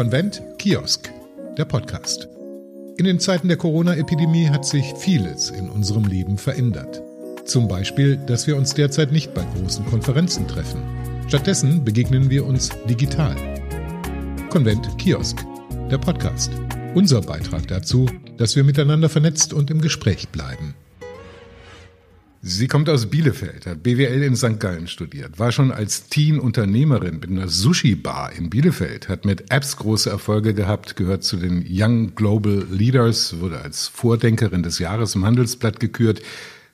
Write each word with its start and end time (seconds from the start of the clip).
Konvent 0.00 0.42
Kiosk, 0.56 1.12
der 1.58 1.66
Podcast. 1.66 2.26
In 2.96 3.04
den 3.04 3.20
Zeiten 3.20 3.48
der 3.48 3.58
Corona-Epidemie 3.58 4.48
hat 4.48 4.64
sich 4.64 4.94
vieles 4.96 5.50
in 5.50 5.68
unserem 5.68 6.06
Leben 6.06 6.38
verändert. 6.38 7.02
Zum 7.44 7.68
Beispiel, 7.68 8.16
dass 8.16 8.46
wir 8.46 8.56
uns 8.56 8.72
derzeit 8.72 9.12
nicht 9.12 9.34
bei 9.34 9.44
großen 9.44 9.84
Konferenzen 9.84 10.48
treffen. 10.48 10.80
Stattdessen 11.28 11.84
begegnen 11.84 12.30
wir 12.30 12.46
uns 12.46 12.70
digital. 12.88 13.36
Konvent 14.48 14.88
Kiosk, 14.96 15.44
der 15.90 15.98
Podcast. 15.98 16.50
Unser 16.94 17.20
Beitrag 17.20 17.68
dazu, 17.68 18.06
dass 18.38 18.56
wir 18.56 18.64
miteinander 18.64 19.10
vernetzt 19.10 19.52
und 19.52 19.70
im 19.70 19.82
Gespräch 19.82 20.30
bleiben. 20.30 20.74
Sie 22.42 22.68
kommt 22.68 22.88
aus 22.88 23.10
Bielefeld, 23.10 23.66
hat 23.66 23.82
BWL 23.82 24.22
in 24.22 24.34
St. 24.34 24.58
Gallen 24.58 24.88
studiert, 24.88 25.38
war 25.38 25.52
schon 25.52 25.70
als 25.70 26.08
Teen 26.08 26.38
Unternehmerin 26.38 27.20
mit 27.20 27.28
einer 27.28 27.48
Sushi-Bar 27.48 28.32
in 28.32 28.48
Bielefeld, 28.48 29.10
hat 29.10 29.26
mit 29.26 29.52
Apps 29.52 29.76
große 29.76 30.08
Erfolge 30.08 30.54
gehabt, 30.54 30.96
gehört 30.96 31.22
zu 31.22 31.36
den 31.36 31.66
Young 31.68 32.14
Global 32.14 32.66
Leaders, 32.70 33.40
wurde 33.40 33.60
als 33.60 33.88
Vordenkerin 33.88 34.62
des 34.62 34.78
Jahres 34.78 35.14
im 35.16 35.26
Handelsblatt 35.26 35.80
gekürt, 35.80 36.22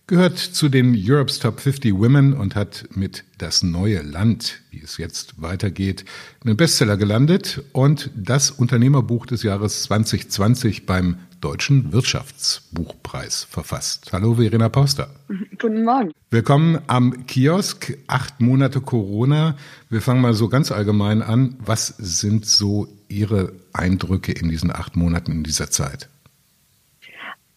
gehört 0.09 0.38
zu 0.38 0.69
den 0.69 0.95
Europe's 0.96 1.41
Top 1.41 1.59
50 1.59 1.92
Women 1.95 2.33
und 2.33 2.55
hat 2.55 2.88
mit 2.95 3.24
Das 3.38 3.65
neue 3.65 4.02
Land, 4.02 4.60
wie 4.70 4.80
es 4.80 4.98
jetzt 4.98 5.42
weitergeht, 5.42 6.05
einen 6.45 6.56
Bestseller 6.56 6.96
gelandet 6.96 7.65
und 7.73 8.10
das 8.15 8.52
Unternehmerbuch 8.52 9.27
des 9.27 9.42
Jahres 9.42 9.82
2020 9.84 10.87
beim 10.87 11.16
Deutschen 11.41 11.92
Wirtschaftsbuchpreis 11.92 13.45
verfasst. 13.51 14.12
Hallo 14.12 14.37
Verena 14.37 14.69
Pauster. 14.69 15.10
Guten 15.59 15.84
Morgen. 15.84 16.12
Willkommen 16.30 16.79
am 16.87 17.27
Kiosk. 17.27 17.98
Acht 18.07 18.41
Monate 18.41 18.80
Corona. 18.80 19.57
Wir 19.91 20.02
fangen 20.02 20.20
mal 20.20 20.34
so 20.34 20.48
ganz 20.48 20.70
allgemein 20.70 21.20
an. 21.20 21.57
Was 21.59 21.88
sind 21.98 22.46
so 22.46 22.87
Ihre 23.09 23.52
Eindrücke 23.73 24.32
in 24.32 24.51
diesen 24.51 24.70
acht 24.73 24.95
Monaten 24.95 25.32
in 25.32 25.43
dieser 25.43 25.70
Zeit? 25.70 26.09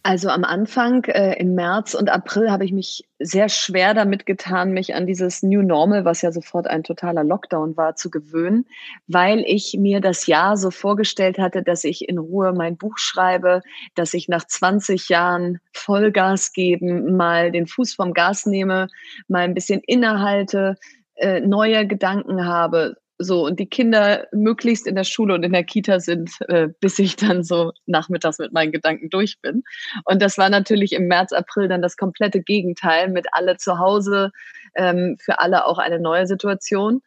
Also 0.02 0.30
am 0.30 0.44
Anfang, 0.44 1.04
äh, 1.04 1.38
im 1.38 1.54
März 1.54 1.92
und 1.92 2.08
April, 2.08 2.50
habe 2.50 2.64
ich 2.64 2.72
mich 2.72 3.06
sehr 3.18 3.50
schwer 3.50 3.92
damit 3.92 4.24
getan, 4.24 4.72
mich 4.72 4.94
an 4.94 5.06
dieses 5.06 5.42
New 5.42 5.60
Normal, 5.60 6.06
was 6.06 6.22
ja 6.22 6.32
sofort 6.32 6.66
ein 6.66 6.84
totaler 6.84 7.22
Lockdown 7.22 7.76
war, 7.76 7.96
zu 7.96 8.10
gewöhnen, 8.10 8.64
weil 9.08 9.44
ich 9.46 9.76
mir 9.78 10.00
das 10.00 10.26
Jahr 10.26 10.56
so 10.56 10.70
vorgestellt 10.70 11.38
hatte, 11.38 11.62
dass 11.62 11.84
ich 11.84 12.08
in 12.08 12.16
Ruhe 12.16 12.54
mein 12.54 12.78
Buch 12.78 12.96
schreibe, 12.96 13.60
dass 13.94 14.14
ich 14.14 14.26
nach 14.26 14.46
20 14.46 15.10
Jahren 15.10 15.60
Vollgas 15.74 16.54
geben, 16.54 17.16
mal 17.16 17.52
den 17.52 17.66
Fuß 17.66 17.92
vom 17.92 18.14
Gas 18.14 18.46
nehme, 18.46 18.88
mal 19.28 19.42
ein 19.42 19.54
bisschen 19.54 19.82
innehalte, 19.86 20.76
äh, 21.16 21.40
neue 21.40 21.86
Gedanken 21.86 22.46
habe, 22.46 22.96
so 23.20 23.44
und 23.44 23.60
die 23.60 23.68
Kinder 23.68 24.26
möglichst 24.32 24.86
in 24.86 24.94
der 24.94 25.04
Schule 25.04 25.34
und 25.34 25.42
in 25.42 25.52
der 25.52 25.64
Kita 25.64 26.00
sind, 26.00 26.30
äh, 26.48 26.68
bis 26.80 26.98
ich 26.98 27.16
dann 27.16 27.44
so 27.44 27.72
nachmittags 27.86 28.38
mit 28.38 28.52
meinen 28.52 28.72
Gedanken 28.72 29.10
durch 29.10 29.40
bin. 29.40 29.62
Und 30.04 30.22
das 30.22 30.38
war 30.38 30.48
natürlich 30.48 30.92
im 30.92 31.06
März, 31.06 31.32
April 31.32 31.68
dann 31.68 31.82
das 31.82 31.96
komplette 31.96 32.40
Gegenteil 32.40 33.08
mit 33.08 33.26
alle 33.32 33.56
zu 33.56 33.78
Hause, 33.78 34.32
ähm, 34.74 35.16
für 35.20 35.38
alle 35.38 35.66
auch 35.66 35.78
eine 35.78 36.00
neue 36.00 36.26
Situation. 36.26 37.02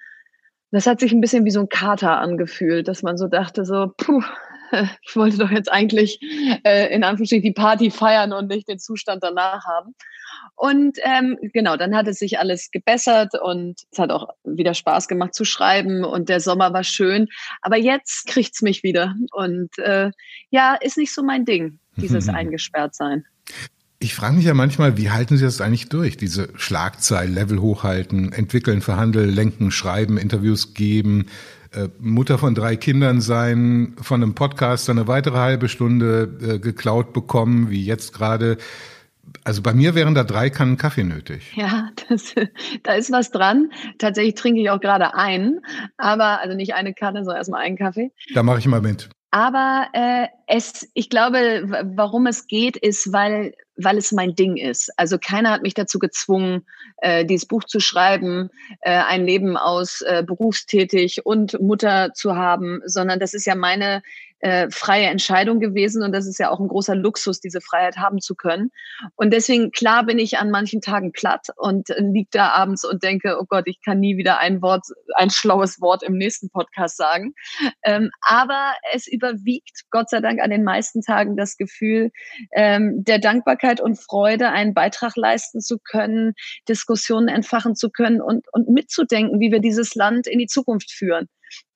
Das 0.71 0.87
hat 0.87 0.99
sich 0.99 1.11
ein 1.11 1.21
bisschen 1.21 1.45
wie 1.45 1.51
so 1.51 1.59
ein 1.59 1.69
Kater 1.69 2.19
angefühlt, 2.19 2.87
dass 2.87 3.03
man 3.03 3.17
so 3.17 3.27
dachte, 3.27 3.65
so, 3.65 3.91
puh, 3.97 4.23
ich 5.07 5.15
wollte 5.15 5.37
doch 5.37 5.51
jetzt 5.51 5.71
eigentlich 5.71 6.19
äh, 6.63 6.93
in 6.93 7.03
Anführungsstrichen 7.03 7.43
die 7.43 7.53
Party 7.53 7.91
feiern 7.91 8.33
und 8.33 8.47
nicht 8.47 8.67
den 8.67 8.79
Zustand 8.79 9.23
danach 9.23 9.65
haben. 9.65 9.95
Und 10.55 10.97
ähm, 11.03 11.37
genau, 11.53 11.77
dann 11.77 11.95
hat 11.95 12.07
es 12.07 12.19
sich 12.19 12.39
alles 12.39 12.69
gebessert 12.71 13.33
und 13.41 13.81
es 13.91 13.99
hat 13.99 14.11
auch 14.11 14.29
wieder 14.43 14.73
Spaß 14.73 15.07
gemacht 15.07 15.33
zu 15.33 15.45
schreiben 15.45 16.03
und 16.03 16.29
der 16.29 16.39
Sommer 16.39 16.73
war 16.73 16.83
schön. 16.83 17.27
Aber 17.61 17.77
jetzt 17.77 18.27
kriegt's 18.27 18.61
mich 18.61 18.83
wieder 18.83 19.15
und 19.31 19.77
äh, 19.79 20.11
ja, 20.49 20.75
ist 20.75 20.97
nicht 20.97 21.13
so 21.13 21.23
mein 21.23 21.45
Ding, 21.45 21.79
dieses 21.97 22.29
Eingesperrtsein. 22.29 23.25
Ich 24.03 24.15
frage 24.15 24.35
mich 24.35 24.43
ja 24.43 24.53
manchmal, 24.53 24.97
wie 24.97 25.11
halten 25.11 25.37
Sie 25.37 25.45
das 25.45 25.61
eigentlich 25.61 25.87
durch? 25.87 26.17
Diese 26.17 26.49
Schlagzeil, 26.57 27.29
Level 27.29 27.61
hochhalten, 27.61 28.33
entwickeln, 28.33 28.81
verhandeln, 28.81 29.29
lenken, 29.29 29.71
schreiben, 29.71 30.17
Interviews 30.17 30.73
geben, 30.73 31.27
äh, 31.71 31.87
Mutter 31.99 32.37
von 32.37 32.53
drei 32.53 32.75
Kindern 32.75 33.21
sein, 33.21 33.95
von 34.01 34.21
einem 34.21 34.35
Podcast 34.35 34.89
eine 34.89 35.07
weitere 35.07 35.37
halbe 35.37 35.69
Stunde 35.69 36.37
äh, 36.41 36.59
geklaut 36.59 37.13
bekommen, 37.13 37.69
wie 37.69 37.85
jetzt 37.85 38.11
gerade. 38.11 38.57
Also 39.45 39.61
bei 39.61 39.73
mir 39.73 39.95
wären 39.95 40.15
da 40.15 40.25
drei 40.25 40.49
Kannen 40.49 40.75
Kaffee 40.75 41.05
nötig. 41.05 41.53
Ja, 41.55 41.87
das, 42.09 42.35
da 42.83 42.95
ist 42.95 43.09
was 43.09 43.31
dran. 43.31 43.71
Tatsächlich 43.99 44.35
trinke 44.35 44.59
ich 44.59 44.69
auch 44.69 44.81
gerade 44.81 45.15
einen, 45.15 45.61
aber 45.95 46.41
also 46.41 46.57
nicht 46.57 46.73
eine 46.73 46.93
Kanne, 46.93 47.19
sondern 47.19 47.37
erstmal 47.37 47.61
einen 47.61 47.77
Kaffee. 47.77 48.11
Da 48.33 48.43
mache 48.43 48.59
ich 48.59 48.67
mal 48.67 48.81
mit. 48.81 49.07
Aber 49.33 49.87
äh, 49.93 50.27
es, 50.45 50.87
ich 50.93 51.09
glaube, 51.09 51.63
warum 51.95 52.27
es 52.27 52.45
geht, 52.45 52.77
ist, 52.77 53.11
weil, 53.13 53.55
weil 53.77 53.97
es 53.97 54.11
mein 54.11 54.35
Ding 54.35 54.57
ist. 54.57 54.91
Also 54.95 55.17
keiner 55.17 55.49
hat 55.49 55.63
mich 55.63 55.73
dazu 55.73 55.97
gezwungen, 55.97 56.67
äh, 56.97 57.25
dieses 57.25 57.47
Buch 57.47 57.63
zu 57.63 57.79
schreiben, 57.79 58.51
äh, 58.81 58.91
ein 58.91 59.25
Leben 59.25 59.57
aus 59.57 60.01
äh, 60.01 60.21
berufstätig 60.23 61.25
und 61.25 61.59
Mutter 61.59 62.13
zu 62.13 62.35
haben, 62.35 62.81
sondern 62.85 63.19
das 63.19 63.33
ist 63.33 63.47
ja 63.47 63.55
meine 63.55 64.03
äh, 64.43 64.69
freie 64.69 65.05
Entscheidung 65.05 65.61
gewesen 65.61 66.03
und 66.03 66.11
das 66.11 66.27
ist 66.27 66.37
ja 66.37 66.49
auch 66.49 66.59
ein 66.59 66.67
großer 66.67 66.95
Luxus, 66.95 67.39
diese 67.39 67.61
Freiheit 67.61 67.95
haben 67.95 68.19
zu 68.19 68.35
können. 68.35 68.71
Und 69.15 69.31
deswegen, 69.31 69.71
klar 69.71 70.05
bin 70.05 70.19
ich 70.19 70.37
an 70.37 70.51
manchen 70.51 70.81
Tagen 70.81 71.13
platt 71.13 71.47
und 71.55 71.89
äh, 71.89 72.01
lieg 72.01 72.27
da 72.31 72.49
abends 72.49 72.83
und 72.83 73.03
denke, 73.03 73.37
oh 73.39 73.45
Gott, 73.47 73.63
ich 73.67 73.79
kann 73.81 74.01
nie 74.01 74.17
wieder 74.17 74.39
ein 74.39 74.61
Wort, 74.61 74.85
ein 75.15 75.29
schlaues 75.29 75.79
Wort 75.79 76.03
im 76.03 76.17
nächsten 76.17 76.49
Podcast 76.49 76.97
sagen. 76.97 77.33
Ähm, 77.85 78.09
aber 78.19 78.73
es 78.91 79.07
überwiegt, 79.07 79.83
Gott 79.91 80.09
sei 80.09 80.19
Dank, 80.19 80.41
an 80.41 80.49
den 80.49 80.65
meisten 80.65 81.01
Tagen 81.01 81.37
das 81.37 81.55
Gefühl 81.55 82.11
ähm, 82.51 83.01
der 83.05 83.19
Dankbarkeit 83.19 83.79
und 83.79 83.95
Freude, 83.97 84.49
einen 84.49 84.73
Beitrag 84.73 85.15
leisten 85.15 85.61
zu 85.61 85.77
können, 85.79 86.33
Diskussionen 86.67 87.29
entfachen 87.29 87.75
zu 87.75 87.89
können 87.89 88.21
und, 88.21 88.45
und 88.51 88.67
mitzudenken, 88.67 89.39
wie 89.39 89.53
wir 89.53 89.59
dieses 89.59 89.95
Land 89.95 90.27
in 90.27 90.39
die 90.39 90.47
Zukunft 90.47 90.91
führen 90.91 91.29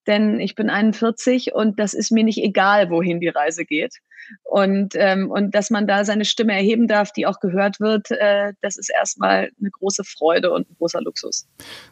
denn 0.08 0.40
ich 0.40 0.56
bin 0.56 0.70
41 0.70 1.54
und 1.54 1.80
das 1.80 1.94
ist 1.94 2.12
mir 2.12 2.24
nicht 2.24 2.42
egal, 2.44 2.90
wohin 2.90 3.20
die 3.20 3.28
Reise 3.28 3.66
geht. 3.66 3.96
Und, 4.44 4.94
ähm, 4.96 5.32
und 5.32 5.56
dass 5.56 5.70
man 5.70 5.88
da 5.88 6.04
seine 6.04 6.26
Stimme 6.26 6.54
erheben 6.54 6.88
darf, 6.88 7.12
die 7.12 7.26
auch 7.26 7.40
gehört 7.40 7.80
wird, 7.80 8.12
äh, 8.12 8.54
das 8.62 8.78
ist 8.78 8.90
erstmal 8.90 9.52
eine 9.60 9.72
große 9.72 10.04
Freude 10.04 10.52
und 10.52 10.70
ein 10.70 10.76
großer 10.78 11.02
Luxus. 11.02 11.48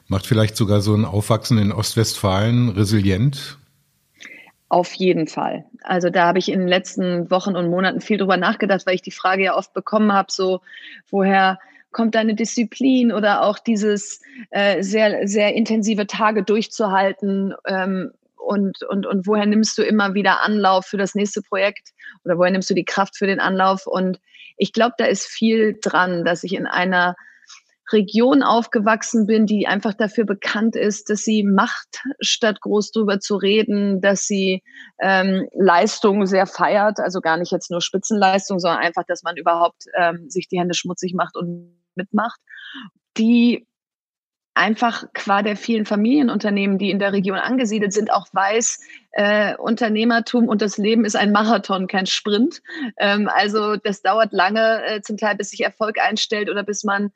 Macht 0.07 0.27
vielleicht 0.27 0.57
sogar 0.57 0.81
so 0.81 0.95
ein 0.95 1.05
Aufwachsen 1.05 1.57
in 1.57 1.71
Ostwestfalen 1.71 2.69
resilient? 2.69 3.57
Auf 4.67 4.93
jeden 4.93 5.27
Fall. 5.27 5.65
Also 5.83 6.09
da 6.09 6.25
habe 6.25 6.39
ich 6.39 6.49
in 6.49 6.59
den 6.59 6.67
letzten 6.67 7.29
Wochen 7.29 7.55
und 7.55 7.69
Monaten 7.69 8.01
viel 8.01 8.17
drüber 8.17 8.35
nachgedacht, 8.35 8.85
weil 8.85 8.95
ich 8.95 9.01
die 9.01 9.11
Frage 9.11 9.43
ja 9.43 9.55
oft 9.55 9.73
bekommen 9.73 10.11
habe, 10.11 10.31
so 10.31 10.61
woher 11.09 11.59
kommt 11.95 12.13
deine 12.13 12.35
Disziplin 12.35 13.13
oder 13.13 13.43
auch 13.43 13.57
dieses 13.57 14.21
äh, 14.51 14.83
sehr, 14.83 15.29
sehr 15.29 15.53
intensive 15.55 16.05
Tage 16.07 16.43
durchzuhalten? 16.43 17.53
Ähm, 17.65 18.11
und, 18.35 18.83
und, 18.83 19.07
und 19.07 19.25
woher 19.25 19.45
nimmst 19.45 19.77
du 19.77 19.81
immer 19.81 20.13
wieder 20.13 20.43
Anlauf 20.43 20.85
für 20.87 20.97
das 20.97 21.15
nächste 21.15 21.41
Projekt 21.41 21.91
oder 22.25 22.37
woher 22.37 22.51
nimmst 22.51 22.69
du 22.69 22.73
die 22.73 22.83
Kraft 22.83 23.17
für 23.17 23.27
den 23.27 23.39
Anlauf? 23.39 23.87
Und 23.87 24.19
ich 24.57 24.73
glaube, 24.73 24.95
da 24.97 25.05
ist 25.05 25.25
viel 25.25 25.79
dran, 25.81 26.25
dass 26.25 26.43
ich 26.43 26.53
in 26.53 26.67
einer 26.67 27.15
Region 27.93 28.43
aufgewachsen 28.43 29.25
bin, 29.25 29.45
die 29.45 29.65
einfach 29.65 29.93
dafür 29.93 30.25
bekannt 30.25 30.75
ist, 30.75 31.09
dass 31.09 31.21
sie 31.21 31.43
macht, 31.43 32.01
statt 32.19 32.59
groß 32.59 32.91
drüber 32.91 33.21
zu 33.21 33.37
reden, 33.37 34.01
dass 34.01 34.25
sie 34.25 34.63
ähm, 34.99 35.47
Leistung 35.53 36.25
sehr 36.25 36.45
feiert, 36.45 36.99
also 36.99 37.21
gar 37.21 37.37
nicht 37.37 37.53
jetzt 37.53 37.71
nur 37.71 37.81
Spitzenleistung, 37.81 38.59
sondern 38.59 38.81
einfach, 38.81 39.03
dass 39.07 39.23
man 39.23 39.37
überhaupt 39.37 39.85
ähm, 39.97 40.29
sich 40.29 40.49
die 40.49 40.59
Hände 40.59 40.73
schmutzig 40.73 41.13
macht 41.13 41.37
und 41.37 41.84
mitmacht, 41.95 42.39
die 43.17 43.67
einfach 44.55 45.03
qua 45.13 45.41
der 45.41 45.57
vielen 45.57 45.85
Familienunternehmen, 45.85 46.77
die 46.77 46.89
in 46.89 46.99
der 46.99 47.11
Region 47.11 47.37
angesiedelt 47.37 47.91
sind, 47.91 48.11
auch 48.11 48.27
weiß, 48.31 48.79
äh, 49.11 49.55
Unternehmertum 49.57 50.47
und 50.47 50.61
das 50.61 50.77
Leben 50.77 51.03
ist 51.03 51.15
ein 51.15 51.33
Marathon, 51.33 51.87
kein 51.87 52.05
Sprint. 52.05 52.61
Ähm, 52.97 53.29
also 53.33 53.75
das 53.75 54.01
dauert 54.01 54.31
lange, 54.31 54.83
äh, 54.85 55.01
zum 55.01 55.17
Teil 55.17 55.35
bis 55.35 55.49
sich 55.49 55.61
Erfolg 55.61 55.99
einstellt 55.99 56.49
oder 56.49 56.63
bis 56.63 56.85
man 56.85 57.11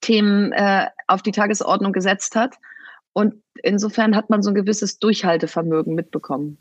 Themen 0.00 0.52
äh, 0.52 0.86
auf 1.08 1.22
die 1.22 1.32
Tagesordnung 1.32 1.92
gesetzt 1.92 2.36
hat. 2.36 2.54
Und 3.12 3.42
insofern 3.62 4.16
hat 4.16 4.30
man 4.30 4.42
so 4.42 4.50
ein 4.50 4.54
gewisses 4.54 4.98
Durchhaltevermögen 5.00 5.94
mitbekommen. 5.94 6.58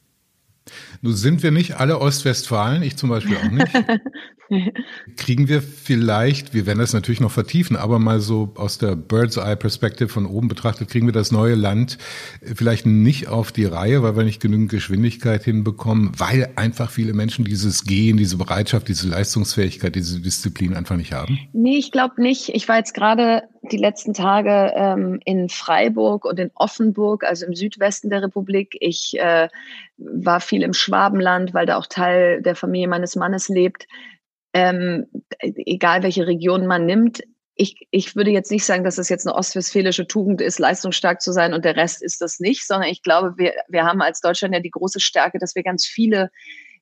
Nun 1.01 1.13
sind 1.13 1.43
wir 1.43 1.51
nicht 1.51 1.77
alle 1.77 1.99
Ostwestfalen, 1.99 2.83
ich 2.83 2.97
zum 2.97 3.09
Beispiel 3.09 3.37
auch 3.37 3.51
nicht. 3.51 3.71
Kriegen 5.15 5.47
wir 5.47 5.61
vielleicht, 5.61 6.53
wir 6.53 6.65
werden 6.65 6.79
das 6.79 6.91
natürlich 6.91 7.21
noch 7.21 7.31
vertiefen, 7.31 7.77
aber 7.77 7.99
mal 7.99 8.19
so 8.19 8.51
aus 8.55 8.77
der 8.77 8.97
Bird's 8.97 9.37
Eye 9.37 9.55
Perspektive 9.55 10.09
von 10.09 10.25
oben 10.25 10.49
betrachtet, 10.49 10.89
kriegen 10.89 11.07
wir 11.07 11.13
das 11.13 11.31
neue 11.31 11.55
Land 11.55 11.97
vielleicht 12.41 12.85
nicht 12.85 13.29
auf 13.29 13.53
die 13.53 13.63
Reihe, 13.63 14.03
weil 14.03 14.17
wir 14.17 14.23
nicht 14.23 14.41
genügend 14.41 14.69
Geschwindigkeit 14.69 15.43
hinbekommen, 15.43 16.11
weil 16.17 16.51
einfach 16.57 16.91
viele 16.91 17.13
Menschen 17.13 17.45
dieses 17.45 17.85
Gehen, 17.85 18.17
diese 18.17 18.37
Bereitschaft, 18.37 18.89
diese 18.89 19.07
Leistungsfähigkeit, 19.07 19.95
diese 19.95 20.19
Disziplin 20.19 20.75
einfach 20.75 20.97
nicht 20.97 21.13
haben? 21.13 21.39
Nee, 21.53 21.77
ich 21.77 21.93
glaube 21.93 22.21
nicht. 22.21 22.49
Ich 22.49 22.67
war 22.67 22.77
jetzt 22.77 22.93
gerade 22.93 23.43
die 23.71 23.77
letzten 23.77 24.13
Tage 24.13 24.73
ähm, 24.75 25.19
in 25.23 25.47
Freiburg 25.47 26.25
und 26.25 26.39
in 26.39 26.51
Offenburg, 26.55 27.23
also 27.23 27.45
im 27.45 27.55
Südwesten 27.55 28.09
der 28.09 28.23
Republik. 28.23 28.75
Ich 28.79 29.17
äh, 29.17 29.47
war 30.01 30.39
viel 30.39 30.63
im 30.63 30.73
Schwabenland, 30.73 31.53
weil 31.53 31.65
da 31.65 31.77
auch 31.77 31.87
Teil 31.87 32.41
der 32.41 32.55
Familie 32.55 32.87
meines 32.87 33.15
Mannes 33.15 33.49
lebt. 33.49 33.87
Ähm, 34.53 35.07
egal 35.39 36.03
welche 36.03 36.27
Region 36.27 36.67
man 36.67 36.85
nimmt, 36.85 37.21
ich, 37.55 37.87
ich 37.91 38.15
würde 38.15 38.31
jetzt 38.31 38.49
nicht 38.49 38.65
sagen, 38.65 38.83
dass 38.83 38.97
es 38.97 39.09
jetzt 39.09 39.27
eine 39.27 39.35
ostwestfälische 39.35 40.07
Tugend 40.07 40.41
ist, 40.41 40.57
leistungsstark 40.57 41.21
zu 41.21 41.31
sein 41.31 41.53
und 41.53 41.63
der 41.63 41.75
Rest 41.75 42.01
ist 42.01 42.21
das 42.21 42.39
nicht, 42.39 42.65
sondern 42.65 42.89
ich 42.89 43.03
glaube, 43.03 43.33
wir, 43.37 43.53
wir 43.67 43.83
haben 43.83 44.01
als 44.01 44.21
Deutschland 44.21 44.53
ja 44.53 44.59
die 44.59 44.71
große 44.71 44.99
Stärke, 44.99 45.37
dass 45.37 45.53
wir 45.53 45.63
ganz 45.63 45.85
viele 45.85 46.31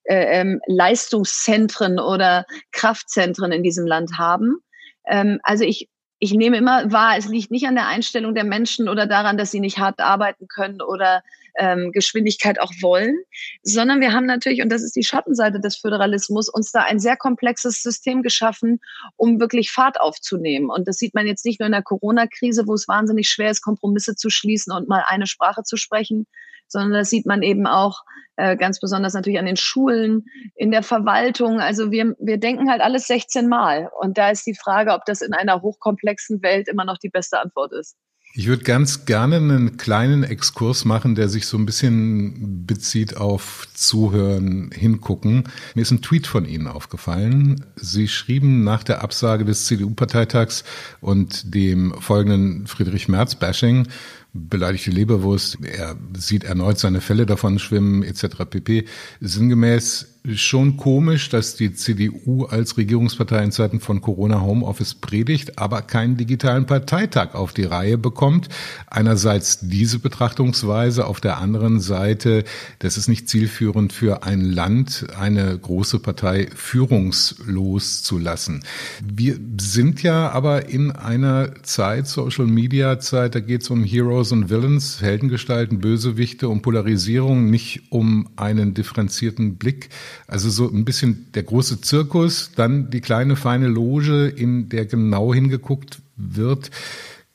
äh, 0.03 0.39
ähm, 0.39 0.61
Leistungszentren 0.67 1.99
oder 1.99 2.45
Kraftzentren 2.71 3.51
in 3.51 3.63
diesem 3.63 3.85
Land 3.85 4.11
haben. 4.17 4.59
Ähm, 5.05 5.39
also 5.43 5.65
ich, 5.65 5.89
ich 6.19 6.33
nehme 6.33 6.57
immer 6.57 6.91
wahr, 6.91 7.17
es 7.17 7.27
liegt 7.27 7.51
nicht 7.51 7.67
an 7.67 7.75
der 7.75 7.87
Einstellung 7.87 8.33
der 8.33 8.45
Menschen 8.45 8.87
oder 8.87 9.05
daran, 9.05 9.37
dass 9.37 9.51
sie 9.51 9.59
nicht 9.59 9.79
hart 9.79 9.99
arbeiten 9.99 10.47
können 10.47 10.81
oder 10.81 11.23
ähm, 11.59 11.91
Geschwindigkeit 11.91 12.59
auch 12.59 12.71
wollen, 12.81 13.17
sondern 13.61 14.01
wir 14.01 14.13
haben 14.13 14.25
natürlich, 14.25 14.61
und 14.61 14.69
das 14.69 14.81
ist 14.81 14.95
die 14.95 15.03
Schattenseite 15.03 15.59
des 15.59 15.77
Föderalismus, 15.77 16.49
uns 16.49 16.71
da 16.71 16.81
ein 16.81 16.99
sehr 16.99 17.17
komplexes 17.17 17.83
System 17.83 18.23
geschaffen, 18.23 18.79
um 19.17 19.39
wirklich 19.39 19.71
Fahrt 19.71 19.99
aufzunehmen. 19.99 20.69
Und 20.69 20.87
das 20.87 20.97
sieht 20.97 21.13
man 21.13 21.27
jetzt 21.27 21.45
nicht 21.45 21.59
nur 21.59 21.67
in 21.67 21.73
der 21.73 21.83
Corona-Krise, 21.83 22.63
wo 22.65 22.73
es 22.73 22.87
wahnsinnig 22.87 23.29
schwer 23.29 23.51
ist, 23.51 23.61
Kompromisse 23.61 24.15
zu 24.15 24.29
schließen 24.29 24.73
und 24.73 24.87
mal 24.87 25.03
eine 25.07 25.27
Sprache 25.27 25.63
zu 25.63 25.77
sprechen, 25.77 26.25
sondern 26.67 26.93
das 26.93 27.09
sieht 27.09 27.25
man 27.25 27.41
eben 27.41 27.67
auch 27.67 28.03
äh, 28.37 28.55
ganz 28.55 28.79
besonders 28.79 29.13
natürlich 29.13 29.39
an 29.39 29.45
den 29.45 29.57
Schulen, 29.57 30.25
in 30.55 30.71
der 30.71 30.83
Verwaltung. 30.83 31.59
Also 31.59 31.91
wir, 31.91 32.15
wir 32.19 32.37
denken 32.37 32.69
halt 32.69 32.81
alles 32.81 33.07
16 33.07 33.49
Mal. 33.49 33.89
Und 33.99 34.17
da 34.17 34.29
ist 34.29 34.45
die 34.45 34.55
Frage, 34.55 34.93
ob 34.93 35.03
das 35.05 35.21
in 35.21 35.33
einer 35.33 35.61
hochkomplexen 35.61 36.41
Welt 36.41 36.67
immer 36.67 36.85
noch 36.85 36.97
die 36.97 37.09
beste 37.09 37.39
Antwort 37.39 37.73
ist. 37.73 37.97
Ich 38.33 38.47
würde 38.47 38.63
ganz 38.63 39.05
gerne 39.05 39.37
einen 39.37 39.77
kleinen 39.77 40.23
Exkurs 40.23 40.85
machen, 40.85 41.15
der 41.15 41.29
sich 41.29 41.47
so 41.47 41.57
ein 41.57 41.65
bisschen 41.65 42.65
bezieht 42.67 43.17
auf 43.17 43.67
Zuhören, 43.73 44.69
hingucken. 44.71 45.45
Mir 45.73 45.81
ist 45.81 45.89
ein 45.89 46.03
Tweet 46.03 46.27
von 46.27 46.45
Ihnen 46.45 46.67
aufgefallen. 46.67 47.65
Sie 47.75 48.07
schrieben 48.07 48.63
nach 48.63 48.83
der 48.83 49.01
Absage 49.01 49.45
des 49.45 49.65
CDU-Parteitags 49.65 50.63
und 51.01 51.55
dem 51.55 51.95
folgenden 51.99 52.67
Friedrich 52.67 53.07
Merz-Bashing, 53.07 53.87
beleidigte 54.33 54.91
Leberwurst, 54.91 55.57
er 55.63 55.95
sieht 56.15 56.43
erneut 56.43 56.77
seine 56.77 57.01
Fälle 57.01 57.25
davon 57.25 57.57
schwimmen, 57.57 58.03
etc. 58.03 58.45
pp. 58.47 58.85
Sinngemäß 59.21 60.18
schon 60.37 60.77
komisch, 60.77 61.29
dass 61.29 61.55
die 61.55 61.73
CDU 61.73 62.45
als 62.45 62.77
Regierungspartei 62.77 63.43
in 63.43 63.51
Zeiten 63.51 63.79
von 63.79 64.01
Corona 64.01 64.41
Homeoffice 64.41 64.95
predigt, 64.95 65.57
aber 65.57 65.81
keinen 65.81 66.17
digitalen 66.17 66.65
Parteitag 66.65 67.35
auf 67.35 67.53
die 67.53 67.63
Reihe 67.63 67.97
bekommt. 67.97 68.49
Einerseits 68.87 69.59
diese 69.61 69.99
Betrachtungsweise, 69.99 71.05
auf 71.05 71.19
der 71.21 71.37
anderen 71.37 71.79
Seite, 71.79 72.43
das 72.79 72.97
ist 72.97 73.07
nicht 73.07 73.29
zielführend 73.29 73.93
für 73.93 74.23
ein 74.23 74.41
Land, 74.41 75.07
eine 75.17 75.57
große 75.57 75.99
Partei 75.99 76.49
führungslos 76.55 78.03
zu 78.03 78.17
lassen. 78.17 78.63
Wir 79.03 79.39
sind 79.59 80.03
ja 80.03 80.29
aber 80.31 80.69
in 80.69 80.91
einer 80.91 81.63
Zeit, 81.63 82.07
Social 82.07 82.47
Media 82.47 82.99
Zeit, 82.99 83.35
da 83.35 83.39
geht 83.39 83.61
es 83.61 83.69
um 83.69 83.83
Heroes 83.83 84.31
und 84.31 84.49
Villains, 84.49 85.01
Heldengestalten, 85.01 85.79
Bösewichte, 85.79 86.49
um 86.49 86.61
Polarisierung, 86.61 87.49
nicht 87.49 87.83
um 87.89 88.29
einen 88.35 88.73
differenzierten 88.73 89.57
Blick 89.57 89.89
also 90.27 90.49
so 90.49 90.69
ein 90.69 90.85
bisschen 90.85 91.27
der 91.33 91.43
große 91.43 91.81
Zirkus, 91.81 92.51
dann 92.55 92.89
die 92.89 93.01
kleine 93.01 93.35
feine 93.35 93.67
Loge, 93.67 94.27
in 94.27 94.69
der 94.69 94.85
genau 94.85 95.33
hingeguckt 95.33 95.99
wird. 96.15 96.71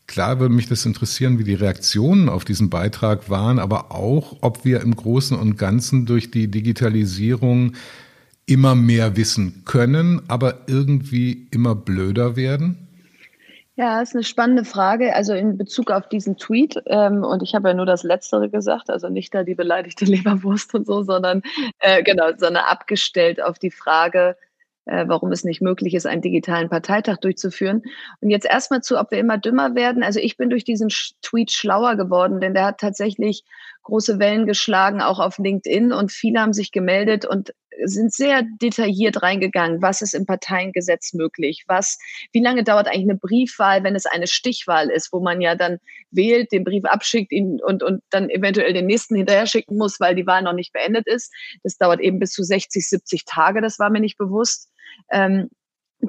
Klar 0.07 0.39
würde 0.39 0.55
mich 0.55 0.69
das 0.69 0.85
interessieren, 0.85 1.39
wie 1.39 1.45
die 1.45 1.55
Reaktionen 1.55 2.29
auf 2.29 2.45
diesen 2.45 2.71
Beitrag 2.71 3.31
waren, 3.31 3.59
aber 3.59 3.91
auch, 3.91 4.37
ob 4.43 4.65
wir 4.65 4.81
im 4.81 4.95
Großen 4.95 5.37
und 5.37 5.57
Ganzen 5.57 6.05
durch 6.05 6.31
die 6.31 6.49
Digitalisierung 6.49 7.73
immer 8.47 8.75
mehr 8.75 9.17
wissen 9.17 9.63
können, 9.65 10.21
aber 10.29 10.65
irgendwie 10.67 11.47
immer 11.51 11.75
blöder 11.75 12.37
werden? 12.37 12.84
Ja, 13.77 14.01
ist 14.01 14.15
eine 14.15 14.23
spannende 14.23 14.65
Frage. 14.65 15.15
Also 15.17 15.35
in 15.35 15.59
Bezug 15.59 15.91
auf 15.91 16.09
diesen 16.09 16.37
Tweet, 16.37 16.81
ähm, 16.87 17.25
und 17.25 17.43
ich 17.43 17.57
habe 17.57 17.69
ja 17.69 17.75
nur 17.75 17.87
das 17.87 18.05
Letztere 18.05 18.49
gesagt, 18.49 18.89
also 18.89 19.09
nicht 19.09 19.35
da 19.35 19.43
die 19.43 19.57
beleidigte 19.57 20.05
Leberwurst 20.05 20.75
und 20.75 20.87
so, 20.87 21.03
sondern 21.03 21.43
äh, 21.81 22.03
genau, 22.05 22.29
sondern 22.37 22.65
abgestellt 22.65 23.43
auf 23.43 23.59
die 23.59 23.73
Frage, 23.73 24.37
äh, 24.85 25.05
warum 25.09 25.33
es 25.33 25.43
nicht 25.43 25.61
möglich 25.61 25.95
ist, 25.95 26.07
einen 26.07 26.23
digitalen 26.23 26.69
Parteitag 26.69 27.17
durchzuführen. 27.19 27.83
Und 28.21 28.31
jetzt 28.31 28.47
erstmal 28.47 28.83
zu, 28.83 28.97
ob 28.99 29.11
wir 29.11 29.19
immer 29.19 29.39
dümmer 29.39 29.75
werden. 29.75 30.05
Also 30.05 30.21
ich 30.21 30.37
bin 30.37 30.51
durch 30.51 30.65
diesen 30.65 30.91
Tweet 31.23 31.51
schlauer 31.51 31.97
geworden, 31.97 32.41
denn 32.41 32.55
der 32.55 32.67
hat 32.67 32.79
tatsächlich 32.79 33.43
große 33.83 34.21
Wellen 34.21 34.47
geschlagen, 34.47 35.01
auch 35.01 35.19
auf 35.19 35.39
LinkedIn 35.39 35.93
und 35.93 36.13
viele 36.13 36.41
haben 36.41 36.53
sich 36.53 36.71
gemeldet 36.71 37.27
und 37.27 37.55
sind 37.85 38.13
sehr 38.13 38.43
detailliert 38.61 39.23
reingegangen. 39.23 39.83
Was 39.83 40.03
ist 40.03 40.15
im 40.15 40.27
Parteiengesetz 40.27 41.13
möglich? 41.13 41.65
Was, 41.67 41.99
wie 42.33 42.43
lange 42.43 42.65
dauert 42.65 42.87
eigentlich 42.87 43.11
eine 43.11 43.19
Briefwahl, 43.19 43.85
wenn 43.85 43.95
es 43.95 44.07
eine 44.07 44.27
Stichwahl 44.27 44.91
ist, 44.91 45.13
wo 45.13 45.21
man 45.21 45.41
ja 45.41 45.55
dann 45.55 45.79
wählt, 46.11 46.53
den 46.53 46.65
Brief 46.65 46.85
abschickt 46.85 47.33
ihn 47.33 47.61
und, 47.63 47.83
und 47.83 48.03
dann 48.11 48.31
eventuell 48.31 48.73
den 48.73 48.87
nächsten 48.87 49.17
hinterher 49.17 49.47
schicken 49.47 49.77
muss, 49.77 50.01
weil 50.01 50.15
die 50.15 50.27
Wahl 50.27 50.43
noch 50.43 50.53
nicht 50.53 50.73
beendet 50.73 51.07
ist. 51.07 51.33
Das 51.63 51.77
dauert 51.77 52.01
eben 52.01 52.19
bis 52.19 52.33
zu 52.33 52.43
60, 52.43 52.89
70 52.89 53.25
Tage. 53.25 53.61
Das 53.61 53.79
war 53.79 53.91
mir 53.91 54.01
nicht 54.01 54.19
bewusst. 54.19 54.71
Ähm, 55.11 55.49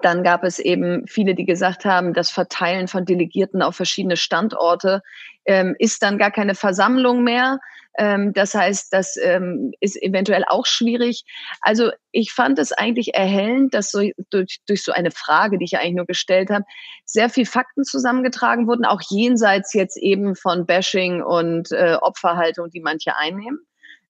dann 0.01 0.23
gab 0.23 0.43
es 0.43 0.59
eben 0.59 1.07
viele, 1.07 1.35
die 1.35 1.45
gesagt 1.45 1.85
haben, 1.85 2.13
das 2.13 2.29
Verteilen 2.29 2.87
von 2.87 3.05
Delegierten 3.05 3.61
auf 3.61 3.75
verschiedene 3.75 4.17
Standorte 4.17 5.01
ähm, 5.45 5.75
ist 5.79 6.01
dann 6.01 6.17
gar 6.17 6.31
keine 6.31 6.55
Versammlung 6.55 7.23
mehr. 7.23 7.59
Ähm, 7.97 8.33
das 8.33 8.53
heißt, 8.53 8.91
das 8.91 9.17
ähm, 9.21 9.71
ist 9.79 10.01
eventuell 10.01 10.43
auch 10.47 10.65
schwierig. 10.65 11.23
Also 11.61 11.91
ich 12.11 12.31
fand 12.31 12.59
es 12.59 12.71
eigentlich 12.71 13.13
erhellend, 13.15 13.73
dass 13.73 13.91
so 13.91 14.01
durch, 14.29 14.59
durch 14.67 14.83
so 14.83 14.91
eine 14.91 15.11
Frage, 15.11 15.57
die 15.57 15.65
ich 15.65 15.77
eigentlich 15.77 15.95
nur 15.95 16.05
gestellt 16.05 16.49
habe, 16.49 16.65
sehr 17.05 17.29
viel 17.29 17.45
Fakten 17.45 17.83
zusammengetragen 17.83 18.67
wurden, 18.67 18.85
auch 18.85 19.01
jenseits 19.09 19.73
jetzt 19.73 19.97
eben 19.97 20.35
von 20.35 20.65
Bashing 20.65 21.21
und 21.21 21.71
äh, 21.71 21.97
Opferhaltung, 22.01 22.69
die 22.69 22.81
manche 22.81 23.15
einnehmen. 23.15 23.59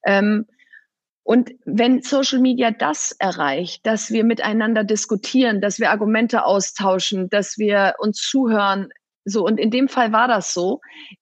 Ähm, 0.05 0.45
und 1.23 1.51
wenn 1.65 2.03
Social 2.03 2.39
Media 2.39 2.69
das 2.69 3.11
erreicht, 3.17 3.85
dass 3.88 4.11
wir 4.11 4.23
miteinander 4.23 4.83
diskutieren, 4.83 5.59
dass 5.59 5.79
wir 5.79 5.89
Argumente 5.89 6.45
austauschen, 6.45 7.29
dass 7.29 7.57
wir 7.57 7.95
uns 7.97 8.19
zuhören, 8.19 8.89
so, 9.23 9.43
und 9.43 9.59
in 9.59 9.71
dem 9.71 9.88
Fall 9.88 10.11
war 10.11 10.27
das 10.27 10.53
so, 10.53 10.81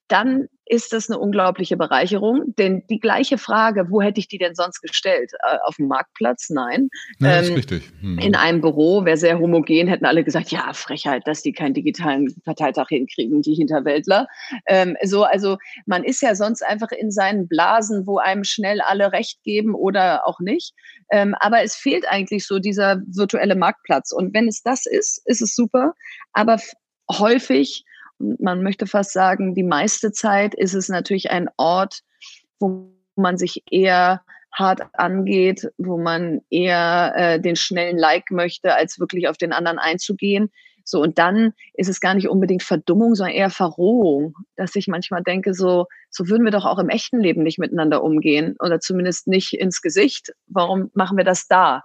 dann 0.10 0.50
ist 0.66 0.94
das 0.94 1.10
eine 1.10 1.20
unglaubliche 1.20 1.78
Bereicherung. 1.78 2.54
Denn 2.58 2.84
die 2.90 3.00
gleiche 3.00 3.38
Frage, 3.38 3.88
wo 3.90 4.02
hätte 4.02 4.20
ich 4.20 4.28
die 4.28 4.38
denn 4.38 4.56
sonst 4.56 4.82
gestellt? 4.82 5.32
Äh, 5.44 5.58
auf 5.66 5.76
dem 5.76 5.88
Marktplatz? 5.88 6.50
Nein. 6.50 6.90
Ja, 7.20 7.38
ähm, 7.38 7.44
ist 7.44 7.56
richtig. 7.56 7.92
Hm. 8.00 8.20
In 8.20 8.36
einem 8.36 8.62
Büro 8.62 9.04
wäre 9.04 9.18
sehr 9.18 9.40
homogen, 9.40 9.88
hätten 9.88 10.06
alle 10.06 10.24
gesagt, 10.24 10.52
ja, 10.52 10.72
Frechheit, 10.74 11.28
dass 11.28 11.42
die 11.42 11.52
keinen 11.52 11.74
digitalen 11.74 12.34
Parteitag 12.46 12.88
hinkriegen, 12.90 13.42
die 13.42 13.56
Hinterwäldler. 13.56 14.28
Ähm, 14.68 14.96
so, 15.04 15.24
also 15.24 15.58
man 15.86 16.04
ist 16.04 16.22
ja 16.22 16.36
sonst 16.36 16.64
einfach 16.64 16.92
in 16.92 17.12
seinen 17.12 17.48
Blasen, 17.48 18.08
wo 18.08 18.18
einem 18.18 18.44
schnell 18.44 18.82
alle 18.82 19.12
Recht 19.12 19.44
geben 19.44 19.76
oder 19.76 20.28
auch 20.28 20.40
nicht. 20.40 20.74
Ähm, 21.12 21.36
aber 21.40 21.64
es 21.64 21.76
fehlt 21.76 22.08
eigentlich 22.08 22.48
so 22.48 22.60
dieser 22.60 23.02
virtuelle 23.08 23.56
Marktplatz. 23.56 24.12
Und 24.12 24.34
wenn 24.34 24.48
es 24.48 24.64
das 24.64 24.86
ist, 24.86 25.22
ist 25.26 25.42
es 25.42 25.56
super. 25.56 25.94
Aber 26.32 26.58
häufig 27.12 27.84
man 28.40 28.64
möchte 28.64 28.88
fast 28.88 29.14
sagen, 29.14 29.56
die 29.56 29.64
meiste 29.64 30.12
Zeit 30.12 30.56
ist 30.56 30.74
es 30.74 30.90
natürlich 30.90 31.32
ein 31.32 31.50
Ort, 31.58 32.02
wo 32.60 32.92
man 33.16 33.38
sich 33.38 33.64
eher 33.70 34.22
hart 34.52 34.82
angeht, 34.94 35.72
wo 35.78 35.98
man 35.98 36.42
eher 36.50 37.14
äh, 37.16 37.40
den 37.40 37.56
schnellen 37.56 37.98
Like 37.98 38.32
möchte, 38.32 38.76
als 38.76 39.00
wirklich 39.00 39.28
auf 39.28 39.38
den 39.38 39.52
anderen 39.52 39.80
einzugehen. 39.80 40.52
So, 40.86 41.02
und 41.02 41.18
dann 41.18 41.54
ist 41.74 41.90
es 41.90 42.02
gar 42.02 42.14
nicht 42.14 42.28
unbedingt 42.28 42.62
Verdummung, 42.62 43.16
sondern 43.16 43.36
eher 43.36 43.50
Verrohung, 43.50 44.36
dass 44.58 44.76
ich 44.76 44.88
manchmal 44.88 45.24
denke, 45.24 45.54
so, 45.54 45.88
so 46.10 46.28
würden 46.28 46.44
wir 46.44 46.52
doch 46.52 46.66
auch 46.66 46.78
im 46.78 46.90
echten 46.90 47.20
Leben 47.20 47.42
nicht 47.44 47.58
miteinander 47.58 48.04
umgehen 48.04 48.56
oder 48.60 48.80
zumindest 48.80 49.28
nicht 49.28 49.54
ins 49.54 49.82
Gesicht. 49.82 50.34
Warum 50.48 50.92
machen 50.94 51.18
wir 51.18 51.24
das 51.24 51.48
da? 51.48 51.84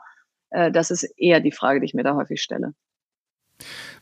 Äh, 0.51 0.73
das 0.73 0.91
ist 0.91 1.05
eher 1.17 1.41
die 1.41 1.53
Frage, 1.53 1.81
die 1.81 1.87
ich 1.87 1.95
mir 1.95 2.03
da 2.03 2.17
häufig 2.17 2.43
stelle. 2.43 2.75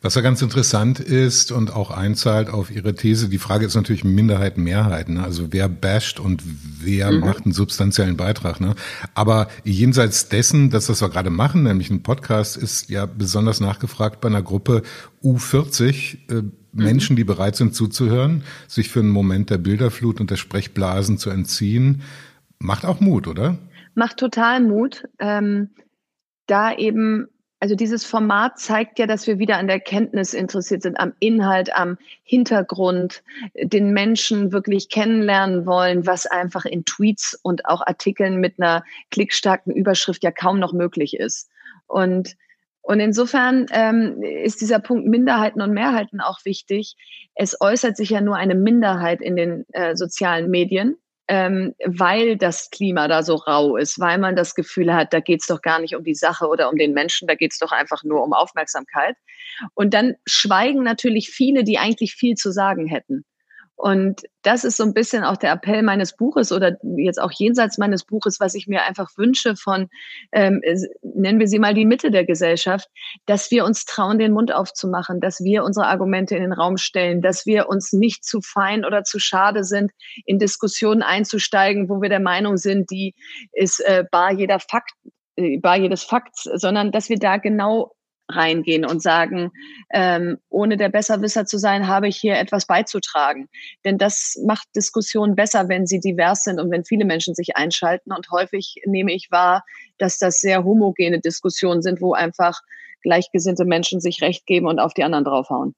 Was 0.02 0.14
ja 0.14 0.20
ganz 0.20 0.42
interessant 0.42 1.00
ist 1.00 1.52
und 1.52 1.72
auch 1.74 1.90
einzahlt 1.90 2.48
auf 2.48 2.70
Ihre 2.70 2.94
These, 2.94 3.28
die 3.28 3.38
Frage 3.38 3.66
ist 3.66 3.74
natürlich 3.74 4.04
Minderheit, 4.04 4.58
Mehrheit. 4.58 5.08
Ne? 5.08 5.22
Also 5.22 5.52
wer 5.52 5.68
basht 5.68 6.20
und 6.20 6.42
wer 6.44 7.10
mhm. 7.10 7.20
macht 7.20 7.44
einen 7.44 7.52
substanziellen 7.52 8.16
Beitrag. 8.16 8.60
Ne? 8.60 8.74
Aber 9.14 9.48
jenseits 9.64 10.28
dessen, 10.28 10.70
dass 10.70 10.86
das 10.86 11.00
wir 11.00 11.08
gerade 11.08 11.30
machen, 11.30 11.62
nämlich 11.62 11.90
ein 11.90 12.02
Podcast, 12.02 12.56
ist 12.56 12.90
ja 12.90 13.06
besonders 13.06 13.60
nachgefragt 13.60 14.20
bei 14.20 14.28
einer 14.28 14.42
Gruppe 14.42 14.82
U40, 15.22 16.30
äh, 16.30 16.42
mhm. 16.42 16.52
Menschen, 16.72 17.16
die 17.16 17.24
bereit 17.24 17.56
sind 17.56 17.74
zuzuhören, 17.74 18.44
sich 18.68 18.90
für 18.90 19.00
einen 19.00 19.10
Moment 19.10 19.50
der 19.50 19.58
Bilderflut 19.58 20.20
und 20.20 20.30
der 20.30 20.36
Sprechblasen 20.36 21.18
zu 21.18 21.30
entziehen. 21.30 22.02
Macht 22.58 22.84
auch 22.84 23.00
Mut, 23.00 23.26
oder? 23.26 23.58
Macht 23.94 24.18
total 24.18 24.60
Mut. 24.60 25.04
Ähm, 25.18 25.70
da 26.46 26.72
eben 26.72 27.26
also 27.66 27.74
dieses 27.74 28.04
Format 28.04 28.60
zeigt 28.60 29.00
ja, 29.00 29.08
dass 29.08 29.26
wir 29.26 29.40
wieder 29.40 29.56
an 29.56 29.66
der 29.66 29.80
Kenntnis 29.80 30.34
interessiert 30.34 30.82
sind, 30.82 31.00
am 31.00 31.14
Inhalt, 31.18 31.74
am 31.74 31.98
Hintergrund, 32.22 33.24
den 33.60 33.90
Menschen 33.90 34.52
wirklich 34.52 34.88
kennenlernen 34.88 35.66
wollen, 35.66 36.06
was 36.06 36.26
einfach 36.26 36.64
in 36.64 36.84
Tweets 36.84 37.36
und 37.42 37.66
auch 37.66 37.84
Artikeln 37.84 38.36
mit 38.36 38.60
einer 38.60 38.84
klickstarken 39.10 39.74
Überschrift 39.74 40.22
ja 40.22 40.30
kaum 40.30 40.60
noch 40.60 40.72
möglich 40.72 41.14
ist. 41.16 41.50
Und 41.88 42.36
und 42.82 43.00
insofern 43.00 43.66
ähm, 43.72 44.22
ist 44.22 44.60
dieser 44.60 44.78
Punkt 44.78 45.08
Minderheiten 45.08 45.60
und 45.60 45.72
Mehrheiten 45.72 46.20
auch 46.20 46.44
wichtig. 46.44 46.94
Es 47.34 47.60
äußert 47.60 47.96
sich 47.96 48.10
ja 48.10 48.20
nur 48.20 48.36
eine 48.36 48.54
Minderheit 48.54 49.20
in 49.20 49.34
den 49.34 49.66
äh, 49.72 49.96
sozialen 49.96 50.50
Medien 50.50 50.96
ähm, 51.28 51.74
weil 51.84 52.36
das 52.36 52.70
Klima 52.70 53.08
da 53.08 53.22
so 53.22 53.34
rau 53.34 53.76
ist, 53.76 53.98
weil 53.98 54.18
man 54.18 54.36
das 54.36 54.54
Gefühl 54.54 54.94
hat, 54.94 55.12
da 55.12 55.20
geht 55.20 55.40
es 55.40 55.48
doch 55.48 55.60
gar 55.60 55.80
nicht 55.80 55.96
um 55.96 56.04
die 56.04 56.14
Sache 56.14 56.46
oder 56.46 56.70
um 56.70 56.76
den 56.76 56.92
Menschen, 56.92 57.26
da 57.26 57.34
geht 57.34 57.52
es 57.52 57.58
doch 57.58 57.72
einfach 57.72 58.04
nur 58.04 58.22
um 58.22 58.32
Aufmerksamkeit. 58.32 59.16
Und 59.74 59.94
dann 59.94 60.14
schweigen 60.26 60.82
natürlich 60.82 61.30
viele, 61.30 61.64
die 61.64 61.78
eigentlich 61.78 62.14
viel 62.14 62.34
zu 62.34 62.52
sagen 62.52 62.86
hätten. 62.86 63.24
Und 63.76 64.22
das 64.42 64.64
ist 64.64 64.78
so 64.78 64.84
ein 64.84 64.94
bisschen 64.94 65.22
auch 65.22 65.36
der 65.36 65.52
Appell 65.52 65.82
meines 65.82 66.16
Buches 66.16 66.50
oder 66.50 66.78
jetzt 66.96 67.20
auch 67.20 67.30
jenseits 67.30 67.76
meines 67.76 68.04
Buches, 68.04 68.40
was 68.40 68.54
ich 68.54 68.66
mir 68.66 68.84
einfach 68.84 69.10
wünsche 69.18 69.54
von, 69.54 69.88
ähm, 70.32 70.62
nennen 71.02 71.38
wir 71.38 71.46
sie 71.46 71.58
mal 71.58 71.74
die 71.74 71.84
Mitte 71.84 72.10
der 72.10 72.24
Gesellschaft, 72.24 72.88
dass 73.26 73.50
wir 73.50 73.66
uns 73.66 73.84
trauen, 73.84 74.18
den 74.18 74.32
Mund 74.32 74.50
aufzumachen, 74.50 75.20
dass 75.20 75.44
wir 75.44 75.62
unsere 75.62 75.88
Argumente 75.88 76.36
in 76.36 76.42
den 76.42 76.52
Raum 76.54 76.78
stellen, 76.78 77.20
dass 77.20 77.44
wir 77.44 77.68
uns 77.68 77.92
nicht 77.92 78.24
zu 78.24 78.40
fein 78.40 78.86
oder 78.86 79.04
zu 79.04 79.18
schade 79.18 79.62
sind, 79.62 79.92
in 80.24 80.38
Diskussionen 80.38 81.02
einzusteigen, 81.02 81.90
wo 81.90 82.00
wir 82.00 82.08
der 82.08 82.20
Meinung 82.20 82.56
sind, 82.56 82.90
die 82.90 83.14
ist 83.52 83.80
äh, 83.80 84.04
bar 84.10 84.32
jeder 84.32 84.58
Fakt, 84.58 84.94
äh, 85.36 85.58
bar 85.58 85.76
jedes 85.76 86.02
Fakts, 86.02 86.44
sondern 86.44 86.92
dass 86.92 87.10
wir 87.10 87.18
da 87.18 87.36
genau 87.36 87.95
reingehen 88.28 88.84
und 88.84 89.02
sagen, 89.02 89.52
ähm, 89.92 90.38
ohne 90.48 90.76
der 90.76 90.88
Besserwisser 90.88 91.46
zu 91.46 91.58
sein, 91.58 91.86
habe 91.86 92.08
ich 92.08 92.16
hier 92.16 92.36
etwas 92.38 92.66
beizutragen. 92.66 93.48
Denn 93.84 93.98
das 93.98 94.40
macht 94.44 94.68
Diskussionen 94.74 95.36
besser, 95.36 95.68
wenn 95.68 95.86
sie 95.86 96.00
divers 96.00 96.44
sind 96.44 96.60
und 96.60 96.70
wenn 96.70 96.84
viele 96.84 97.04
Menschen 97.04 97.34
sich 97.34 97.56
einschalten. 97.56 98.12
Und 98.12 98.30
häufig 98.30 98.76
nehme 98.84 99.12
ich 99.12 99.30
wahr, 99.30 99.64
dass 99.98 100.18
das 100.18 100.40
sehr 100.40 100.64
homogene 100.64 101.20
Diskussionen 101.20 101.82
sind, 101.82 102.00
wo 102.00 102.14
einfach 102.14 102.60
gleichgesinnte 103.02 103.64
Menschen 103.64 104.00
sich 104.00 104.20
Recht 104.22 104.46
geben 104.46 104.66
und 104.66 104.80
auf 104.80 104.92
die 104.92 105.04
anderen 105.04 105.24
draufhauen. 105.24 105.74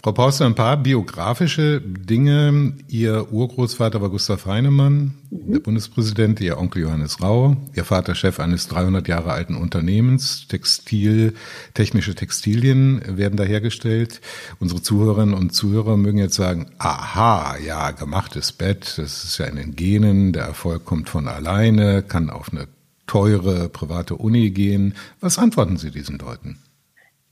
Frau 0.00 0.12
Pauster, 0.12 0.46
ein 0.46 0.54
paar 0.54 0.76
biografische 0.76 1.80
Dinge. 1.80 2.74
Ihr 2.86 3.32
Urgroßvater 3.32 4.00
war 4.00 4.10
Gustav 4.10 4.46
Heinemann, 4.46 5.14
mhm. 5.28 5.52
der 5.52 5.58
Bundespräsident, 5.58 6.40
Ihr 6.40 6.56
Onkel 6.56 6.82
Johannes 6.82 7.20
Rau, 7.20 7.56
Ihr 7.74 7.84
Vater 7.84 8.14
Chef 8.14 8.38
eines 8.38 8.68
300 8.68 9.08
Jahre 9.08 9.32
alten 9.32 9.56
Unternehmens. 9.56 10.46
Textil, 10.46 11.34
technische 11.74 12.14
Textilien 12.14 13.02
werden 13.18 13.36
da 13.36 13.42
hergestellt. 13.42 14.20
Unsere 14.60 14.80
Zuhörerinnen 14.80 15.34
und 15.34 15.52
Zuhörer 15.52 15.96
mögen 15.96 16.18
jetzt 16.18 16.36
sagen, 16.36 16.70
aha, 16.78 17.56
ja, 17.58 17.90
gemachtes 17.90 18.52
Bett, 18.52 18.94
das 18.98 19.24
ist 19.24 19.38
ja 19.38 19.46
in 19.46 19.56
den 19.56 19.74
Genen, 19.74 20.32
der 20.32 20.44
Erfolg 20.44 20.84
kommt 20.84 21.08
von 21.08 21.26
alleine, 21.26 22.04
kann 22.04 22.30
auf 22.30 22.52
eine 22.52 22.68
teure 23.08 23.68
private 23.68 24.14
Uni 24.14 24.50
gehen. 24.50 24.94
Was 25.20 25.38
antworten 25.38 25.76
Sie 25.76 25.90
diesen 25.90 26.18
Leuten? 26.18 26.60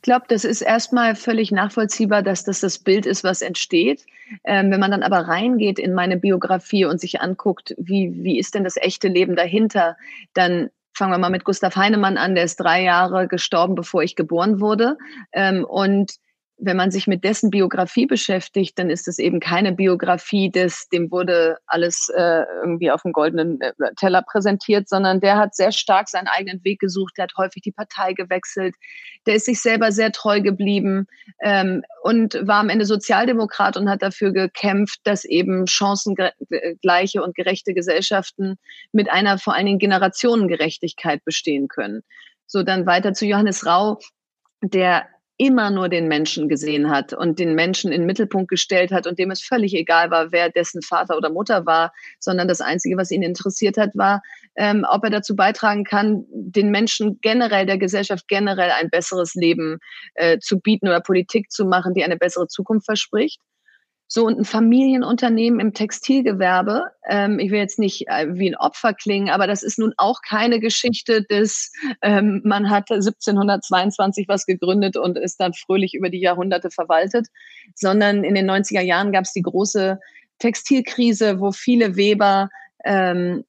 Glaube, 0.07 0.25
das 0.29 0.45
ist 0.45 0.63
erstmal 0.63 1.17
völlig 1.17 1.51
nachvollziehbar, 1.51 2.23
dass 2.23 2.45
das 2.45 2.61
das 2.61 2.79
Bild 2.79 3.07
ist, 3.07 3.25
was 3.25 3.43
entsteht. 3.43 4.07
Ähm, 4.45 4.71
wenn 4.71 4.81
man 4.81 4.93
dann 4.93 5.03
aber 5.03 5.29
reingeht 5.29 5.79
in 5.79 5.93
meine 5.95 6.17
Biografie 6.17 6.85
und 6.85 7.01
sich 7.01 7.21
anguckt, 7.21 7.75
wie, 7.77 8.25
wie 8.25 8.39
ist 8.39 8.55
denn 8.55 8.65
das 8.65 8.77
echte 8.77 9.09
Leben 9.09 9.37
dahinter, 9.37 9.97
dann 10.33 10.71
fangen 10.95 11.13
wir 11.13 11.19
mal 11.19 11.31
mit 11.31 11.45
Gustav 11.45 11.75
Heinemann 11.75 12.17
an, 12.17 12.37
der 12.37 12.45
ist 12.45 12.57
drei 12.57 12.83
Jahre 12.85 13.27
gestorben, 13.27 13.75
bevor 13.75 14.03
ich 14.03 14.15
geboren 14.15 14.61
wurde. 14.61 14.97
Ähm, 15.33 15.65
und 15.65 16.15
wenn 16.59 16.77
man 16.77 16.91
sich 16.91 17.07
mit 17.07 17.23
dessen 17.23 17.51
Biografie 17.51 18.07
beschäftigt, 18.07 18.79
dann 18.79 18.89
ist 18.89 19.09
es 19.09 19.19
eben 19.19 19.41
keine 19.41 19.73
Biografie, 19.73 20.51
des, 20.51 20.89
dem 20.89 21.11
wurde 21.11 21.59
alles 21.67 22.11
äh, 22.17 22.45
irgendwie 22.63 22.91
auf 22.91 23.03
dem 23.03 23.13
goldenen 23.13 23.61
äh, 23.61 23.73
Teller 23.97 24.23
präsentiert, 24.23 24.89
sondern 24.89 25.21
der 25.21 25.37
hat 25.37 25.55
sehr 25.55 25.71
stark 25.71 26.09
seinen 26.09 26.29
eigenen 26.29 26.65
Weg 26.65 26.81
gesucht, 26.81 27.15
der 27.19 27.25
hat 27.25 27.33
häufig 27.37 27.63
die 27.63 27.73
Partei 27.73 28.15
gewechselt, 28.15 28.75
der 29.27 29.35
ist 29.35 29.45
sich 29.45 29.61
selber 29.61 29.93
sehr 29.93 30.13
treu 30.13 30.41
geblieben 30.41 31.07
ähm, 31.43 31.83
und 32.03 32.35
war 32.47 32.61
am 32.61 32.71
Ende 32.71 32.87
Sozialdemokrat 32.87 33.77
und 33.77 33.91
hat 33.91 34.03
dafür 34.03 34.33
gekämpft, 34.33 35.01
dass 35.05 35.27
eben 35.27 35.67
chancengleiche 35.67 37.23
und 37.23 37.35
gerechte 37.35 37.75
Gesellschaften 37.75 38.57
mit 38.93 39.11
einer 39.11 39.39
vor 39.39 39.55
allen 39.55 39.67
Dingen 39.67 39.79
Generationengerechtigkeit 39.79 41.23
bestehen 41.25 41.69
können. 41.69 42.03
So, 42.47 42.63
dann 42.63 42.87
weiter 42.87 43.13
zu 43.13 43.27
Johannes 43.27 43.67
Rau, 43.67 43.99
der 44.63 45.07
immer 45.39 45.71
nur 45.71 45.89
den 45.89 46.09
Menschen 46.09 46.49
gesehen 46.49 46.91
hat 46.91 47.13
und 47.13 47.39
den 47.39 47.55
Menschen 47.55 47.93
in 47.93 48.03
den 48.03 48.07
Mittelpunkt 48.07 48.49
gestellt 48.49 48.91
hat 48.91 49.07
und 49.07 49.19
dem 49.19 49.31
es 49.31 49.43
völlig 49.43 49.75
egal 49.75 50.11
war, 50.11 50.33
wer 50.33 50.51
dessen 50.51 50.81
Vater 50.81 51.17
oder 51.17 51.31
Mutter 51.31 51.67
war, 51.67 51.93
sondern 52.19 52.49
das 52.49 52.61
Einzige, 52.61 52.97
was 52.97 53.11
ihn 53.11 53.23
interessiert 53.23 53.77
hat, 53.77 53.91
war, 53.95 54.23
ähm, 54.57 54.87
ob 54.91 55.05
er 55.05 55.11
dazu 55.11 55.37
beitragen 55.37 55.85
kann, 55.85 56.25
den 56.31 56.71
Menschen 56.71 57.19
generell, 57.21 57.67
der 57.67 57.79
Gesellschaft 57.79 58.29
generell 58.29 58.71
ein 58.71 58.89
besseres 58.89 59.35
Leben 59.35 59.79
äh, 60.15 60.39
zu 60.39 60.61
bieten 60.61 60.89
oder 60.89 61.01
Politik 61.01 61.51
zu 61.51 61.67
machen, 61.67 61.93
die 61.93 62.05
eine 62.05 62.17
bessere 62.17 62.49
Zukunft 62.49 62.87
verspricht. 62.87 63.41
So, 64.09 64.25
und 64.25 64.39
ein 64.39 64.45
Familienunternehmen 64.45 65.59
im 65.59 65.75
Textilgewerbe, 65.75 66.85
ähm, 67.09 67.41
ich 67.41 67.51
will 67.51 67.59
jetzt 67.59 67.81
nicht 67.81 68.07
äh, 68.07 68.27
wie 68.31 68.49
ein 68.49 68.57
Opfer 68.57 68.95
klingen, 68.95 69.31
aber 69.31 69.49
das 69.49 69.65
ist 69.65 69.81
nun 69.81 69.95
auch 69.97 70.21
keine 70.27 70.61
Geschichte 70.61 71.25
des, 71.25 71.73
ähm, 72.03 72.41
man 72.45 72.71
hat 72.71 72.91
1722 72.91 74.29
was 74.29 74.47
gegründet 74.47 74.97
und 74.97 75.19
ist 75.19 75.41
dann 75.41 75.55
fröhlich 75.55 75.95
über 75.95 76.09
die 76.09 76.21
Jahrhunderte 76.21 76.71
verwaltet, 76.71 77.27
sondern 77.75 78.23
in 78.23 78.37
den 78.37 78.49
90er 78.49 78.81
Jahren 78.81 79.11
gab 79.11 79.25
es 79.25 79.33
die 79.33 79.43
große 79.43 79.99
Textilkrise, 80.39 81.41
wo 81.41 81.51
viele 81.51 81.97
Weber 81.97 82.49
ähm, 82.85 83.45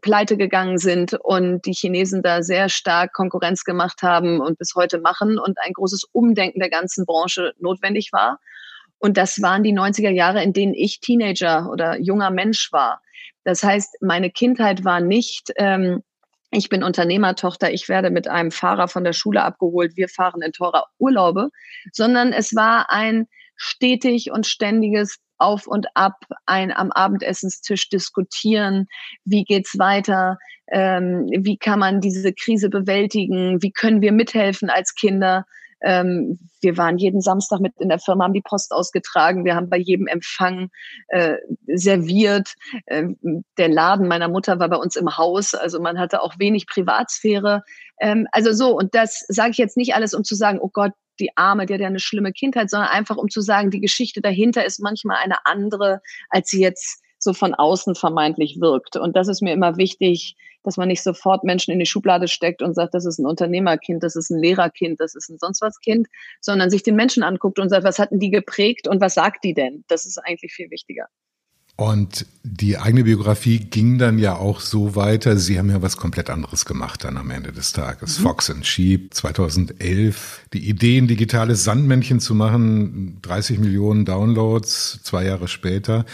pleite 0.00 0.36
gegangen 0.36 0.78
sind 0.78 1.14
und 1.14 1.66
die 1.66 1.72
Chinesen 1.72 2.22
da 2.22 2.44
sehr 2.44 2.68
stark 2.68 3.12
Konkurrenz 3.12 3.64
gemacht 3.64 4.02
haben 4.02 4.40
und 4.40 4.58
bis 4.58 4.74
heute 4.76 5.00
machen 5.00 5.38
und 5.40 5.58
ein 5.58 5.72
großes 5.72 6.04
Umdenken 6.12 6.60
der 6.60 6.70
ganzen 6.70 7.04
Branche 7.04 7.54
notwendig 7.58 8.12
war. 8.12 8.38
Und 8.98 9.16
das 9.16 9.42
waren 9.42 9.62
die 9.62 9.74
90er 9.74 10.10
Jahre, 10.10 10.42
in 10.42 10.52
denen 10.52 10.74
ich 10.74 11.00
Teenager 11.00 11.70
oder 11.70 11.98
junger 12.00 12.30
Mensch 12.30 12.72
war. 12.72 13.02
Das 13.44 13.62
heißt, 13.62 13.98
meine 14.00 14.30
Kindheit 14.30 14.84
war 14.84 15.00
nicht, 15.00 15.52
ähm, 15.56 16.02
ich 16.50 16.68
bin 16.68 16.82
Unternehmertochter, 16.82 17.70
ich 17.72 17.88
werde 17.88 18.10
mit 18.10 18.28
einem 18.28 18.50
Fahrer 18.50 18.88
von 18.88 19.04
der 19.04 19.12
Schule 19.12 19.42
abgeholt, 19.42 19.96
wir 19.96 20.08
fahren 20.08 20.42
in 20.42 20.52
teurer 20.52 20.86
Urlaube, 20.98 21.50
sondern 21.92 22.32
es 22.32 22.54
war 22.54 22.90
ein 22.90 23.26
stetig 23.56 24.30
und 24.30 24.46
ständiges 24.46 25.18
auf 25.38 25.66
und 25.66 25.86
ab, 25.94 26.14
ein 26.46 26.72
am 26.72 26.92
Abendessenstisch 26.92 27.88
diskutieren, 27.88 28.86
wie 29.24 29.44
geht's 29.44 29.78
weiter, 29.78 30.38
ähm, 30.68 31.26
wie 31.30 31.56
kann 31.56 31.78
man 31.78 32.00
diese 32.00 32.32
Krise 32.32 32.68
bewältigen, 32.68 33.62
wie 33.62 33.70
können 33.70 34.00
wir 34.00 34.12
mithelfen 34.12 34.70
als 34.70 34.94
Kinder. 34.94 35.44
Ähm, 35.82 36.38
wir 36.60 36.76
waren 36.76 36.98
jeden 36.98 37.20
Samstag 37.20 37.60
mit 37.60 37.74
in 37.78 37.88
der 37.88 37.98
Firma, 37.98 38.24
haben 38.24 38.32
die 38.32 38.42
Post 38.42 38.72
ausgetragen, 38.72 39.44
wir 39.44 39.54
haben 39.54 39.68
bei 39.68 39.76
jedem 39.76 40.06
Empfang 40.06 40.70
äh, 41.08 41.36
serviert. 41.74 42.54
Ähm, 42.86 43.16
der 43.58 43.68
Laden 43.68 44.08
meiner 44.08 44.28
Mutter 44.28 44.58
war 44.58 44.68
bei 44.68 44.76
uns 44.76 44.96
im 44.96 45.16
Haus, 45.16 45.54
also 45.54 45.80
man 45.80 45.98
hatte 45.98 46.22
auch 46.22 46.34
wenig 46.38 46.66
Privatsphäre. 46.66 47.62
Ähm, 48.00 48.26
also 48.32 48.52
so, 48.52 48.76
und 48.76 48.94
das 48.94 49.24
sage 49.28 49.50
ich 49.50 49.58
jetzt 49.58 49.76
nicht 49.76 49.94
alles, 49.94 50.14
um 50.14 50.24
zu 50.24 50.34
sagen, 50.34 50.58
oh 50.60 50.70
Gott, 50.72 50.92
die 51.20 51.36
Arme, 51.36 51.66
die 51.66 51.74
hat 51.74 51.80
ja 51.80 51.86
eine 51.86 52.00
schlimme 52.00 52.32
Kindheit, 52.32 52.70
sondern 52.70 52.90
einfach 52.90 53.16
um 53.16 53.28
zu 53.28 53.40
sagen, 53.40 53.70
die 53.70 53.80
Geschichte 53.80 54.20
dahinter 54.20 54.64
ist 54.64 54.80
manchmal 54.80 55.18
eine 55.22 55.46
andere, 55.46 56.00
als 56.30 56.50
sie 56.50 56.60
jetzt 56.60 57.02
so 57.18 57.32
von 57.32 57.54
außen 57.54 57.94
vermeintlich 57.94 58.58
wirkt. 58.60 58.96
Und 58.96 59.16
das 59.16 59.28
ist 59.28 59.42
mir 59.42 59.52
immer 59.52 59.76
wichtig, 59.76 60.36
dass 60.66 60.76
man 60.76 60.88
nicht 60.88 61.02
sofort 61.02 61.44
Menschen 61.44 61.70
in 61.70 61.78
die 61.78 61.86
Schublade 61.86 62.28
steckt 62.28 62.60
und 62.60 62.74
sagt, 62.74 62.92
das 62.92 63.06
ist 63.06 63.18
ein 63.18 63.26
Unternehmerkind, 63.26 64.02
das 64.02 64.16
ist 64.16 64.30
ein 64.30 64.38
Lehrerkind, 64.38 65.00
das 65.00 65.14
ist 65.14 65.30
ein 65.30 65.38
sonst 65.38 65.62
was 65.62 65.80
Kind, 65.80 66.08
sondern 66.40 66.70
sich 66.70 66.82
den 66.82 66.96
Menschen 66.96 67.22
anguckt 67.22 67.58
und 67.58 67.68
sagt, 67.68 67.84
was 67.84 67.98
hatten 67.98 68.18
die 68.18 68.30
geprägt 68.30 68.88
und 68.88 69.00
was 69.00 69.14
sagt 69.14 69.44
die 69.44 69.54
denn? 69.54 69.84
Das 69.88 70.04
ist 70.04 70.18
eigentlich 70.18 70.52
viel 70.52 70.70
wichtiger. 70.70 71.06
Und 71.76 72.24
die 72.42 72.78
eigene 72.78 73.04
Biografie 73.04 73.58
ging 73.58 73.98
dann 73.98 74.18
ja 74.18 74.34
auch 74.34 74.60
so 74.60 74.96
weiter. 74.96 75.36
Sie 75.36 75.58
haben 75.58 75.68
ja 75.68 75.82
was 75.82 75.98
komplett 75.98 76.30
anderes 76.30 76.64
gemacht 76.64 77.04
dann 77.04 77.18
am 77.18 77.30
Ende 77.30 77.52
des 77.52 77.72
Tages. 77.72 78.18
Mhm. 78.18 78.22
Fox 78.22 78.50
and 78.50 78.66
Sheep 78.66 79.12
2011. 79.12 80.46
Die 80.54 80.68
Idee, 80.70 80.96
ein 80.96 81.06
digitales 81.06 81.64
Sandmännchen 81.64 82.18
zu 82.18 82.34
machen, 82.34 83.18
30 83.20 83.58
Millionen 83.58 84.06
Downloads, 84.06 85.00
zwei 85.02 85.26
Jahre 85.26 85.48
später. 85.48 86.06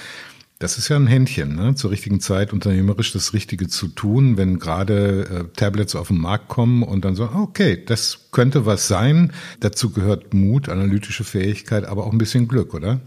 Das 0.63 0.79
ist 0.79 0.89
ja 0.89 0.95
ein 0.95 1.09
Händchen, 1.09 1.57
ne? 1.57 1.75
zur 1.75 1.91
richtigen 1.91 2.21
Zeit 2.21 2.53
unternehmerisch 2.53 3.13
das 3.13 3.33
Richtige 3.33 3.67
zu 3.67 3.89
tun, 3.89 4.37
wenn 4.37 4.61
gerade 4.61 5.49
äh, 5.51 5.57
Tablets 5.57 5.97
auf 5.97 6.07
den 6.07 6.19
Markt 6.19 6.47
kommen 6.47 6.85
und 6.85 7.05
dann 7.05 7.17
so, 7.17 7.25
okay, 7.25 7.83
das 7.85 8.29
könnte 8.31 8.65
was 8.65 8.87
sein. 8.87 9.33
Dazu 9.59 9.91
gehört 9.91 10.35
Mut, 10.35 10.69
analytische 10.69 11.25
Fähigkeit, 11.25 11.85
aber 11.85 12.07
auch 12.07 12.13
ein 12.13 12.19
bisschen 12.19 12.47
Glück, 12.47 12.75
oder? 12.75 13.01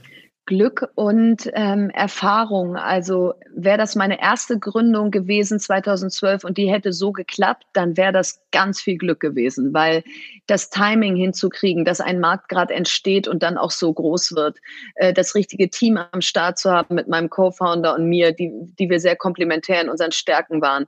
Glück 0.45 0.89
und 0.93 1.49
ähm, 1.53 1.89
Erfahrung. 1.89 2.75
Also 2.75 3.33
wäre 3.53 3.79
das 3.79 3.95
meine 3.95 4.21
erste 4.21 4.59
Gründung 4.59 5.09
gewesen 5.09 5.59
2012 5.59 6.43
und 6.43 6.57
die 6.57 6.69
hätte 6.71 6.93
so 6.93 7.11
geklappt, 7.11 7.65
dann 7.73 7.97
wäre 7.97 8.11
das 8.11 8.41
ganz 8.51 8.79
viel 8.79 8.97
Glück 8.97 9.19
gewesen, 9.19 9.73
weil 9.73 10.03
das 10.45 10.69
Timing 10.69 11.15
hinzukriegen, 11.15 11.83
dass 11.83 11.99
ein 11.99 12.19
Markt 12.19 12.49
gerade 12.49 12.75
entsteht 12.75 13.27
und 13.27 13.41
dann 13.41 13.57
auch 13.57 13.71
so 13.71 13.91
groß 13.91 14.35
wird, 14.35 14.59
äh, 14.95 15.13
das 15.13 15.33
richtige 15.33 15.69
Team 15.69 15.97
am 16.11 16.21
Start 16.21 16.59
zu 16.59 16.71
haben 16.71 16.93
mit 16.93 17.07
meinem 17.07 17.29
Co-Founder 17.29 17.95
und 17.95 18.07
mir, 18.07 18.31
die, 18.31 18.51
die 18.77 18.89
wir 18.89 18.99
sehr 18.99 19.15
komplementär 19.15 19.81
in 19.81 19.89
unseren 19.89 20.11
Stärken 20.11 20.61
waren, 20.61 20.85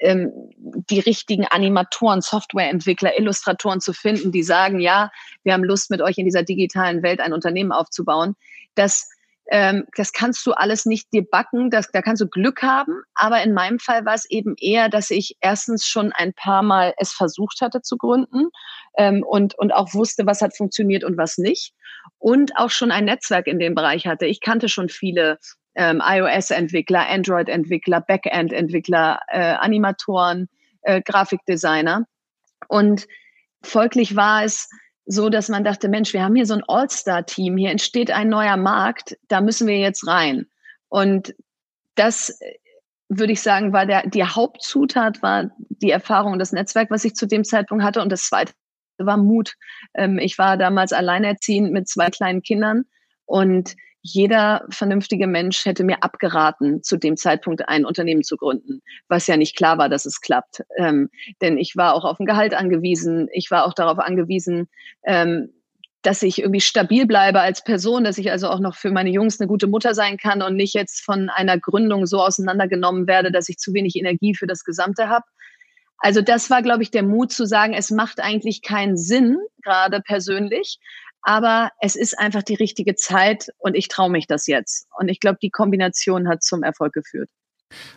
ähm, 0.00 0.32
die 0.56 1.00
richtigen 1.00 1.46
Animatoren, 1.46 2.20
Softwareentwickler, 2.20 3.18
Illustratoren 3.18 3.80
zu 3.80 3.92
finden, 3.92 4.32
die 4.32 4.42
sagen, 4.42 4.80
ja, 4.80 5.10
wir 5.42 5.52
haben 5.52 5.64
Lust, 5.64 5.90
mit 5.90 6.02
euch 6.02 6.18
in 6.18 6.24
dieser 6.24 6.42
digitalen 6.42 7.02
Welt 7.02 7.20
ein 7.20 7.32
Unternehmen 7.32 7.72
aufzubauen. 7.72 8.34
Das, 8.74 9.08
ähm, 9.50 9.84
das 9.96 10.12
kannst 10.12 10.46
du 10.46 10.52
alles 10.52 10.86
nicht 10.86 11.12
dir 11.12 11.24
backen, 11.28 11.70
das, 11.70 11.90
da 11.92 12.02
kannst 12.02 12.22
du 12.22 12.28
Glück 12.28 12.62
haben. 12.62 13.02
Aber 13.14 13.42
in 13.42 13.52
meinem 13.52 13.78
Fall 13.78 14.04
war 14.04 14.14
es 14.14 14.28
eben 14.30 14.54
eher, 14.58 14.88
dass 14.88 15.10
ich 15.10 15.36
erstens 15.40 15.86
schon 15.86 16.12
ein 16.12 16.32
paar 16.32 16.62
Mal 16.62 16.94
es 16.98 17.12
versucht 17.12 17.60
hatte 17.60 17.82
zu 17.82 17.96
gründen 17.96 18.48
ähm, 18.96 19.22
und, 19.22 19.56
und 19.58 19.72
auch 19.72 19.94
wusste, 19.94 20.26
was 20.26 20.40
hat 20.40 20.56
funktioniert 20.56 21.04
und 21.04 21.16
was 21.16 21.38
nicht. 21.38 21.74
Und 22.18 22.56
auch 22.56 22.70
schon 22.70 22.90
ein 22.90 23.04
Netzwerk 23.04 23.46
in 23.46 23.58
dem 23.58 23.74
Bereich 23.74 24.06
hatte. 24.06 24.26
Ich 24.26 24.40
kannte 24.40 24.68
schon 24.68 24.88
viele 24.88 25.38
ähm, 25.74 26.02
iOS-Entwickler, 26.04 27.08
Android-Entwickler, 27.08 28.00
Backend-Entwickler, 28.00 29.20
äh, 29.28 29.54
Animatoren, 29.54 30.48
äh, 30.82 31.02
Grafikdesigner. 31.02 32.06
Und 32.68 33.06
folglich 33.62 34.16
war 34.16 34.44
es 34.44 34.68
so, 35.06 35.28
dass 35.28 35.48
man 35.48 35.64
dachte, 35.64 35.88
Mensch, 35.88 36.12
wir 36.12 36.22
haben 36.22 36.34
hier 36.34 36.46
so 36.46 36.54
ein 36.54 36.64
All-Star-Team, 36.66 37.56
hier 37.56 37.70
entsteht 37.70 38.10
ein 38.10 38.28
neuer 38.28 38.56
Markt, 38.56 39.16
da 39.28 39.40
müssen 39.40 39.66
wir 39.66 39.78
jetzt 39.78 40.06
rein. 40.06 40.46
Und 40.88 41.34
das 41.94 42.30
äh, 42.40 42.54
würde 43.08 43.32
ich 43.32 43.42
sagen, 43.42 43.72
war 43.72 43.86
der, 43.86 44.08
die 44.08 44.24
Hauptzutat 44.24 45.22
war 45.22 45.50
die 45.58 45.90
Erfahrung 45.90 46.32
und 46.32 46.38
das 46.38 46.52
Netzwerk, 46.52 46.90
was 46.90 47.04
ich 47.04 47.14
zu 47.14 47.26
dem 47.26 47.44
Zeitpunkt 47.44 47.84
hatte. 47.84 48.00
Und 48.00 48.10
das 48.10 48.22
zweite 48.22 48.52
war 48.98 49.16
Mut. 49.16 49.54
Ähm, 49.94 50.18
ich 50.18 50.38
war 50.38 50.56
damals 50.56 50.92
alleinerziehend 50.92 51.72
mit 51.72 51.88
zwei 51.88 52.10
kleinen 52.10 52.42
Kindern 52.42 52.84
und 53.26 53.76
jeder 54.06 54.66
vernünftige 54.68 55.26
Mensch 55.26 55.64
hätte 55.64 55.82
mir 55.82 56.02
abgeraten, 56.02 56.82
zu 56.82 56.98
dem 56.98 57.16
Zeitpunkt 57.16 57.66
ein 57.70 57.86
Unternehmen 57.86 58.22
zu 58.22 58.36
gründen, 58.36 58.82
was 59.08 59.26
ja 59.26 59.38
nicht 59.38 59.56
klar 59.56 59.78
war, 59.78 59.88
dass 59.88 60.04
es 60.04 60.20
klappt. 60.20 60.62
Ähm, 60.76 61.08
denn 61.40 61.56
ich 61.56 61.74
war 61.74 61.94
auch 61.94 62.04
auf 62.04 62.20
ein 62.20 62.26
Gehalt 62.26 62.52
angewiesen. 62.52 63.28
Ich 63.32 63.50
war 63.50 63.64
auch 63.64 63.72
darauf 63.72 63.98
angewiesen, 63.98 64.68
ähm, 65.04 65.54
dass 66.02 66.22
ich 66.22 66.40
irgendwie 66.40 66.60
stabil 66.60 67.06
bleibe 67.06 67.40
als 67.40 67.64
Person, 67.64 68.04
dass 68.04 68.18
ich 68.18 68.30
also 68.30 68.50
auch 68.50 68.60
noch 68.60 68.74
für 68.74 68.90
meine 68.90 69.08
Jungs 69.08 69.40
eine 69.40 69.48
gute 69.48 69.68
Mutter 69.68 69.94
sein 69.94 70.18
kann 70.18 70.42
und 70.42 70.54
nicht 70.54 70.74
jetzt 70.74 71.02
von 71.02 71.30
einer 71.30 71.58
Gründung 71.58 72.04
so 72.04 72.20
auseinandergenommen 72.20 73.06
werde, 73.06 73.32
dass 73.32 73.48
ich 73.48 73.56
zu 73.56 73.72
wenig 73.72 73.96
Energie 73.96 74.34
für 74.34 74.46
das 74.46 74.64
Gesamte 74.64 75.08
habe. 75.08 75.24
Also 75.96 76.20
das 76.20 76.50
war, 76.50 76.60
glaube 76.60 76.82
ich, 76.82 76.90
der 76.90 77.04
Mut 77.04 77.32
zu 77.32 77.46
sagen, 77.46 77.72
es 77.72 77.90
macht 77.90 78.20
eigentlich 78.20 78.60
keinen 78.60 78.98
Sinn, 78.98 79.38
gerade 79.62 80.02
persönlich, 80.02 80.78
aber 81.24 81.70
es 81.80 81.96
ist 81.96 82.18
einfach 82.18 82.42
die 82.42 82.54
richtige 82.54 82.94
Zeit 82.94 83.48
und 83.58 83.74
ich 83.74 83.88
traue 83.88 84.10
mich 84.10 84.26
das 84.26 84.46
jetzt. 84.46 84.86
Und 84.98 85.08
ich 85.08 85.20
glaube, 85.20 85.38
die 85.42 85.50
Kombination 85.50 86.28
hat 86.28 86.42
zum 86.42 86.62
Erfolg 86.62 86.92
geführt. 86.92 87.30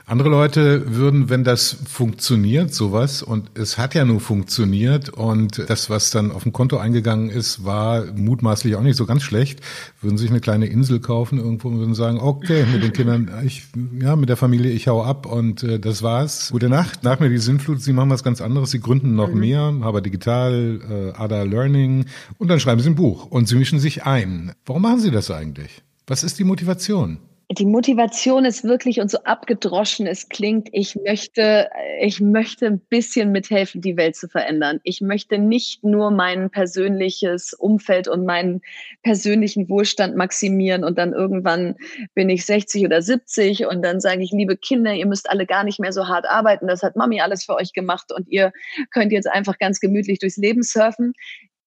Andere 0.09 0.29
Leute 0.29 0.95
würden, 0.95 1.29
wenn 1.29 1.43
das 1.43 1.75
funktioniert, 1.85 2.73
sowas, 2.73 3.21
und 3.21 3.51
es 3.55 3.77
hat 3.77 3.93
ja 3.93 4.05
nur 4.05 4.21
funktioniert 4.21 5.09
und 5.09 5.65
das, 5.67 5.89
was 5.89 6.11
dann 6.11 6.31
auf 6.31 6.43
dem 6.43 6.53
Konto 6.53 6.77
eingegangen 6.77 7.29
ist, 7.29 7.65
war 7.65 8.05
mutmaßlich 8.15 8.77
auch 8.77 8.83
nicht 8.83 8.95
so 8.95 9.05
ganz 9.05 9.23
schlecht, 9.23 9.59
würden 10.01 10.17
sich 10.17 10.29
eine 10.29 10.39
kleine 10.39 10.67
Insel 10.67 11.01
kaufen 11.01 11.39
irgendwo 11.39 11.67
und 11.67 11.79
würden 11.79 11.93
sagen, 11.93 12.19
okay, 12.19 12.65
mit 12.71 12.83
den 12.83 12.93
Kindern, 12.93 13.29
ich, 13.45 13.63
ja, 13.99 14.15
mit 14.15 14.29
der 14.29 14.37
Familie, 14.37 14.71
ich 14.71 14.87
hau 14.87 15.03
ab 15.03 15.25
und 15.25 15.63
äh, 15.63 15.77
das 15.77 16.03
war's. 16.03 16.51
Gute 16.51 16.69
Nacht, 16.69 17.03
nach 17.03 17.19
mir 17.19 17.29
die 17.29 17.37
Sinnflut, 17.37 17.81
sie 17.81 17.91
machen 17.91 18.09
was 18.09 18.23
ganz 18.23 18.39
anderes, 18.39 18.71
sie 18.71 18.79
gründen 18.79 19.15
noch 19.15 19.33
mhm. 19.33 19.39
mehr, 19.41 19.73
aber 19.81 19.99
digital, 19.99 20.79
äh, 20.89 21.21
Ada 21.21 21.43
Learning 21.43 22.05
und 22.37 22.47
dann 22.47 22.61
schreiben 22.61 22.79
sie 22.79 22.89
ein 22.89 22.95
Buch 22.95 23.25
und 23.25 23.49
sie 23.49 23.55
mischen 23.55 23.79
sich 23.79 24.05
ein. 24.05 24.53
Warum 24.65 24.83
machen 24.83 25.01
sie 25.01 25.11
das 25.11 25.29
eigentlich? 25.31 25.83
Was 26.07 26.23
ist 26.23 26.39
die 26.39 26.45
Motivation? 26.45 27.17
Die 27.49 27.65
Motivation 27.65 28.43
ist 28.43 28.65
wirklich 28.65 28.99
und 28.99 29.09
so 29.09 29.19
abgedroschen 29.23 30.05
es 30.05 30.27
klingt, 30.27 30.67
ich 30.73 30.95
möchte, 30.95 31.69
ich 32.01 32.19
möchte 32.19 32.65
ein 32.65 32.79
bisschen 32.79 33.31
mithelfen, 33.31 33.79
die 33.79 33.95
Welt 33.95 34.17
zu 34.17 34.27
verändern. 34.27 34.81
Ich 34.83 34.99
möchte 34.99 35.37
nicht 35.37 35.81
nur 35.81 36.11
mein 36.11 36.49
persönliches 36.49 37.53
Umfeld 37.53 38.09
und 38.09 38.25
meinen 38.25 38.61
persönlichen 39.01 39.69
Wohlstand 39.69 40.17
maximieren 40.17 40.83
und 40.83 40.97
dann 40.97 41.13
irgendwann 41.13 41.75
bin 42.13 42.29
ich 42.29 42.45
60 42.45 42.83
oder 42.85 43.01
70 43.01 43.65
und 43.67 43.81
dann 43.81 44.01
sage 44.01 44.23
ich, 44.23 44.31
liebe 44.31 44.57
Kinder, 44.57 44.93
ihr 44.93 45.05
müsst 45.05 45.29
alle 45.29 45.45
gar 45.45 45.63
nicht 45.63 45.79
mehr 45.79 45.93
so 45.93 46.07
hart 46.09 46.25
arbeiten. 46.27 46.67
Das 46.67 46.83
hat 46.83 46.97
Mami 46.97 47.21
alles 47.21 47.45
für 47.45 47.55
euch 47.55 47.71
gemacht 47.71 48.11
und 48.13 48.27
ihr 48.27 48.51
könnt 48.91 49.13
jetzt 49.13 49.27
einfach 49.27 49.57
ganz 49.57 49.79
gemütlich 49.79 50.19
durchs 50.19 50.37
Leben 50.37 50.63
surfen 50.63 51.13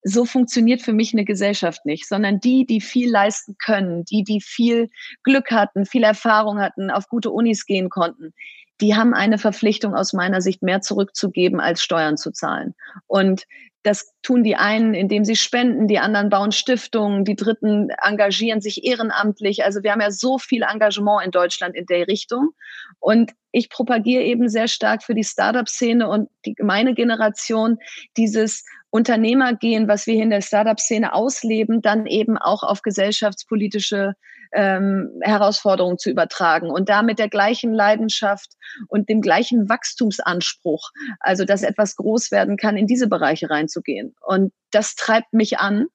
so 0.02 0.24
funktioniert 0.24 0.82
für 0.82 0.92
mich 0.92 1.12
eine 1.12 1.24
Gesellschaft 1.24 1.84
nicht, 1.84 2.08
sondern 2.08 2.40
die, 2.40 2.66
die 2.66 2.80
viel 2.80 3.10
leisten 3.10 3.56
können, 3.62 4.04
die, 4.04 4.24
die 4.24 4.40
viel 4.40 4.88
Glück 5.24 5.50
hatten, 5.50 5.86
viel 5.86 6.04
Erfahrung 6.04 6.60
hatten, 6.60 6.90
auf 6.90 7.08
gute 7.08 7.30
Unis 7.30 7.66
gehen 7.66 7.90
konnten, 7.90 8.32
die 8.80 8.94
haben 8.94 9.14
eine 9.14 9.38
Verpflichtung 9.38 9.94
aus 9.94 10.12
meiner 10.12 10.40
Sicht 10.40 10.62
mehr 10.62 10.80
zurückzugeben, 10.80 11.60
als 11.60 11.82
Steuern 11.82 12.16
zu 12.16 12.30
zahlen. 12.30 12.74
Und 13.06 13.46
das 13.82 14.12
tun 14.22 14.44
die 14.44 14.56
einen, 14.56 14.92
indem 14.92 15.24
sie 15.24 15.36
spenden, 15.36 15.88
die 15.88 15.98
anderen 15.98 16.28
bauen 16.28 16.52
Stiftungen, 16.52 17.24
die 17.24 17.36
Dritten 17.36 17.88
engagieren 18.02 18.60
sich 18.60 18.84
ehrenamtlich. 18.84 19.64
Also 19.64 19.82
wir 19.82 19.92
haben 19.92 20.02
ja 20.02 20.10
so 20.10 20.38
viel 20.38 20.62
Engagement 20.62 21.24
in 21.24 21.30
Deutschland 21.30 21.74
in 21.74 21.86
der 21.86 22.06
Richtung. 22.06 22.50
Und 22.98 23.32
ich 23.52 23.70
propagiere 23.70 24.22
eben 24.22 24.48
sehr 24.48 24.68
stark 24.68 25.02
für 25.02 25.14
die 25.14 25.24
Startup-Szene 25.24 26.08
und 26.08 26.28
die, 26.44 26.54
meine 26.60 26.94
Generation 26.94 27.78
dieses 28.18 28.64
Unternehmergehen, 28.90 29.88
was 29.88 30.06
wir 30.06 30.14
hier 30.14 30.24
in 30.24 30.30
der 30.30 30.40
Startup-Szene 30.40 31.12
ausleben, 31.14 31.80
dann 31.80 32.06
eben 32.06 32.36
auch 32.36 32.62
auf 32.62 32.82
gesellschaftspolitische 32.82 34.14
ähm, 34.52 35.10
Herausforderungen 35.20 35.98
zu 35.98 36.10
übertragen 36.10 36.70
und 36.70 36.88
da 36.88 37.02
mit 37.02 37.18
der 37.20 37.28
gleichen 37.28 37.72
Leidenschaft 37.72 38.50
und 38.88 39.08
dem 39.08 39.20
gleichen 39.20 39.68
Wachstumsanspruch, 39.68 40.90
also 41.20 41.44
dass 41.44 41.62
etwas 41.62 41.94
groß 41.96 42.32
werden 42.32 42.56
kann, 42.56 42.76
in 42.76 42.88
diese 42.88 43.06
Bereiche 43.06 43.48
reinzugehen. 43.48 44.14
Und 44.20 44.52
das 44.72 44.96
treibt 44.96 45.32
mich 45.32 45.58
an. 45.58 45.86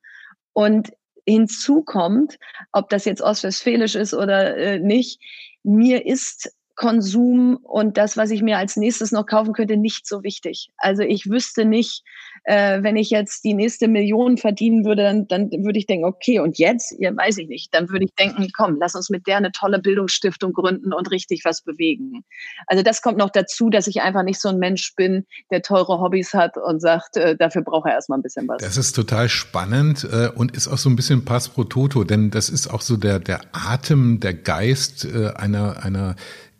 Und 0.53 0.91
hinzu 1.27 1.83
kommt, 1.83 2.37
ob 2.71 2.89
das 2.89 3.03
jetzt 3.03 3.21
ostwestfälisch 3.21 3.95
ist 3.95 4.13
oder 4.13 4.55
äh, 4.55 4.79
nicht, 4.79 5.19
mir 5.63 6.05
ist 6.05 6.53
Konsum 6.75 7.57
und 7.63 7.97
das, 7.97 8.17
was 8.17 8.31
ich 8.31 8.41
mir 8.41 8.57
als 8.57 8.75
nächstes 8.75 9.11
noch 9.11 9.25
kaufen 9.25 9.53
könnte, 9.53 9.77
nicht 9.77 10.05
so 10.05 10.23
wichtig. 10.23 10.69
Also 10.77 11.03
ich 11.03 11.29
wüsste 11.29 11.63
nicht, 11.63 12.03
äh, 12.43 12.83
wenn 12.83 12.97
ich 12.97 13.09
jetzt 13.09 13.43
die 13.45 13.53
nächste 13.53 13.87
Million 13.87 14.37
verdienen 14.37 14.83
würde, 14.85 15.03
dann, 15.03 15.27
dann 15.27 15.49
würde 15.63 15.79
ich 15.79 15.85
denken, 15.85 16.05
okay, 16.05 16.39
und 16.39 16.57
jetzt? 16.57 16.93
Ja, 16.99 17.15
weiß 17.15 17.37
ich 17.37 17.47
nicht. 17.47 17.73
Dann 17.73 17.89
würde 17.89 18.05
ich 18.05 18.13
denken, 18.15 18.49
komm, 18.55 18.77
lass 18.79 18.93
uns 18.93 19.09
mit 19.09 19.25
der 19.25 19.37
eine 19.37 19.51
tolle 19.51 19.79
Bildungsstiftung 19.79 20.53
gründen 20.53 20.93
und 20.93 21.09
richtig 21.11 21.41
was 21.45 21.61
bewegen. 21.61 22.23
Also 22.67 22.83
das 22.83 23.01
kommt 23.01 23.17
noch 23.17 23.29
dazu, 23.29 23.69
dass 23.69 23.87
ich 23.87 24.01
einfach 24.01 24.23
nicht 24.23 24.41
so 24.41 24.49
ein 24.49 24.59
Mensch 24.59 24.95
bin, 24.95 25.25
der 25.51 25.61
teure 25.61 25.99
Hobbys 25.99 26.33
hat 26.33 26.57
und 26.57 26.81
sagt, 26.81 27.15
äh, 27.15 27.37
dafür 27.37 27.63
braucht 27.63 27.87
er 27.87 27.93
erstmal 27.93 28.19
ein 28.19 28.23
bisschen 28.23 28.47
was. 28.47 28.61
Das 28.61 28.77
ist 28.77 28.93
total 28.93 29.29
spannend 29.29 30.03
äh, 30.11 30.29
und 30.35 30.55
ist 30.55 30.67
auch 30.67 30.77
so 30.77 30.89
ein 30.89 30.97
bisschen 30.97 31.23
Pass 31.23 31.47
pro 31.49 31.63
Toto, 31.63 32.03
denn 32.03 32.31
das 32.31 32.49
ist 32.49 32.67
auch 32.67 32.81
so 32.81 32.97
der, 32.97 33.19
der 33.19 33.41
Atem, 33.53 34.19
der 34.19 34.33
Geist 34.33 35.05
äh, 35.05 35.29
einer, 35.35 35.83
einer 35.83 36.15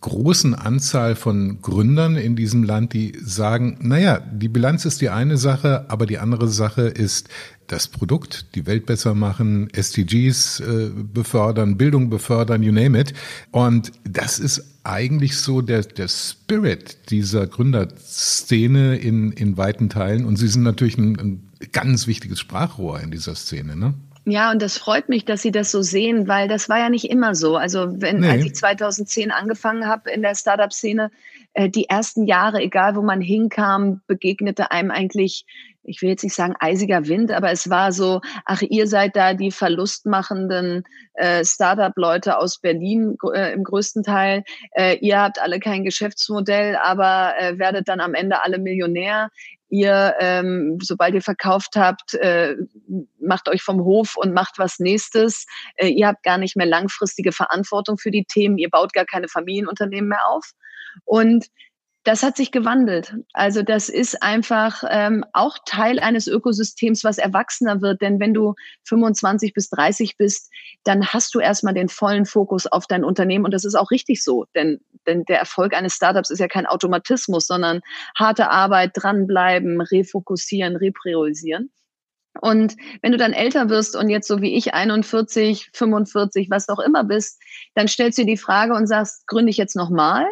großen 0.05 0.53
Anzahl 0.53 1.15
von 1.15 1.61
Gründern 1.63 2.15
in 2.15 2.35
diesem 2.35 2.63
Land, 2.63 2.93
die 2.93 3.17
sagen, 3.23 3.79
naja, 3.81 4.19
die 4.19 4.49
Bilanz 4.49 4.85
ist 4.85 5.01
die 5.01 5.09
eine 5.09 5.35
Sache, 5.35 5.85
aber 5.87 6.05
die 6.05 6.19
andere 6.19 6.47
Sache 6.47 6.83
ist 6.83 7.27
das 7.65 7.87
Produkt, 7.87 8.53
die 8.53 8.67
Welt 8.67 8.85
besser 8.85 9.15
machen, 9.15 9.67
SDGs 9.73 10.59
äh, 10.59 10.91
befördern, 11.11 11.77
Bildung 11.77 12.11
befördern, 12.11 12.61
you 12.61 12.71
name 12.71 12.99
it. 12.99 13.15
Und 13.49 13.93
das 14.03 14.37
ist 14.37 14.63
eigentlich 14.83 15.37
so 15.37 15.61
der, 15.61 15.81
der 15.81 16.07
Spirit 16.07 17.09
dieser 17.09 17.47
Gründerszene 17.47 18.97
in, 18.97 19.31
in 19.31 19.57
weiten 19.57 19.89
Teilen. 19.89 20.25
Und 20.25 20.35
sie 20.35 20.49
sind 20.49 20.61
natürlich 20.61 20.99
ein, 20.99 21.19
ein 21.19 21.49
ganz 21.71 22.05
wichtiges 22.05 22.39
Sprachrohr 22.39 22.99
in 22.99 23.09
dieser 23.09 23.33
Szene, 23.33 23.75
ne? 23.75 23.95
Ja, 24.25 24.51
und 24.51 24.61
das 24.61 24.77
freut 24.77 25.07
mich, 25.07 25.23
dass 25.25 25.43
Sie 25.43 25.51
das 25.51 25.69
so 25.69 25.83
sehen, 25.83 26.27
weil 26.27 26.47
das 26.47 26.67
war 26.67 26.79
ja 26.79 26.89
nicht 26.89 27.09
immer 27.09 27.35
so. 27.35 27.57
Also 27.57 28.01
wenn, 28.01 28.21
nee. 28.21 28.29
als 28.29 28.43
ich 28.43 28.55
2010 28.55 29.31
angefangen 29.31 29.87
habe 29.87 30.09
in 30.09 30.23
der 30.23 30.33
Startup-Szene, 30.33 31.11
äh, 31.53 31.69
die 31.69 31.89
ersten 31.89 32.25
Jahre, 32.25 32.59
egal 32.59 32.95
wo 32.95 33.03
man 33.03 33.21
hinkam, 33.21 34.01
begegnete 34.07 34.71
einem 34.71 34.89
eigentlich 34.89 35.45
ich 35.87 36.01
will 36.01 36.09
jetzt 36.09 36.23
nicht 36.23 36.35
sagen 36.35 36.55
eisiger 36.59 37.07
Wind, 37.07 37.31
aber 37.31 37.51
es 37.51 37.69
war 37.69 37.91
so, 37.91 38.21
ach, 38.45 38.61
ihr 38.61 38.87
seid 38.87 39.15
da 39.15 39.33
die 39.33 39.51
verlustmachenden 39.51 40.83
äh, 41.13 41.45
Startup-Leute 41.45 42.37
aus 42.37 42.59
Berlin 42.59 43.17
äh, 43.33 43.53
im 43.53 43.63
größten 43.63 44.03
Teil. 44.03 44.43
Äh, 44.71 44.97
ihr 44.97 45.19
habt 45.19 45.39
alle 45.39 45.59
kein 45.59 45.83
Geschäftsmodell, 45.83 46.75
aber 46.75 47.33
äh, 47.39 47.57
werdet 47.57 47.87
dann 47.87 47.99
am 47.99 48.13
Ende 48.13 48.43
alle 48.43 48.57
Millionär. 48.57 49.29
Ihr, 49.69 50.15
ähm, 50.19 50.77
sobald 50.81 51.13
ihr 51.13 51.21
verkauft 51.21 51.75
habt, 51.75 52.13
äh, 52.15 52.55
macht 53.19 53.49
euch 53.49 53.61
vom 53.61 53.83
Hof 53.83 54.15
und 54.15 54.33
macht 54.33 54.57
was 54.57 54.79
nächstes. 54.79 55.45
Äh, 55.75 55.87
ihr 55.87 56.07
habt 56.07 56.23
gar 56.23 56.37
nicht 56.37 56.55
mehr 56.55 56.67
langfristige 56.67 57.31
Verantwortung 57.31 57.97
für 57.97 58.11
die 58.11 58.25
Themen, 58.25 58.57
ihr 58.57 58.69
baut 58.69 58.93
gar 58.93 59.05
keine 59.05 59.27
Familienunternehmen 59.27 60.09
mehr 60.09 60.27
auf. 60.27 60.51
Und 61.03 61.47
das 62.05 62.21
hat 62.21 62.37
sich 62.37 62.51
gewandelt. 62.51 63.15
Also 63.33 63.63
das 63.63 63.89
ist 63.89 64.21
einfach 64.21 64.83
ähm, 64.89 65.25
auch 65.33 65.57
Teil 65.65 65.99
eines 65.99 66.27
Ökosystems, 66.27 67.03
was 67.03 67.17
erwachsener 67.17 67.81
wird. 67.81 68.01
Denn 68.01 68.19
wenn 68.19 68.33
du 68.33 68.53
25 68.83 69.53
bis 69.55 69.69
30 69.71 70.15
bist, 70.15 70.51
dann 70.83 71.07
hast 71.07 71.33
du 71.33 71.39
erstmal 71.39 71.73
den 71.73 71.89
vollen 71.89 72.27
Fokus 72.27 72.67
auf 72.67 72.85
dein 72.85 73.03
Unternehmen. 73.03 73.43
Und 73.43 73.55
das 73.55 73.65
ist 73.65 73.73
auch 73.73 73.89
richtig 73.89 74.23
so. 74.23 74.45
Denn, 74.53 74.79
denn 75.07 75.25
der 75.25 75.39
Erfolg 75.39 75.73
eines 75.73 75.95
Startups 75.95 76.29
ist 76.29 76.37
ja 76.37 76.47
kein 76.47 76.67
Automatismus, 76.67 77.47
sondern 77.47 77.81
harte 78.15 78.51
Arbeit, 78.51 78.91
dranbleiben, 78.93 79.81
refokussieren, 79.81 80.75
repriorisieren. 80.75 81.71
Und 82.39 82.75
wenn 83.01 83.13
du 83.13 83.17
dann 83.17 83.33
älter 83.33 83.69
wirst 83.69 83.95
und 83.95 84.09
jetzt 84.09 84.27
so 84.27 84.41
wie 84.41 84.55
ich 84.55 84.75
41, 84.75 85.71
45, 85.73 86.51
was 86.51 86.69
auch 86.69 86.79
immer 86.79 87.03
bist, 87.03 87.41
dann 87.73 87.87
stellst 87.87 88.19
du 88.19 88.23
dir 88.23 88.33
die 88.33 88.37
Frage 88.37 88.75
und 88.75 88.85
sagst, 88.85 89.25
gründe 89.25 89.49
ich 89.49 89.57
jetzt 89.57 89.75
nochmal? 89.75 90.27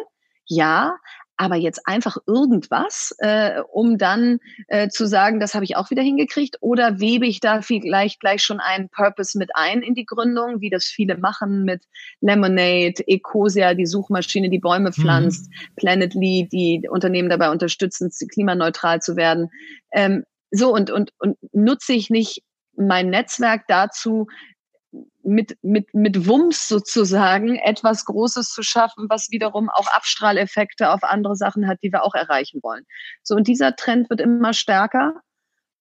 Ja, 0.46 0.94
aber 1.36 1.56
jetzt 1.56 1.86
einfach 1.86 2.16
irgendwas, 2.26 3.14
äh, 3.18 3.60
um 3.72 3.98
dann 3.98 4.38
äh, 4.68 4.88
zu 4.88 5.06
sagen, 5.06 5.40
das 5.40 5.54
habe 5.54 5.64
ich 5.64 5.76
auch 5.76 5.90
wieder 5.90 6.02
hingekriegt, 6.02 6.58
oder 6.60 7.00
webe 7.00 7.26
ich 7.26 7.40
da 7.40 7.60
vielleicht 7.62 8.20
gleich 8.20 8.42
schon 8.42 8.60
einen 8.60 8.88
Purpose 8.88 9.36
mit 9.38 9.50
ein 9.54 9.82
in 9.82 9.94
die 9.94 10.06
Gründung, 10.06 10.60
wie 10.60 10.70
das 10.70 10.84
viele 10.84 11.18
machen 11.18 11.64
mit 11.64 11.84
Lemonade, 12.20 13.06
Ecosia, 13.06 13.74
die 13.74 13.86
Suchmaschine, 13.86 14.50
die 14.50 14.58
Bäume 14.58 14.90
mhm. 14.90 14.94
pflanzt, 14.94 15.50
mhm. 15.50 15.74
Planetly, 15.76 16.48
die 16.50 16.88
Unternehmen 16.88 17.28
dabei 17.28 17.50
unterstützen, 17.50 18.10
klimaneutral 18.28 19.00
zu 19.00 19.16
werden. 19.16 19.50
Ähm, 19.92 20.24
so 20.50 20.72
und 20.72 20.90
und 20.90 21.12
und 21.18 21.36
nutze 21.52 21.94
ich 21.94 22.10
nicht 22.10 22.42
mein 22.76 23.10
Netzwerk 23.10 23.64
dazu, 23.68 24.26
mit, 25.24 25.56
mit, 25.62 25.94
mit 25.94 26.26
Wumms 26.26 26.68
sozusagen 26.68 27.56
etwas 27.56 28.04
Großes 28.04 28.50
zu 28.50 28.62
schaffen, 28.62 29.06
was 29.08 29.30
wiederum 29.30 29.70
auch 29.70 29.86
Abstrahleffekte 29.88 30.90
auf 30.90 31.02
andere 31.02 31.36
Sachen 31.36 31.66
hat, 31.66 31.78
die 31.82 31.92
wir 31.92 32.04
auch 32.04 32.14
erreichen 32.14 32.60
wollen. 32.62 32.84
So, 33.22 33.34
und 33.34 33.48
dieser 33.48 33.76
Trend 33.76 34.10
wird 34.10 34.20
immer 34.20 34.52
stärker. 34.52 35.14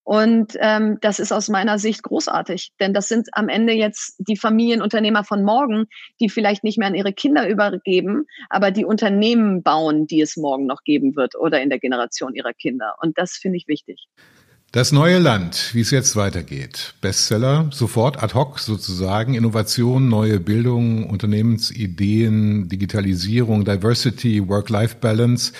Und 0.05 0.57
ähm, 0.59 0.97
das 0.99 1.19
ist 1.19 1.31
aus 1.31 1.47
meiner 1.47 1.79
Sicht 1.79 2.03
großartig, 2.03 2.73
denn 2.81 2.93
das 2.93 3.07
sind 3.07 3.29
am 3.31 3.47
Ende 3.47 3.71
jetzt 3.71 4.15
die 4.19 4.35
Familienunternehmer 4.35 5.23
von 5.23 5.43
morgen, 5.43 5.85
die 6.19 6.27
vielleicht 6.27 6.65
nicht 6.65 6.77
mehr 6.77 6.89
an 6.89 6.95
ihre 6.95 7.13
Kinder 7.13 7.47
übergeben, 7.47 8.25
aber 8.49 8.71
die 8.71 8.83
Unternehmen 8.83 9.63
bauen, 9.63 10.05
die 10.05 10.19
es 10.19 10.35
morgen 10.35 10.65
noch 10.65 10.83
geben 10.83 11.15
wird 11.15 11.35
oder 11.35 11.61
in 11.61 11.69
der 11.69 11.79
Generation 11.79 12.35
ihrer 12.35 12.53
Kinder. 12.53 12.95
Und 13.01 13.17
das 13.17 13.37
finde 13.37 13.57
ich 13.57 13.69
wichtig. 13.69 14.09
Das 14.73 14.91
neue 14.91 15.19
Land, 15.19 15.69
wie 15.73 15.81
es 15.81 15.91
jetzt 15.91 16.15
weitergeht. 16.15 16.95
Bestseller, 16.99 17.69
sofort 17.71 18.23
ad 18.23 18.33
hoc 18.33 18.57
sozusagen, 18.57 19.35
Innovation, 19.35 20.09
neue 20.09 20.39
Bildung, 20.39 21.07
Unternehmensideen, 21.07 22.69
Digitalisierung, 22.69 23.65
Diversity, 23.65 24.47
Work-Life-Balance. 24.47 25.53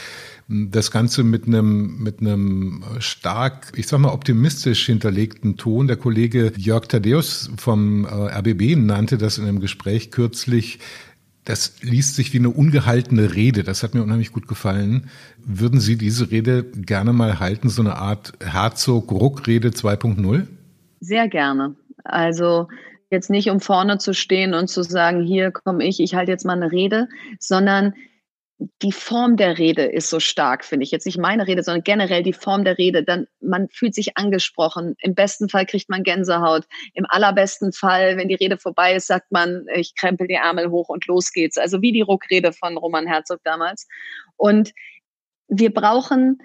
Das 0.47 0.89
Ganze 0.89 1.23
mit 1.23 1.45
einem, 1.45 2.01
mit 2.01 2.21
einem 2.21 2.83
stark, 2.97 3.73
ich 3.75 3.85
sag 3.85 3.99
mal, 3.99 4.13
optimistisch 4.13 4.87
hinterlegten 4.87 5.57
Ton. 5.57 5.85
Der 5.85 5.97
Kollege 5.97 6.51
Jörg 6.57 6.87
Thaddeus 6.87 7.51
vom 7.55 8.05
äh, 8.05 8.09
RBB 8.09 8.75
nannte 8.77 9.19
das 9.19 9.37
in 9.37 9.43
einem 9.43 9.59
Gespräch 9.59 10.09
kürzlich 10.09 10.79
das 11.45 11.81
liest 11.81 12.15
sich 12.15 12.33
wie 12.33 12.39
eine 12.39 12.49
ungehaltene 12.49 13.33
Rede. 13.33 13.63
Das 13.63 13.83
hat 13.83 13.93
mir 13.93 14.03
unheimlich 14.03 14.31
gut 14.31 14.47
gefallen. 14.47 15.09
Würden 15.37 15.79
Sie 15.79 15.97
diese 15.97 16.31
Rede 16.31 16.63
gerne 16.63 17.13
mal 17.13 17.39
halten, 17.39 17.69
so 17.69 17.81
eine 17.81 17.95
Art 17.95 18.33
Herzog-Ruck-Rede 18.43 19.69
2.0? 19.69 20.47
Sehr 21.01 21.27
gerne. 21.27 21.75
Also 22.03 22.67
jetzt 23.09 23.29
nicht 23.29 23.49
um 23.49 23.59
vorne 23.59 23.97
zu 23.97 24.13
stehen 24.13 24.53
und 24.53 24.69
zu 24.69 24.83
sagen, 24.83 25.23
hier 25.23 25.51
komme 25.51 25.85
ich, 25.85 25.99
ich 25.99 26.15
halte 26.15 26.31
jetzt 26.31 26.45
mal 26.45 26.55
eine 26.55 26.71
Rede, 26.71 27.07
sondern 27.39 27.93
die 28.81 28.91
Form 28.91 29.37
der 29.37 29.57
Rede 29.57 29.83
ist 29.83 30.09
so 30.09 30.19
stark, 30.19 30.63
finde 30.63 30.83
ich. 30.83 30.91
Jetzt 30.91 31.05
nicht 31.05 31.17
meine 31.17 31.47
Rede, 31.47 31.63
sondern 31.63 31.83
generell 31.83 32.23
die 32.23 32.33
Form 32.33 32.63
der 32.63 32.77
Rede. 32.77 33.03
Dann, 33.03 33.27
man 33.41 33.67
fühlt 33.69 33.95
sich 33.95 34.17
angesprochen. 34.17 34.95
Im 34.99 35.15
besten 35.15 35.49
Fall 35.49 35.65
kriegt 35.65 35.89
man 35.89 36.03
Gänsehaut. 36.03 36.65
Im 36.93 37.05
allerbesten 37.07 37.73
Fall, 37.73 38.17
wenn 38.17 38.27
die 38.27 38.35
Rede 38.35 38.57
vorbei 38.57 38.95
ist, 38.95 39.07
sagt 39.07 39.31
man, 39.31 39.65
ich 39.73 39.95
krempel 39.95 40.27
die 40.27 40.35
Ärmel 40.35 40.69
hoch 40.69 40.89
und 40.89 41.07
los 41.07 41.31
geht's. 41.31 41.57
Also 41.57 41.81
wie 41.81 41.91
die 41.91 42.01
Ruckrede 42.01 42.53
von 42.53 42.77
Roman 42.77 43.07
Herzog 43.07 43.39
damals. 43.43 43.87
Und 44.37 44.71
wir 45.47 45.73
brauchen 45.73 46.37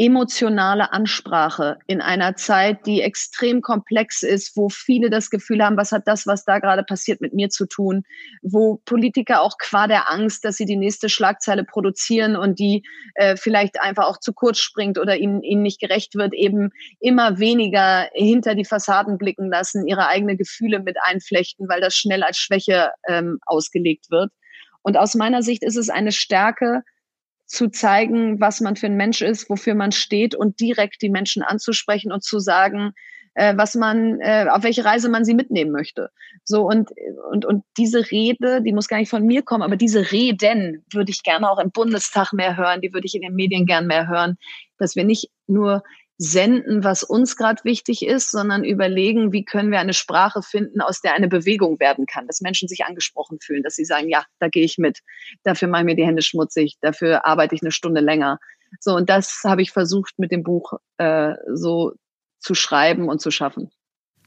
emotionale 0.00 0.92
Ansprache 0.92 1.78
in 1.88 2.00
einer 2.00 2.36
Zeit, 2.36 2.86
die 2.86 3.02
extrem 3.02 3.62
komplex 3.62 4.22
ist, 4.22 4.56
wo 4.56 4.68
viele 4.68 5.10
das 5.10 5.28
Gefühl 5.28 5.64
haben, 5.64 5.76
was 5.76 5.90
hat 5.90 6.06
das, 6.06 6.24
was 6.24 6.44
da 6.44 6.60
gerade 6.60 6.84
passiert, 6.84 7.20
mit 7.20 7.34
mir 7.34 7.48
zu 7.48 7.66
tun, 7.66 8.04
wo 8.40 8.76
Politiker 8.84 9.42
auch 9.42 9.58
qua 9.58 9.88
der 9.88 10.08
Angst, 10.08 10.44
dass 10.44 10.56
sie 10.56 10.66
die 10.66 10.76
nächste 10.76 11.08
Schlagzeile 11.08 11.64
produzieren 11.64 12.36
und 12.36 12.60
die 12.60 12.84
äh, 13.16 13.36
vielleicht 13.36 13.80
einfach 13.80 14.04
auch 14.06 14.20
zu 14.20 14.32
kurz 14.32 14.58
springt 14.58 14.98
oder 14.98 15.16
ihnen, 15.16 15.42
ihnen 15.42 15.62
nicht 15.62 15.80
gerecht 15.80 16.14
wird, 16.14 16.32
eben 16.32 16.70
immer 17.00 17.40
weniger 17.40 18.08
hinter 18.12 18.54
die 18.54 18.64
Fassaden 18.64 19.18
blicken 19.18 19.50
lassen, 19.50 19.88
ihre 19.88 20.06
eigenen 20.06 20.38
Gefühle 20.38 20.78
mit 20.78 20.96
einflechten, 21.02 21.68
weil 21.68 21.80
das 21.80 21.96
schnell 21.96 22.22
als 22.22 22.38
Schwäche 22.38 22.92
ähm, 23.08 23.40
ausgelegt 23.46 24.12
wird. 24.12 24.30
Und 24.82 24.96
aus 24.96 25.16
meiner 25.16 25.42
Sicht 25.42 25.64
ist 25.64 25.76
es 25.76 25.90
eine 25.90 26.12
Stärke, 26.12 26.82
zu 27.48 27.70
zeigen, 27.70 28.40
was 28.40 28.60
man 28.60 28.76
für 28.76 28.86
ein 28.86 28.96
Mensch 28.96 29.22
ist, 29.22 29.50
wofür 29.50 29.74
man 29.74 29.90
steht 29.90 30.34
und 30.34 30.60
direkt 30.60 31.02
die 31.02 31.08
Menschen 31.08 31.42
anzusprechen 31.42 32.12
und 32.12 32.22
zu 32.22 32.38
sagen, 32.38 32.92
äh, 33.34 33.56
was 33.56 33.74
man, 33.74 34.20
äh, 34.20 34.46
auf 34.50 34.62
welche 34.62 34.84
Reise 34.84 35.08
man 35.08 35.24
sie 35.24 35.34
mitnehmen 35.34 35.72
möchte. 35.72 36.10
So 36.44 36.66
und, 36.66 36.90
und, 37.30 37.46
und 37.46 37.64
diese 37.78 38.10
Rede, 38.10 38.62
die 38.62 38.72
muss 38.72 38.88
gar 38.88 38.98
nicht 38.98 39.08
von 39.08 39.24
mir 39.24 39.42
kommen, 39.42 39.62
aber 39.62 39.76
diese 39.76 40.12
Reden 40.12 40.84
würde 40.92 41.10
ich 41.10 41.22
gerne 41.22 41.50
auch 41.50 41.58
im 41.58 41.70
Bundestag 41.70 42.32
mehr 42.32 42.56
hören, 42.56 42.82
die 42.82 42.92
würde 42.92 43.06
ich 43.06 43.14
in 43.14 43.22
den 43.22 43.34
Medien 43.34 43.64
gern 43.64 43.86
mehr 43.86 44.08
hören, 44.08 44.36
dass 44.76 44.94
wir 44.94 45.04
nicht 45.04 45.30
nur 45.46 45.82
senden, 46.18 46.82
was 46.82 47.04
uns 47.04 47.36
gerade 47.36 47.62
wichtig 47.62 48.04
ist, 48.04 48.32
sondern 48.32 48.64
überlegen, 48.64 49.32
wie 49.32 49.44
können 49.44 49.70
wir 49.70 49.78
eine 49.78 49.94
Sprache 49.94 50.42
finden, 50.42 50.80
aus 50.80 51.00
der 51.00 51.14
eine 51.14 51.28
Bewegung 51.28 51.78
werden 51.78 52.06
kann, 52.06 52.26
dass 52.26 52.40
Menschen 52.40 52.68
sich 52.68 52.84
angesprochen 52.84 53.38
fühlen, 53.40 53.62
dass 53.62 53.76
sie 53.76 53.84
sagen, 53.84 54.08
ja, 54.08 54.24
da 54.40 54.48
gehe 54.48 54.64
ich 54.64 54.78
mit, 54.78 54.98
dafür 55.44 55.68
mache 55.68 55.82
ich 55.82 55.86
mir 55.86 55.96
die 55.96 56.04
Hände 56.04 56.22
schmutzig, 56.22 56.76
dafür 56.80 57.24
arbeite 57.24 57.54
ich 57.54 57.62
eine 57.62 57.70
Stunde 57.70 58.00
länger. 58.00 58.40
So, 58.80 58.96
und 58.96 59.08
das 59.08 59.42
habe 59.44 59.62
ich 59.62 59.70
versucht 59.70 60.18
mit 60.18 60.32
dem 60.32 60.42
Buch 60.42 60.72
äh, 60.98 61.34
so 61.54 61.92
zu 62.40 62.54
schreiben 62.54 63.08
und 63.08 63.20
zu 63.20 63.30
schaffen. 63.30 63.70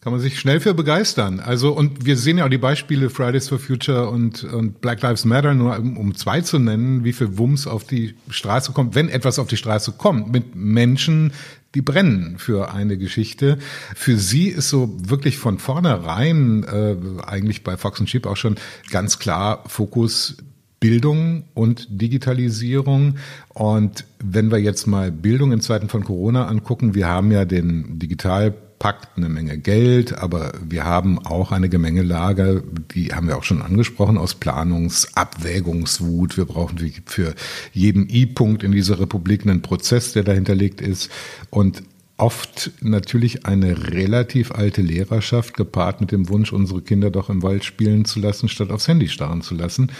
Kann 0.02 0.14
man 0.14 0.20
sich 0.20 0.40
schnell 0.40 0.60
für 0.60 0.74
begeistern. 0.74 1.40
Also, 1.40 1.74
und 1.74 2.06
wir 2.06 2.18
sehen 2.18 2.40
ja 2.40 2.46
auch 2.46 2.50
die 2.50 2.58
Beispiele 2.58 3.12
Fridays 3.12 3.50
for 3.50 3.60
Future 3.60 4.10
und, 4.10 4.44
und 4.44 4.82
Black 4.82 5.04
Lives 5.04 5.26
Matter, 5.26 5.54
nur 5.54 5.78
um, 5.78 6.16
zwei 6.16 6.42
zu 6.42 6.58
nennen, 6.58 7.04
wie 7.04 7.14
viel 7.14 7.38
Wumms 7.38 7.68
auf 7.68 7.84
die 7.84 8.16
Straße 8.28 8.72
kommt, 8.72 8.96
wenn 8.96 9.10
etwas 9.10 9.38
auf 9.38 9.48
die 9.48 9.58
Straße 9.58 9.92
kommt, 9.92 10.32
mit 10.34 10.56
Menschen, 10.56 11.34
die 11.76 11.84
brennen 11.84 12.40
für 12.40 12.74
eine 12.74 12.98
Geschichte. 12.98 13.60
Für 13.96 14.18
sie 14.18 14.48
ist 14.48 14.70
so 14.70 14.98
wirklich 15.08 15.38
von 15.38 15.60
vornherein, 15.60 16.64
äh, 16.64 16.96
eigentlich 17.24 17.64
bei 17.64 17.78
Fox 17.78 18.00
und 18.00 18.08
Chip 18.08 18.26
auch 18.26 18.38
schon 18.38 18.56
ganz 18.90 19.20
klar 19.20 19.64
Fokus 19.68 20.38
Bildung 20.80 21.44
und 21.54 21.88
Digitalisierung. 21.92 23.18
Und 23.50 24.06
wenn 24.18 24.50
wir 24.50 24.58
jetzt 24.58 24.88
mal 24.88 25.12
Bildung 25.12 25.52
in 25.52 25.62
Zeiten 25.62 25.90
von 25.90 26.04
Corona 26.04 26.48
angucken, 26.48 26.96
wir 26.96 27.08
haben 27.08 27.32
ja 27.32 27.46
den 27.46 28.00
Digital 28.00 28.56
packt 28.82 29.16
eine 29.16 29.30
Menge 29.30 29.58
Geld, 29.60 30.18
aber 30.18 30.54
wir 30.68 30.86
haben 30.86 31.20
auch 31.20 31.52
eine 31.52 31.70
Gemengelage, 31.70 32.64
die 32.96 33.14
haben 33.14 33.28
wir 33.28 33.38
auch 33.38 33.44
schon 33.44 33.62
angesprochen, 33.62 34.18
aus 34.18 34.34
Planungsabwägungswut. 34.34 36.36
Wir 36.36 36.46
brauchen 36.46 36.80
für 37.06 37.36
jeden 37.74 38.10
I-Punkt 38.10 38.64
in 38.64 38.72
dieser 38.72 39.00
Republik 39.00 39.44
einen 39.44 39.62
Prozess, 39.62 40.14
der 40.14 40.24
dahinterlegt 40.24 40.82
ist. 40.82 41.12
Und 41.52 41.84
oft 42.18 42.72
natürlich 42.82 43.46
eine 43.46 43.94
relativ 43.94 44.52
alte 44.52 44.82
Lehrerschaft 44.82 45.56
gepaart 45.56 46.02
mit 46.02 46.12
dem 46.12 46.28
Wunsch, 46.30 46.52
unsere 46.52 46.82
Kinder 46.82 47.12
doch 47.12 47.30
im 47.30 47.44
Wald 47.44 47.64
spielen 47.64 48.06
zu 48.06 48.20
lassen, 48.20 48.50
statt 48.50 48.72
aufs 48.72 48.88
Handy 48.88 49.10
starren 49.10 49.44
zu 49.44 49.54
lassen. 49.54 49.92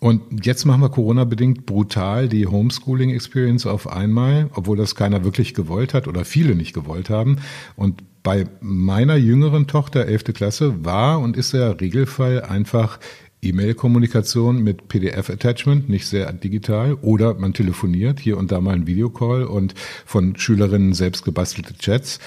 Und 0.00 0.44
jetzt 0.44 0.66
machen 0.66 0.82
wir 0.82 0.90
Corona-bedingt 0.90 1.64
brutal 1.64 2.28
die 2.28 2.46
Homeschooling-Experience 2.46 3.66
auf 3.66 3.88
einmal, 3.88 4.50
obwohl 4.52 4.76
das 4.76 4.94
keiner 4.94 5.24
wirklich 5.24 5.54
gewollt 5.54 5.94
hat 5.94 6.06
oder 6.06 6.26
viele 6.26 6.54
nicht 6.54 6.74
gewollt 6.74 7.08
haben. 7.08 7.38
Und 7.74 8.02
bei 8.28 8.44
meiner 8.60 9.16
jüngeren 9.16 9.66
Tochter, 9.66 10.04
11. 10.04 10.34
Klasse, 10.34 10.84
war 10.84 11.18
und 11.18 11.34
ist 11.34 11.54
der 11.54 11.80
Regelfall 11.80 12.42
einfach 12.42 12.98
E-Mail-Kommunikation 13.40 14.62
mit 14.62 14.86
PDF-Attachment, 14.88 15.88
nicht 15.88 16.06
sehr 16.06 16.30
digital, 16.34 16.98
oder 17.00 17.32
man 17.32 17.54
telefoniert, 17.54 18.20
hier 18.20 18.36
und 18.36 18.52
da 18.52 18.60
mal 18.60 18.74
ein 18.74 18.86
Videocall 18.86 19.44
und 19.44 19.72
von 20.04 20.36
Schülerinnen 20.36 20.92
selbst 20.92 21.24
gebastelte 21.24 21.72
Chats. 21.78 22.18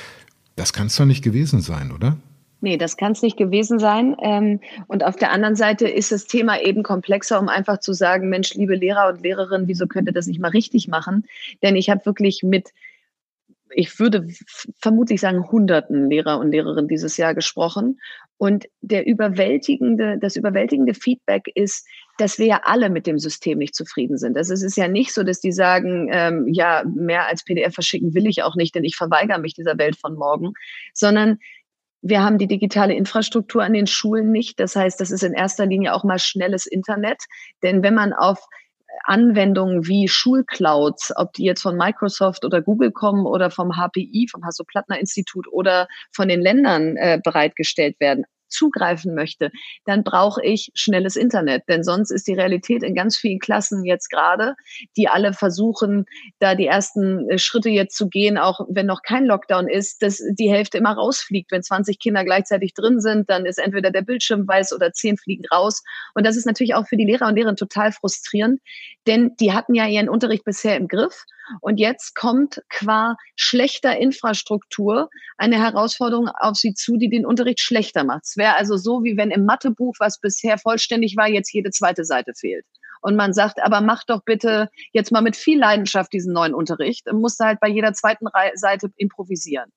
Das 0.55 0.73
kann 0.73 0.87
es 0.87 0.95
doch 0.95 1.05
nicht 1.05 1.23
gewesen 1.23 1.61
sein, 1.61 1.91
oder? 1.91 2.17
Nee, 2.61 2.77
das 2.77 2.97
kann 2.97 3.11
es 3.11 3.21
nicht 3.21 3.37
gewesen 3.37 3.77
sein. 3.77 4.15
Ähm, 4.23 4.59
und 4.87 5.03
auf 5.03 5.17
der 5.17 5.31
anderen 5.31 5.55
Seite 5.55 5.87
ist 5.87 6.11
das 6.11 6.25
Thema 6.25 6.59
eben 6.59 6.81
komplexer, 6.81 7.39
um 7.39 7.47
einfach 7.47 7.79
zu 7.79 7.93
sagen, 7.93 8.27
Mensch, 8.27 8.55
liebe 8.55 8.73
Lehrer 8.73 9.07
und 9.09 9.21
Lehrerinnen, 9.21 9.67
wieso 9.67 9.85
könnt 9.85 10.09
ihr 10.09 10.13
das 10.13 10.25
nicht 10.25 10.39
mal 10.39 10.49
richtig 10.49 10.87
machen? 10.87 11.25
Denn 11.61 11.75
ich 11.75 11.91
habe 11.91 12.07
wirklich 12.07 12.41
mit 12.41 12.69
ich 13.73 13.99
würde 13.99 14.27
vermutlich 14.79 15.21
sagen, 15.21 15.51
hunderten 15.51 16.10
Lehrer 16.10 16.39
und 16.39 16.51
Lehrerinnen 16.51 16.88
dieses 16.88 17.17
Jahr 17.17 17.34
gesprochen. 17.34 17.99
Und 18.38 18.67
der 18.81 19.05
überwältigende, 19.05 20.17
das 20.19 20.36
überwältigende 20.36 20.93
Feedback 20.93 21.43
ist, 21.53 21.88
dass 22.17 22.39
wir 22.39 22.47
ja 22.47 22.62
alle 22.63 22.89
mit 22.89 23.07
dem 23.07 23.19
System 23.19 23.57
nicht 23.57 23.75
zufrieden 23.75 24.17
sind. 24.17 24.38
Also 24.38 24.53
es 24.53 24.63
ist 24.63 24.77
ja 24.77 24.88
nicht 24.88 25.13
so, 25.13 25.23
dass 25.23 25.39
die 25.39 25.51
sagen, 25.51 26.10
ähm, 26.12 26.47
ja, 26.51 26.84
mehr 26.86 27.27
als 27.27 27.43
PDF 27.43 27.73
verschicken 27.73 28.13
will 28.13 28.27
ich 28.27 28.43
auch 28.43 28.55
nicht, 28.55 28.75
denn 28.75 28.84
ich 28.84 28.95
verweigere 28.95 29.39
mich 29.39 29.53
dieser 29.53 29.77
Welt 29.77 29.95
von 29.95 30.15
morgen, 30.15 30.53
sondern 30.93 31.38
wir 32.01 32.23
haben 32.23 32.39
die 32.39 32.47
digitale 32.47 32.95
Infrastruktur 32.95 33.63
an 33.63 33.73
den 33.73 33.86
Schulen 33.88 34.31
nicht. 34.31 34.60
Das 34.60 34.75
heißt, 34.75 34.99
das 34.99 35.12
ist 35.12 35.23
in 35.23 35.34
erster 35.34 35.67
Linie 35.67 35.93
auch 35.93 36.03
mal 36.03 36.17
schnelles 36.17 36.65
Internet. 36.65 37.23
Denn 37.62 37.84
wenn 37.84 37.93
man 37.93 38.12
auf 38.12 38.47
Anwendungen 39.03 39.87
wie 39.87 40.07
Schulclouds, 40.07 41.13
ob 41.15 41.33
die 41.33 41.45
jetzt 41.45 41.61
von 41.61 41.77
Microsoft 41.77 42.45
oder 42.45 42.61
Google 42.61 42.91
kommen 42.91 43.25
oder 43.25 43.51
vom 43.51 43.73
HPI, 43.75 44.27
vom 44.29 44.43
Hasso-Plattner-Institut 44.45 45.47
oder 45.51 45.87
von 46.13 46.27
den 46.27 46.41
Ländern 46.41 46.97
äh, 46.97 47.19
bereitgestellt 47.23 47.99
werden, 47.99 48.25
zugreifen 48.51 49.15
möchte, 49.15 49.51
dann 49.85 50.03
brauche 50.03 50.43
ich 50.43 50.71
schnelles 50.73 51.15
Internet. 51.15 51.63
Denn 51.67 51.83
sonst 51.83 52.11
ist 52.11 52.27
die 52.27 52.33
Realität 52.33 52.83
in 52.83 52.95
ganz 52.95 53.17
vielen 53.17 53.39
Klassen 53.39 53.85
jetzt 53.85 54.09
gerade, 54.09 54.55
die 54.97 55.07
alle 55.07 55.33
versuchen, 55.33 56.05
da 56.39 56.55
die 56.55 56.67
ersten 56.67 57.29
äh, 57.29 57.37
Schritte 57.37 57.69
jetzt 57.69 57.95
zu 57.95 58.09
gehen, 58.09 58.37
auch 58.37 58.61
wenn 58.69 58.85
noch 58.85 59.01
kein 59.01 59.25
Lockdown 59.25 59.67
ist, 59.67 60.01
dass 60.01 60.21
die 60.31 60.51
Hälfte 60.51 60.77
immer 60.77 60.93
rausfliegt. 60.93 61.51
Wenn 61.51 61.63
20 61.63 61.99
Kinder 61.99 62.23
gleichzeitig 62.23 62.73
drin 62.73 62.99
sind, 62.99 63.29
dann 63.29 63.45
ist 63.45 63.57
entweder 63.57 63.91
der 63.91 64.01
Bildschirm 64.01 64.47
weiß 64.47 64.73
oder 64.73 64.91
10 64.91 65.17
fliegen 65.17 65.45
raus. 65.51 65.83
Und 66.13 66.25
das 66.25 66.35
ist 66.35 66.45
natürlich 66.45 66.75
auch 66.75 66.87
für 66.87 66.97
die 66.97 67.05
Lehrer 67.05 67.27
und 67.27 67.35
Lehrerinnen 67.35 67.55
total 67.55 67.91
frustrierend, 67.91 68.61
denn 69.07 69.35
die 69.39 69.53
hatten 69.53 69.75
ja 69.75 69.87
ihren 69.87 70.09
Unterricht 70.09 70.43
bisher 70.43 70.77
im 70.77 70.87
Griff. 70.87 71.25
Und 71.59 71.79
jetzt 71.79 72.15
kommt 72.15 72.61
qua 72.69 73.17
schlechter 73.35 73.97
Infrastruktur 73.97 75.09
eine 75.37 75.57
Herausforderung 75.57 76.29
auf 76.39 76.55
sie 76.55 76.73
zu, 76.73 76.97
die 76.97 77.09
den 77.09 77.25
Unterricht 77.25 77.59
schlechter 77.59 78.03
macht. 78.03 78.23
Es 78.23 78.37
wäre 78.37 78.55
also 78.55 78.77
so, 78.77 79.03
wie 79.03 79.17
wenn 79.17 79.31
im 79.31 79.45
Mathebuch, 79.45 79.95
was 79.99 80.19
bisher 80.19 80.57
vollständig 80.57 81.17
war, 81.17 81.27
jetzt 81.27 81.53
jede 81.53 81.71
zweite 81.71 82.05
Seite 82.05 82.33
fehlt. 82.35 82.65
Und 83.01 83.15
man 83.15 83.33
sagt, 83.33 83.61
aber 83.61 83.81
mach 83.81 84.03
doch 84.03 84.23
bitte 84.23 84.69
jetzt 84.93 85.11
mal 85.11 85.21
mit 85.21 85.35
viel 85.35 85.59
Leidenschaft 85.59 86.13
diesen 86.13 86.33
neuen 86.33 86.53
Unterricht 86.53 87.09
und 87.09 87.19
musst 87.19 87.39
halt 87.39 87.59
bei 87.59 87.67
jeder 87.67 87.93
zweiten 87.93 88.27
Seite 88.53 88.91
improvisieren. 88.95 89.71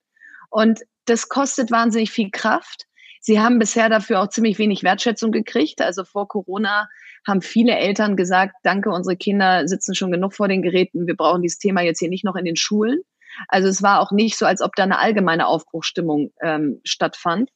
Und 0.51 0.81
das 1.07 1.29
kostet 1.29 1.71
wahnsinnig 1.71 2.11
viel 2.11 2.31
Kraft. 2.31 2.87
Sie 3.21 3.41
haben 3.41 3.59
bisher 3.59 3.89
dafür 3.89 4.21
auch 4.21 4.29
ziemlich 4.29 4.59
wenig 4.59 4.83
Wertschätzung 4.83 5.33
gekriegt. 5.33 5.81
Also 5.81 6.05
vor 6.05 6.29
Corona 6.29 6.89
haben 7.27 7.43
viele 7.43 7.77
Eltern 7.77 8.17
gesagt, 8.17 8.55
danke, 8.63 8.91
unsere 8.91 9.17
Kinder 9.17 9.67
sitzen 9.67 9.95
schon 9.95 10.13
genug 10.13 10.35
vor 10.35 10.49
den 10.49 10.63
Geräten, 10.63 11.07
wir 11.07 11.17
brauchen 11.17 11.43
dieses 11.43 11.59
Thema 11.59 11.83
jetzt 11.83 11.99
hier 11.99 12.09
nicht 12.09 12.25
noch 12.25 12.37
in 12.37 12.45
den 12.45 12.57
Schulen. 12.57 13.01
Also 13.49 13.69
es 13.69 13.83
war 13.83 14.01
auch 14.01 14.13
nicht 14.13 14.39
so, 14.39 14.47
als 14.47 14.61
ob 14.61 14.77
da 14.77 14.85
eine 14.85 14.99
allgemeine 14.99 15.47
Aufbruchstimmung 15.47 16.31
ähm, 16.41 16.81
stattfand. 16.85 17.51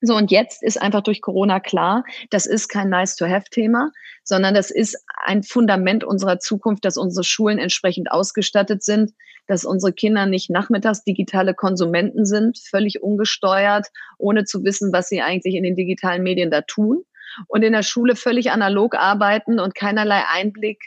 So, 0.00 0.14
und 0.14 0.30
jetzt 0.30 0.62
ist 0.62 0.80
einfach 0.80 1.02
durch 1.02 1.20
Corona 1.20 1.58
klar, 1.58 2.04
das 2.30 2.46
ist 2.46 2.68
kein 2.68 2.88
Nice-to-Have-Thema, 2.88 3.90
sondern 4.22 4.54
das 4.54 4.70
ist 4.70 4.96
ein 5.24 5.42
Fundament 5.42 6.04
unserer 6.04 6.38
Zukunft, 6.38 6.84
dass 6.84 6.96
unsere 6.96 7.24
Schulen 7.24 7.58
entsprechend 7.58 8.12
ausgestattet 8.12 8.84
sind, 8.84 9.12
dass 9.48 9.64
unsere 9.64 9.92
Kinder 9.92 10.26
nicht 10.26 10.50
nachmittags 10.50 11.02
digitale 11.02 11.52
Konsumenten 11.52 12.26
sind, 12.26 12.58
völlig 12.58 13.02
ungesteuert, 13.02 13.88
ohne 14.18 14.44
zu 14.44 14.62
wissen, 14.62 14.92
was 14.92 15.08
sie 15.08 15.20
eigentlich 15.20 15.56
in 15.56 15.64
den 15.64 15.74
digitalen 15.74 16.22
Medien 16.22 16.52
da 16.52 16.60
tun 16.60 17.02
und 17.46 17.62
in 17.62 17.72
der 17.72 17.82
Schule 17.82 18.16
völlig 18.16 18.50
analog 18.50 18.96
arbeiten 18.96 19.60
und 19.60 19.74
keinerlei 19.74 20.22
Einblick 20.26 20.78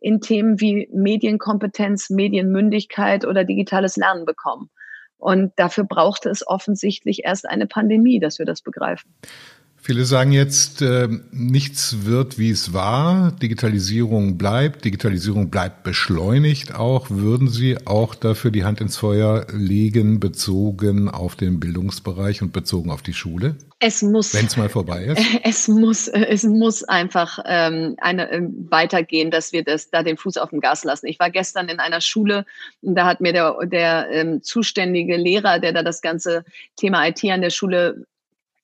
in 0.00 0.20
Themen 0.20 0.60
wie 0.60 0.88
Medienkompetenz, 0.92 2.10
Medienmündigkeit 2.10 3.26
oder 3.26 3.44
digitales 3.44 3.96
Lernen 3.96 4.24
bekommen. 4.24 4.70
Und 5.18 5.52
dafür 5.56 5.84
brauchte 5.84 6.30
es 6.30 6.46
offensichtlich 6.46 7.24
erst 7.24 7.46
eine 7.46 7.66
Pandemie, 7.66 8.18
dass 8.18 8.38
wir 8.38 8.46
das 8.46 8.62
begreifen. 8.62 9.14
Viele 9.82 10.04
sagen 10.04 10.32
jetzt, 10.32 10.82
äh, 10.82 11.08
nichts 11.30 12.04
wird, 12.04 12.38
wie 12.38 12.50
es 12.50 12.74
war. 12.74 13.32
Digitalisierung 13.32 14.36
bleibt. 14.36 14.84
Digitalisierung 14.84 15.50
bleibt 15.50 15.84
beschleunigt 15.84 16.74
auch. 16.74 17.08
Würden 17.08 17.48
Sie 17.48 17.86
auch 17.86 18.14
dafür 18.14 18.50
die 18.50 18.64
Hand 18.64 18.82
ins 18.82 18.98
Feuer 18.98 19.46
legen, 19.52 20.20
bezogen 20.20 21.08
auf 21.08 21.34
den 21.34 21.60
Bildungsbereich 21.60 22.42
und 22.42 22.52
bezogen 22.52 22.90
auf 22.90 23.00
die 23.00 23.14
Schule? 23.14 23.56
Es 23.78 24.02
muss. 24.02 24.34
Wenn 24.34 24.44
es 24.44 24.58
mal 24.58 24.68
vorbei 24.68 25.04
ist? 25.04 25.20
Es 25.42 25.68
muss, 25.68 26.06
es 26.08 26.44
muss 26.44 26.84
einfach 26.84 27.38
ähm, 27.46 27.96
eine, 27.98 28.30
äh, 28.30 28.42
weitergehen, 28.68 29.30
dass 29.30 29.52
wir 29.52 29.64
das, 29.64 29.88
da 29.90 30.02
den 30.02 30.18
Fuß 30.18 30.36
auf 30.36 30.50
dem 30.50 30.60
Gas 30.60 30.84
lassen. 30.84 31.06
Ich 31.06 31.18
war 31.18 31.30
gestern 31.30 31.68
in 31.68 31.80
einer 31.80 32.02
Schule, 32.02 32.44
da 32.82 33.06
hat 33.06 33.22
mir 33.22 33.32
der, 33.32 33.56
der 33.64 34.10
ähm, 34.10 34.42
zuständige 34.42 35.16
Lehrer, 35.16 35.58
der 35.58 35.72
da 35.72 35.82
das 35.82 36.02
ganze 36.02 36.44
Thema 36.76 37.08
IT 37.08 37.24
an 37.24 37.40
der 37.40 37.50
Schule 37.50 38.06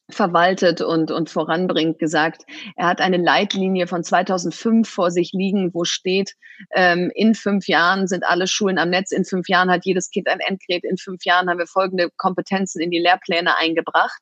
verwaltet 0.08 0.80
und, 0.80 1.10
und 1.10 1.30
voranbringt, 1.30 1.98
gesagt, 1.98 2.42
er 2.76 2.86
hat 2.86 3.00
eine 3.00 3.16
Leitlinie 3.16 3.86
von 3.86 4.04
2005 4.04 4.88
vor 4.88 5.10
sich 5.10 5.32
liegen, 5.32 5.74
wo 5.74 5.84
steht, 5.84 6.34
ähm, 6.74 7.10
in 7.14 7.34
fünf 7.34 7.66
Jahren 7.66 8.06
sind 8.06 8.24
alle 8.24 8.46
Schulen 8.46 8.78
am 8.78 8.90
Netz, 8.90 9.10
in 9.10 9.24
fünf 9.24 9.48
Jahren 9.48 9.70
hat 9.70 9.84
jedes 9.84 10.10
Kind 10.10 10.28
ein 10.28 10.40
Endgerät, 10.40 10.84
in 10.84 10.96
fünf 10.96 11.24
Jahren 11.24 11.50
haben 11.50 11.58
wir 11.58 11.66
folgende 11.66 12.10
Kompetenzen 12.16 12.80
in 12.80 12.90
die 12.90 13.00
Lehrpläne 13.00 13.56
eingebracht. 13.56 14.20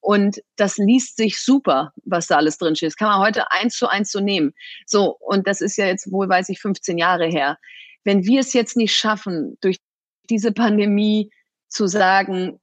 Und 0.00 0.42
das 0.56 0.76
liest 0.76 1.16
sich 1.16 1.42
super, 1.42 1.92
was 2.04 2.26
da 2.26 2.36
alles 2.36 2.58
drin 2.58 2.76
steht. 2.76 2.88
Das 2.88 2.96
kann 2.96 3.08
man 3.08 3.20
heute 3.20 3.50
eins 3.52 3.76
zu 3.76 3.88
eins 3.88 4.10
so 4.10 4.20
nehmen. 4.20 4.52
So, 4.86 5.16
und 5.20 5.46
das 5.46 5.60
ist 5.60 5.76
ja 5.76 5.86
jetzt 5.86 6.12
wohl, 6.12 6.28
weiß 6.28 6.50
ich, 6.50 6.60
15 6.60 6.98
Jahre 6.98 7.26
her. 7.26 7.58
Wenn 8.04 8.24
wir 8.24 8.40
es 8.40 8.52
jetzt 8.52 8.76
nicht 8.76 8.94
schaffen, 8.94 9.56
durch 9.60 9.78
diese 10.28 10.52
Pandemie 10.52 11.30
zu 11.68 11.86
sagen, 11.86 12.60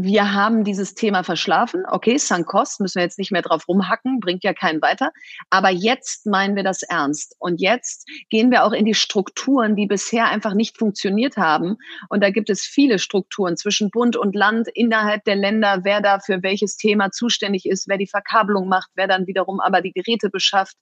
wir 0.00 0.32
haben 0.32 0.62
dieses 0.62 0.94
Thema 0.94 1.24
verschlafen. 1.24 1.82
Okay, 1.88 2.18
Sankost 2.18 2.78
müssen 2.78 2.98
wir 2.98 3.02
jetzt 3.02 3.18
nicht 3.18 3.32
mehr 3.32 3.42
drauf 3.42 3.66
rumhacken, 3.66 4.20
bringt 4.20 4.44
ja 4.44 4.54
keinen 4.54 4.80
weiter. 4.80 5.10
Aber 5.50 5.70
jetzt 5.70 6.24
meinen 6.24 6.54
wir 6.54 6.62
das 6.62 6.84
ernst. 6.84 7.34
Und 7.40 7.60
jetzt 7.60 8.08
gehen 8.30 8.52
wir 8.52 8.62
auch 8.62 8.70
in 8.70 8.84
die 8.84 8.94
Strukturen, 8.94 9.74
die 9.74 9.86
bisher 9.86 10.28
einfach 10.28 10.54
nicht 10.54 10.78
funktioniert 10.78 11.36
haben. 11.36 11.78
Und 12.10 12.22
da 12.22 12.30
gibt 12.30 12.48
es 12.48 12.62
viele 12.62 13.00
Strukturen 13.00 13.56
zwischen 13.56 13.90
Bund 13.90 14.16
und 14.16 14.36
Land, 14.36 14.68
innerhalb 14.72 15.24
der 15.24 15.34
Länder, 15.34 15.80
wer 15.82 16.00
da 16.00 16.20
für 16.20 16.44
welches 16.44 16.76
Thema 16.76 17.10
zuständig 17.10 17.66
ist, 17.66 17.88
wer 17.88 17.98
die 17.98 18.06
Verkabelung 18.06 18.68
macht, 18.68 18.90
wer 18.94 19.08
dann 19.08 19.26
wiederum 19.26 19.58
aber 19.58 19.82
die 19.82 19.92
Geräte 19.92 20.30
beschafft. 20.30 20.76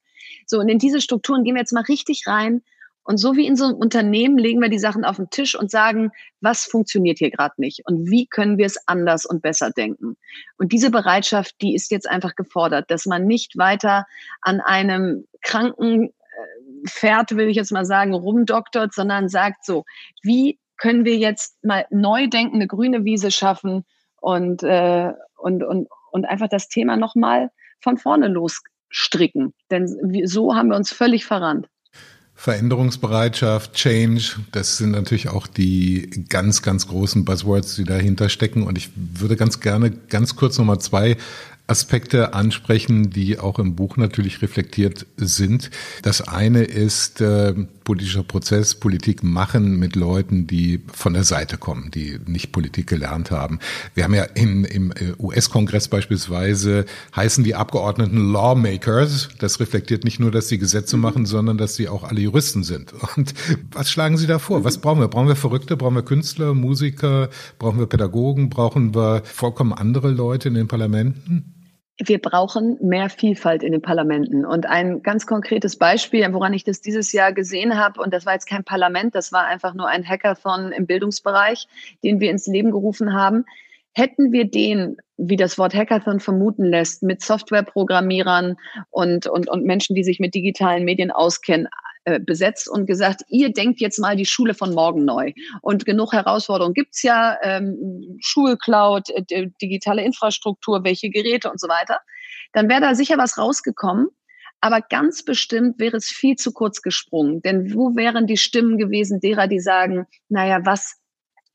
So, 0.45 0.59
und 0.59 0.69
in 0.69 0.79
diese 0.79 1.01
Strukturen 1.01 1.43
gehen 1.43 1.55
wir 1.55 1.63
jetzt 1.63 1.73
mal 1.73 1.85
richtig 1.85 2.27
rein 2.27 2.61
und 3.07 3.19
so 3.19 3.37
wie 3.37 3.47
in 3.47 3.55
so 3.55 3.67
einem 3.67 3.77
Unternehmen 3.77 4.37
legen 4.37 4.61
wir 4.61 4.69
die 4.69 4.81
Sachen 4.81 5.05
auf 5.05 5.17
den 5.17 5.31
Tisch 5.31 5.57
und 5.57 5.71
sagen, 5.71 6.11
was 6.41 6.65
funktioniert 6.65 7.19
hier 7.19 7.31
gerade 7.31 7.55
nicht 7.59 7.83
und 7.87 8.11
wie 8.11 8.27
können 8.27 8.59
wir 8.59 8.67
es 8.67 8.77
anders 8.89 9.25
und 9.25 9.43
besser 9.43 9.71
denken. 9.71 10.17
Und 10.59 10.73
diese 10.73 10.91
Bereitschaft, 10.91 11.55
die 11.63 11.77
ist 11.77 11.93
jetzt 11.93 12.11
einfach 12.11 12.35
gefordert, 12.35 12.91
dass 12.91 13.07
man 13.07 13.25
nicht 13.27 13.57
weiter 13.57 14.07
an 14.41 14.61
einem 14.61 15.25
kranken 15.41 16.09
äh, 16.09 16.89
Pferd, 16.89 17.37
will 17.37 17.49
ich 17.49 17.57
jetzt 17.57 17.71
mal 17.71 17.85
sagen, 17.85 18.13
rumdoktert, 18.13 18.93
sondern 18.93 19.29
sagt 19.29 19.65
so, 19.65 19.85
wie 20.23 20.59
können 20.77 21.05
wir 21.05 21.17
jetzt 21.17 21.63
mal 21.65 21.87
neu 21.91 22.27
denken, 22.27 22.57
eine 22.57 22.67
grüne 22.67 23.05
Wiese 23.05 23.31
schaffen 23.31 23.85
und, 24.21 24.65
äh, 24.65 25.13
und, 25.37 25.63
und, 25.63 25.89
und 26.11 26.25
einfach 26.25 26.49
das 26.49 26.69
Thema 26.69 26.97
nochmal 26.97 27.51
von 27.81 27.99
vorne 27.99 28.27
losstricken. 28.27 29.55
Denn 29.71 30.27
so 30.27 30.57
haben 30.57 30.71
wir 30.71 30.77
uns 30.77 30.93
völlig 30.93 31.25
verrannt. 31.25 31.69
Veränderungsbereitschaft, 32.39 33.73
Change, 33.73 34.37
das 34.53 34.77
sind 34.77 34.91
natürlich 34.91 35.31
auch 35.31 35.47
die 35.47 36.25
ganz, 36.29 36.61
ganz 36.61 36.87
großen 36.87 37.25
Buzzwords, 37.25 37.77
die 37.77 37.85
dahinter 37.85 38.29
stecken. 38.29 38.63
Und 38.63 38.77
ich 38.77 38.91
würde 38.95 39.37
ganz 39.37 39.61
gerne 39.61 39.91
ganz 39.91 40.37
kurz 40.37 40.59
nochmal 40.59 40.79
zwei 40.79 41.17
Aspekte 41.69 42.33
ansprechen, 42.33 43.11
die 43.11 43.39
auch 43.39 43.59
im 43.59 43.75
Buch 43.75 43.97
natürlich 43.97 44.41
reflektiert 44.41 45.07
sind. 45.17 45.71
Das 46.03 46.27
eine 46.27 46.63
ist 46.63 47.21
äh, 47.21 47.55
politischer 47.83 48.23
Prozess, 48.23 48.77
Politik 48.77 49.25
machen 49.25 49.77
mit 49.77 49.97
Leuten, 49.97 50.47
die 50.47 50.83
von 50.93 51.15
der 51.15 51.25
Seite 51.25 51.59
kommen, 51.59 51.91
die 51.91 52.21
nicht 52.27 52.53
Politik 52.53 52.87
gelernt 52.87 53.33
haben. 53.33 53.59
Wir 53.95 54.05
haben 54.05 54.15
ja 54.15 54.25
im, 54.25 54.65
im 54.65 54.93
äh, 54.93 55.15
US-Kongress 55.19 55.89
beispielsweise 55.89 56.85
heißen 57.17 57.43
die 57.43 57.57
Abgeordneten 57.57 58.33
Lawmakers. 58.33 59.31
Das 59.41 59.59
reflektiert 59.59 60.05
nicht 60.05 60.21
nur, 60.21 60.31
dass 60.31 60.49
sie 60.49 60.59
Gesetze 60.59 60.97
machen, 60.97 61.27
sondern 61.27 61.59
dass 61.59 61.75
sie 61.75 61.89
auch 61.89 62.05
alle 62.05 62.21
Juristen 62.21 62.63
sind. 62.63 62.93
Und 63.17 63.35
was 63.73 63.91
schlagen 63.91 64.19
Sie 64.19 64.27
da 64.27 64.39
vor? 64.39 64.63
Was 64.63 64.79
brauchen 64.79 65.01
wir? 65.01 65.09
Brauchen 65.09 65.29
wir 65.29 65.37
Verrückte? 65.37 65.77
Brauchen 65.77 65.95
wir 65.95 66.03
Künstler, 66.03 66.55
Musiker? 66.55 67.29
Brauchen 67.59 67.81
wir 67.81 67.87
Pädagogen? 67.87 68.51
Brauchen 68.51 68.95
wir 68.95 69.23
vollkommen 69.25 69.73
andere 69.73 70.11
Leute 70.11 70.49
in 70.49 70.55
den 70.55 70.69
Parlamenten? 70.69 71.56
Wir 71.99 72.21
brauchen 72.21 72.77
mehr 72.81 73.09
Vielfalt 73.09 73.63
in 73.63 73.73
den 73.73 73.81
Parlamenten. 73.81 74.45
Und 74.45 74.67
ein 74.67 75.03
ganz 75.03 75.27
konkretes 75.27 75.77
Beispiel, 75.77 76.31
woran 76.33 76.53
ich 76.53 76.65
das 76.65 76.81
dieses 76.81 77.13
Jahr 77.13 77.33
gesehen 77.33 77.79
habe, 77.79 78.01
und 78.03 78.13
das 78.13 78.27
war 78.27 78.35
jetzt 78.35 78.49
kein 78.49 78.65
Parlament, 78.65 79.15
das 79.15 79.33
war 79.33 79.47
einfach 79.47 79.75
nur 79.75 79.89
ein 79.89 80.07
Hackathon 80.07 80.73
im 80.73 80.87
Bildungsbereich, 80.87 81.67
den 82.05 82.21
wir 82.21 82.31
ins 82.31 82.47
Leben 82.47 82.71
gerufen 82.71 83.15
haben. 83.15 83.47
Hätten 83.95 84.31
wir 84.31 84.45
den, 84.45 84.99
wie 85.17 85.37
das 85.37 85.57
Wort 85.57 85.75
Hackathon 85.75 86.21
vermuten 86.21 86.65
lässt, 86.65 87.03
mit 87.03 87.23
Softwareprogrammierern 87.23 88.57
und, 88.91 89.27
und, 89.27 89.49
und 89.49 89.65
Menschen, 89.65 89.97
die 89.97 90.05
sich 90.05 90.21
mit 90.21 90.35
digitalen 90.35 90.85
Medien 90.85 91.11
auskennen, 91.11 91.69
äh, 92.07 92.21
besetzt 92.21 92.69
und 92.69 92.87
gesagt, 92.87 93.23
ihr 93.29 93.53
denkt 93.53 93.81
jetzt 93.81 93.99
mal 93.99 94.15
die 94.15 94.27
Schule 94.27 94.55
von 94.55 94.73
morgen 94.73 95.05
neu. 95.05 95.33
Und 95.61 95.85
genug 95.85 96.13
Herausforderungen 96.13 96.73
gibt's 96.73 97.03
ja, 97.03 97.37
ähm, 97.43 98.17
Schulcloud, 98.21 99.11
äh, 99.11 99.49
digitale 99.61 100.05
Infrastruktur, 100.05 100.85
welche 100.85 101.11
Geräte 101.11 101.51
und 101.51 101.61
so 101.61 101.67
weiter. 101.67 101.99
Dann 102.53 102.69
wäre 102.69 102.81
da 102.81 102.95
sicher 102.95 103.19
was 103.19 103.39
rausgekommen. 103.39 104.07
Aber 104.61 104.81
ganz 104.81 105.25
bestimmt 105.25 105.81
wäre 105.81 105.97
es 105.97 106.07
viel 106.07 106.37
zu 106.37 106.53
kurz 106.53 106.81
gesprungen. 106.81 107.43
Denn 107.43 107.75
wo 107.75 107.97
wären 107.97 108.29
die 108.29 108.37
Stimmen 108.37 108.79
gewesen 108.79 109.19
derer, 109.19 109.49
die 109.49 109.59
sagen, 109.59 110.07
naja, 110.29 110.61
was 110.65 111.01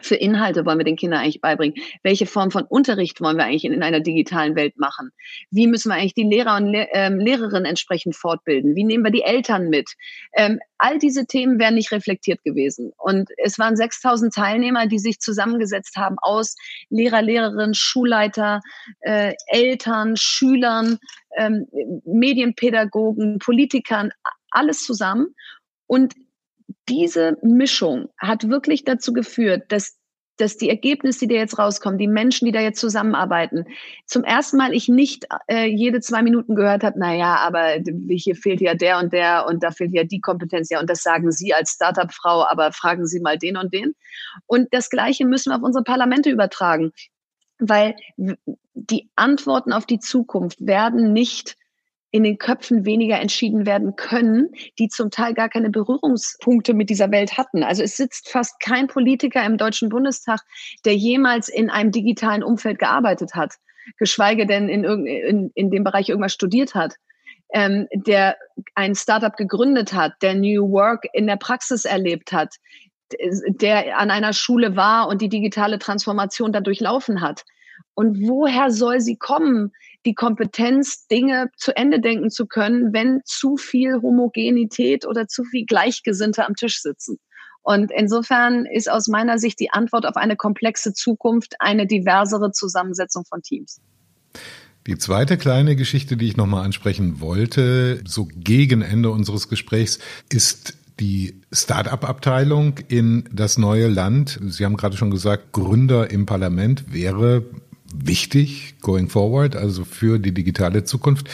für 0.01 0.15
Inhalte 0.15 0.65
wollen 0.65 0.77
wir 0.77 0.85
den 0.85 0.95
Kindern 0.95 1.21
eigentlich 1.21 1.41
beibringen? 1.41 1.75
Welche 2.03 2.25
Form 2.25 2.51
von 2.51 2.63
Unterricht 2.63 3.21
wollen 3.21 3.37
wir 3.37 3.45
eigentlich 3.45 3.65
in, 3.65 3.73
in 3.73 3.83
einer 3.83 3.99
digitalen 3.99 4.55
Welt 4.55 4.77
machen? 4.77 5.11
Wie 5.49 5.67
müssen 5.67 5.89
wir 5.89 5.95
eigentlich 5.95 6.13
die 6.13 6.23
Lehrer 6.23 6.57
und 6.57 6.67
Le 6.67 6.87
ähm, 6.91 7.19
Lehrerinnen 7.19 7.65
entsprechend 7.65 8.15
fortbilden? 8.15 8.75
Wie 8.75 8.83
nehmen 8.83 9.03
wir 9.03 9.11
die 9.11 9.23
Eltern 9.23 9.69
mit? 9.69 9.91
Ähm, 10.33 10.59
all 10.77 10.97
diese 10.99 11.25
Themen 11.25 11.59
wären 11.59 11.75
nicht 11.75 11.91
reflektiert 11.91 12.43
gewesen. 12.43 12.91
Und 12.97 13.29
es 13.37 13.59
waren 13.59 13.75
6000 13.75 14.33
Teilnehmer, 14.33 14.87
die 14.87 14.99
sich 14.99 15.19
zusammengesetzt 15.19 15.95
haben 15.95 16.17
aus 16.21 16.55
Lehrer, 16.89 17.21
Lehrerinnen, 17.21 17.73
Schulleiter, 17.73 18.61
äh, 19.01 19.33
Eltern, 19.47 20.15
Schülern, 20.17 20.97
ähm, 21.37 21.67
Medienpädagogen, 22.05 23.39
Politikern, 23.39 24.11
alles 24.49 24.83
zusammen. 24.83 25.35
Und 25.87 26.13
diese 26.91 27.37
Mischung 27.41 28.09
hat 28.17 28.49
wirklich 28.49 28.83
dazu 28.83 29.13
geführt, 29.13 29.63
dass 29.69 29.97
dass 30.37 30.57
die 30.57 30.69
Ergebnisse, 30.69 31.27
die 31.27 31.35
da 31.35 31.39
jetzt 31.39 31.59
rauskommen, 31.59 31.99
die 31.99 32.07
Menschen, 32.07 32.45
die 32.45 32.51
da 32.51 32.61
jetzt 32.61 32.79
zusammenarbeiten, 32.79 33.65
zum 34.07 34.23
ersten 34.23 34.57
Mal 34.57 34.73
ich 34.73 34.87
nicht 34.87 35.27
äh, 35.47 35.67
jede 35.67 35.99
zwei 35.99 36.23
Minuten 36.23 36.55
gehört 36.55 36.83
habe, 36.83 36.97
naja, 36.97 37.35
aber 37.35 37.77
hier 38.09 38.35
fehlt 38.35 38.59
ja 38.59 38.73
der 38.73 38.97
und 38.97 39.13
der 39.13 39.45
und 39.47 39.61
da 39.61 39.69
fehlt 39.69 39.93
ja 39.93 40.03
die 40.03 40.19
Kompetenz, 40.19 40.69
ja, 40.69 40.79
und 40.79 40.89
das 40.89 41.03
sagen 41.03 41.31
Sie 41.31 41.53
als 41.53 41.73
Startup-Frau, 41.73 42.45
aber 42.49 42.71
fragen 42.71 43.05
Sie 43.05 43.19
mal 43.19 43.37
den 43.37 43.55
und 43.55 43.71
den. 43.71 43.93
Und 44.47 44.67
das 44.71 44.89
Gleiche 44.89 45.27
müssen 45.27 45.51
wir 45.51 45.57
auf 45.57 45.63
unsere 45.63 45.83
Parlamente 45.83 46.31
übertragen, 46.31 46.91
weil 47.59 47.95
die 48.73 49.11
Antworten 49.15 49.73
auf 49.73 49.85
die 49.85 49.99
Zukunft 49.99 50.65
werden 50.65 51.13
nicht 51.13 51.55
in 52.11 52.23
den 52.23 52.37
Köpfen 52.37 52.85
weniger 52.85 53.19
entschieden 53.19 53.65
werden 53.65 53.95
können, 53.95 54.49
die 54.77 54.89
zum 54.89 55.11
Teil 55.11 55.33
gar 55.33 55.49
keine 55.49 55.69
Berührungspunkte 55.69 56.73
mit 56.73 56.89
dieser 56.89 57.09
Welt 57.11 57.37
hatten. 57.37 57.63
Also 57.63 57.83
es 57.83 57.95
sitzt 57.95 58.29
fast 58.29 58.59
kein 58.59 58.87
Politiker 58.87 59.43
im 59.45 59.57
Deutschen 59.57 59.89
Bundestag, 59.89 60.41
der 60.85 60.95
jemals 60.95 61.47
in 61.47 61.69
einem 61.69 61.91
digitalen 61.91 62.43
Umfeld 62.43 62.79
gearbeitet 62.79 63.33
hat, 63.33 63.55
geschweige 63.97 64.45
denn 64.45 64.67
in, 64.67 64.83
in, 64.83 65.51
in 65.55 65.71
dem 65.71 65.83
Bereich 65.83 66.09
irgendwas 66.09 66.33
studiert 66.33 66.75
hat. 66.75 66.95
Ähm, 67.53 67.87
der 67.91 68.37
ein 68.75 68.95
Startup 68.95 69.35
gegründet 69.35 69.91
hat, 69.91 70.13
der 70.21 70.35
New 70.35 70.71
Work 70.71 71.03
in 71.11 71.27
der 71.27 71.35
Praxis 71.35 71.83
erlebt 71.83 72.31
hat, 72.31 72.55
der 73.19 73.97
an 73.97 74.09
einer 74.09 74.31
Schule 74.31 74.77
war 74.77 75.09
und 75.09 75.21
die 75.21 75.27
digitale 75.27 75.77
Transformation 75.77 76.53
dadurch 76.53 76.79
laufen 76.79 77.19
hat. 77.19 77.43
Und 77.93 78.27
woher 78.27 78.71
soll 78.71 79.01
sie 79.01 79.17
kommen, 79.17 79.73
die 80.05 80.13
Kompetenz, 80.13 81.07
Dinge 81.07 81.49
zu 81.57 81.75
Ende 81.75 81.99
denken 81.99 82.29
zu 82.29 82.45
können, 82.45 82.93
wenn 82.93 83.21
zu 83.25 83.57
viel 83.57 84.01
Homogenität 84.01 85.05
oder 85.05 85.27
zu 85.27 85.43
viel 85.43 85.65
Gleichgesinnte 85.65 86.45
am 86.45 86.55
Tisch 86.55 86.81
sitzen? 86.81 87.17
Und 87.63 87.91
insofern 87.95 88.65
ist 88.65 88.89
aus 88.89 89.07
meiner 89.07 89.37
Sicht 89.37 89.59
die 89.59 89.69
Antwort 89.71 90.05
auf 90.07 90.15
eine 90.15 90.35
komplexe 90.35 90.93
Zukunft 90.93 91.55
eine 91.59 91.85
diversere 91.85 92.51
Zusammensetzung 92.51 93.23
von 93.25 93.41
Teams. 93.43 93.79
Die 94.87 94.97
zweite 94.97 95.37
kleine 95.37 95.75
Geschichte, 95.75 96.17
die 96.17 96.27
ich 96.27 96.37
nochmal 96.37 96.65
ansprechen 96.65 97.21
wollte, 97.21 98.01
so 98.05 98.27
gegen 98.35 98.81
Ende 98.81 99.11
unseres 99.11 99.47
Gesprächs, 99.47 99.99
ist 100.31 100.75
die 100.99 101.39
Start-up-Abteilung 101.51 102.79
in 102.87 103.29
das 103.31 103.59
neue 103.59 103.87
Land. 103.87 104.39
Sie 104.47 104.65
haben 104.65 104.77
gerade 104.77 104.97
schon 104.97 105.11
gesagt, 105.11 105.51
Gründer 105.51 106.09
im 106.09 106.25
Parlament 106.25 106.91
wäre 106.91 107.45
wichtig 107.95 108.75
going 108.81 109.09
forward, 109.09 109.55
also 109.55 109.83
für 109.83 110.19
die 110.19 110.33
digitale 110.33 110.83
Zukunft. 110.83 111.29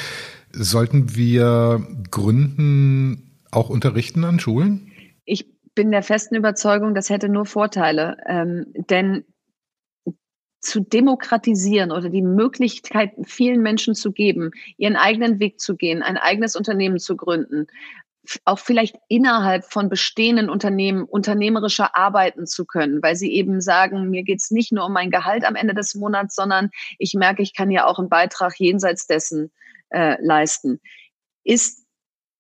Sollten 0.52 1.16
wir 1.16 1.86
Gründen 2.10 3.40
auch 3.52 3.70
unterrichten 3.70 4.24
an 4.24 4.40
Schulen? 4.40 4.92
Ich 5.26 5.46
bin 5.76 5.92
der 5.92 6.04
festen 6.04 6.36
Überzeugung, 6.36 6.96
das 6.96 7.10
hätte 7.10 7.30
nur 7.30 7.46
Vorteile, 7.46 8.18
ähm, 8.28 8.66
denn 8.90 9.26
zu 10.60 10.82
demokratisieren 10.82 11.92
oder 11.92 12.10
die 12.10 12.22
Möglichkeit 12.24 13.12
vielen 13.24 13.62
Menschen 13.62 13.96
zu 13.96 14.12
geben, 14.12 14.52
ihren 14.78 14.96
eigenen 14.96 15.40
Weg 15.40 15.60
zu 15.60 15.76
gehen, 15.76 16.02
ein 16.02 16.18
eigenes 16.18 16.56
Unternehmen 16.56 17.00
zu 17.00 17.16
gründen, 17.16 17.68
auch 18.46 18.60
vielleicht 18.60 18.98
innerhalb 19.08 19.66
von 19.66 19.90
bestehenden 19.90 20.50
Unternehmen 20.50 21.04
unternehmerischer 21.04 21.96
arbeiten 21.96 22.46
zu 22.46 22.66
können, 22.66 23.02
weil 23.02 23.16
sie 23.16 23.34
eben 23.34 23.62
sagen, 23.62 24.10
mir 24.10 24.24
geht 24.24 24.40
es 24.40 24.52
nicht 24.52 24.72
nur 24.72 24.86
um 24.86 24.94
mein 24.94 25.12
Gehalt 25.12 25.46
am 25.46 25.56
Ende 25.56 25.74
des 25.74 25.96
Monats, 25.96 26.36
sondern 26.36 26.70
ich 27.00 27.14
merke, 27.14 27.42
ich 27.42 27.54
kann 27.54 27.72
ja 27.72 27.86
auch 27.86 28.00
einen 28.00 28.10
Beitrag 28.10 28.60
jenseits 28.60 29.08
dessen 29.08 29.52
äh, 29.90 30.18
leisten, 30.22 30.80
ist 31.44 31.87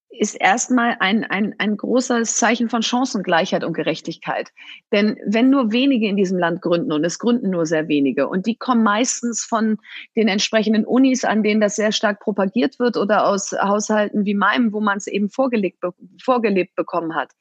ist 0.09 0.35
erstmal 0.35 0.97
ein, 0.99 1.23
ein, 1.25 1.55
ein 1.57 1.77
großes 1.77 2.37
Zeichen 2.37 2.69
von 2.69 2.81
Chancengleichheit 2.81 3.63
und 3.63 3.73
Gerechtigkeit. 3.73 4.51
Denn 4.91 5.17
wenn 5.25 5.49
nur 5.49 5.71
wenige 5.71 6.07
in 6.07 6.15
diesem 6.15 6.39
Land 6.39 6.61
gründen, 6.61 6.91
und 6.91 7.03
es 7.03 7.19
gründen 7.19 7.49
nur 7.49 7.65
sehr 7.65 7.87
wenige, 7.87 8.27
und 8.27 8.45
die 8.45 8.55
kommen 8.55 8.83
meistens 8.83 9.43
von 9.43 9.77
den 10.15 10.27
entsprechenden 10.27 10.85
Unis, 10.85 11.23
an 11.23 11.43
denen 11.43 11.61
das 11.61 11.75
sehr 11.75 11.91
stark 11.91 12.19
propagiert 12.19 12.79
wird, 12.79 12.97
oder 12.97 13.27
aus 13.27 13.51
Haushalten 13.51 14.25
wie 14.25 14.33
meinem, 14.33 14.73
wo 14.73 14.79
man 14.79 14.97
es 14.97 15.07
eben 15.07 15.29
vorgelegt, 15.29 15.83
vorgelebt 16.21 16.75
bekommen 16.75 17.15
hat, 17.15 17.31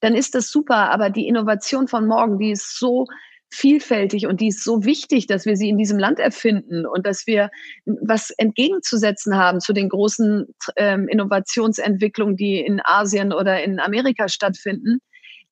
dann 0.00 0.14
ist 0.14 0.34
das 0.34 0.50
super. 0.50 0.90
Aber 0.90 1.10
die 1.10 1.26
Innovation 1.26 1.88
von 1.88 2.06
morgen, 2.06 2.38
die 2.38 2.52
ist 2.52 2.78
so 2.78 3.06
vielfältig 3.52 4.26
und 4.26 4.40
die 4.40 4.48
ist 4.48 4.64
so 4.64 4.84
wichtig, 4.84 5.26
dass 5.26 5.44
wir 5.44 5.56
sie 5.56 5.68
in 5.68 5.78
diesem 5.78 5.98
Land 5.98 6.18
erfinden 6.18 6.86
und 6.86 7.06
dass 7.06 7.26
wir 7.26 7.50
was 7.84 8.30
entgegenzusetzen 8.30 9.36
haben 9.36 9.60
zu 9.60 9.72
den 9.72 9.88
großen 9.88 10.46
ähm, 10.76 11.06
Innovationsentwicklungen, 11.08 12.36
die 12.36 12.60
in 12.60 12.80
Asien 12.82 13.32
oder 13.32 13.62
in 13.62 13.78
Amerika 13.78 14.28
stattfinden, 14.28 15.00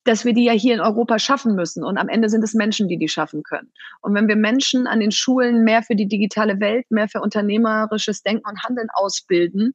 dass 0.03 0.25
wir 0.25 0.33
die 0.33 0.45
ja 0.45 0.53
hier 0.53 0.73
in 0.73 0.81
Europa 0.81 1.19
schaffen 1.19 1.55
müssen. 1.55 1.83
Und 1.83 1.97
am 1.97 2.09
Ende 2.09 2.29
sind 2.29 2.43
es 2.43 2.55
Menschen, 2.55 2.87
die 2.87 2.97
die 2.97 3.07
schaffen 3.07 3.43
können. 3.43 3.71
Und 4.01 4.15
wenn 4.15 4.27
wir 4.27 4.35
Menschen 4.35 4.87
an 4.87 4.99
den 4.99 5.11
Schulen 5.11 5.63
mehr 5.63 5.83
für 5.83 5.95
die 5.95 6.07
digitale 6.07 6.59
Welt, 6.59 6.89
mehr 6.89 7.07
für 7.07 7.21
unternehmerisches 7.21 8.23
Denken 8.23 8.49
und 8.49 8.63
Handeln 8.63 8.87
ausbilden, 8.91 9.73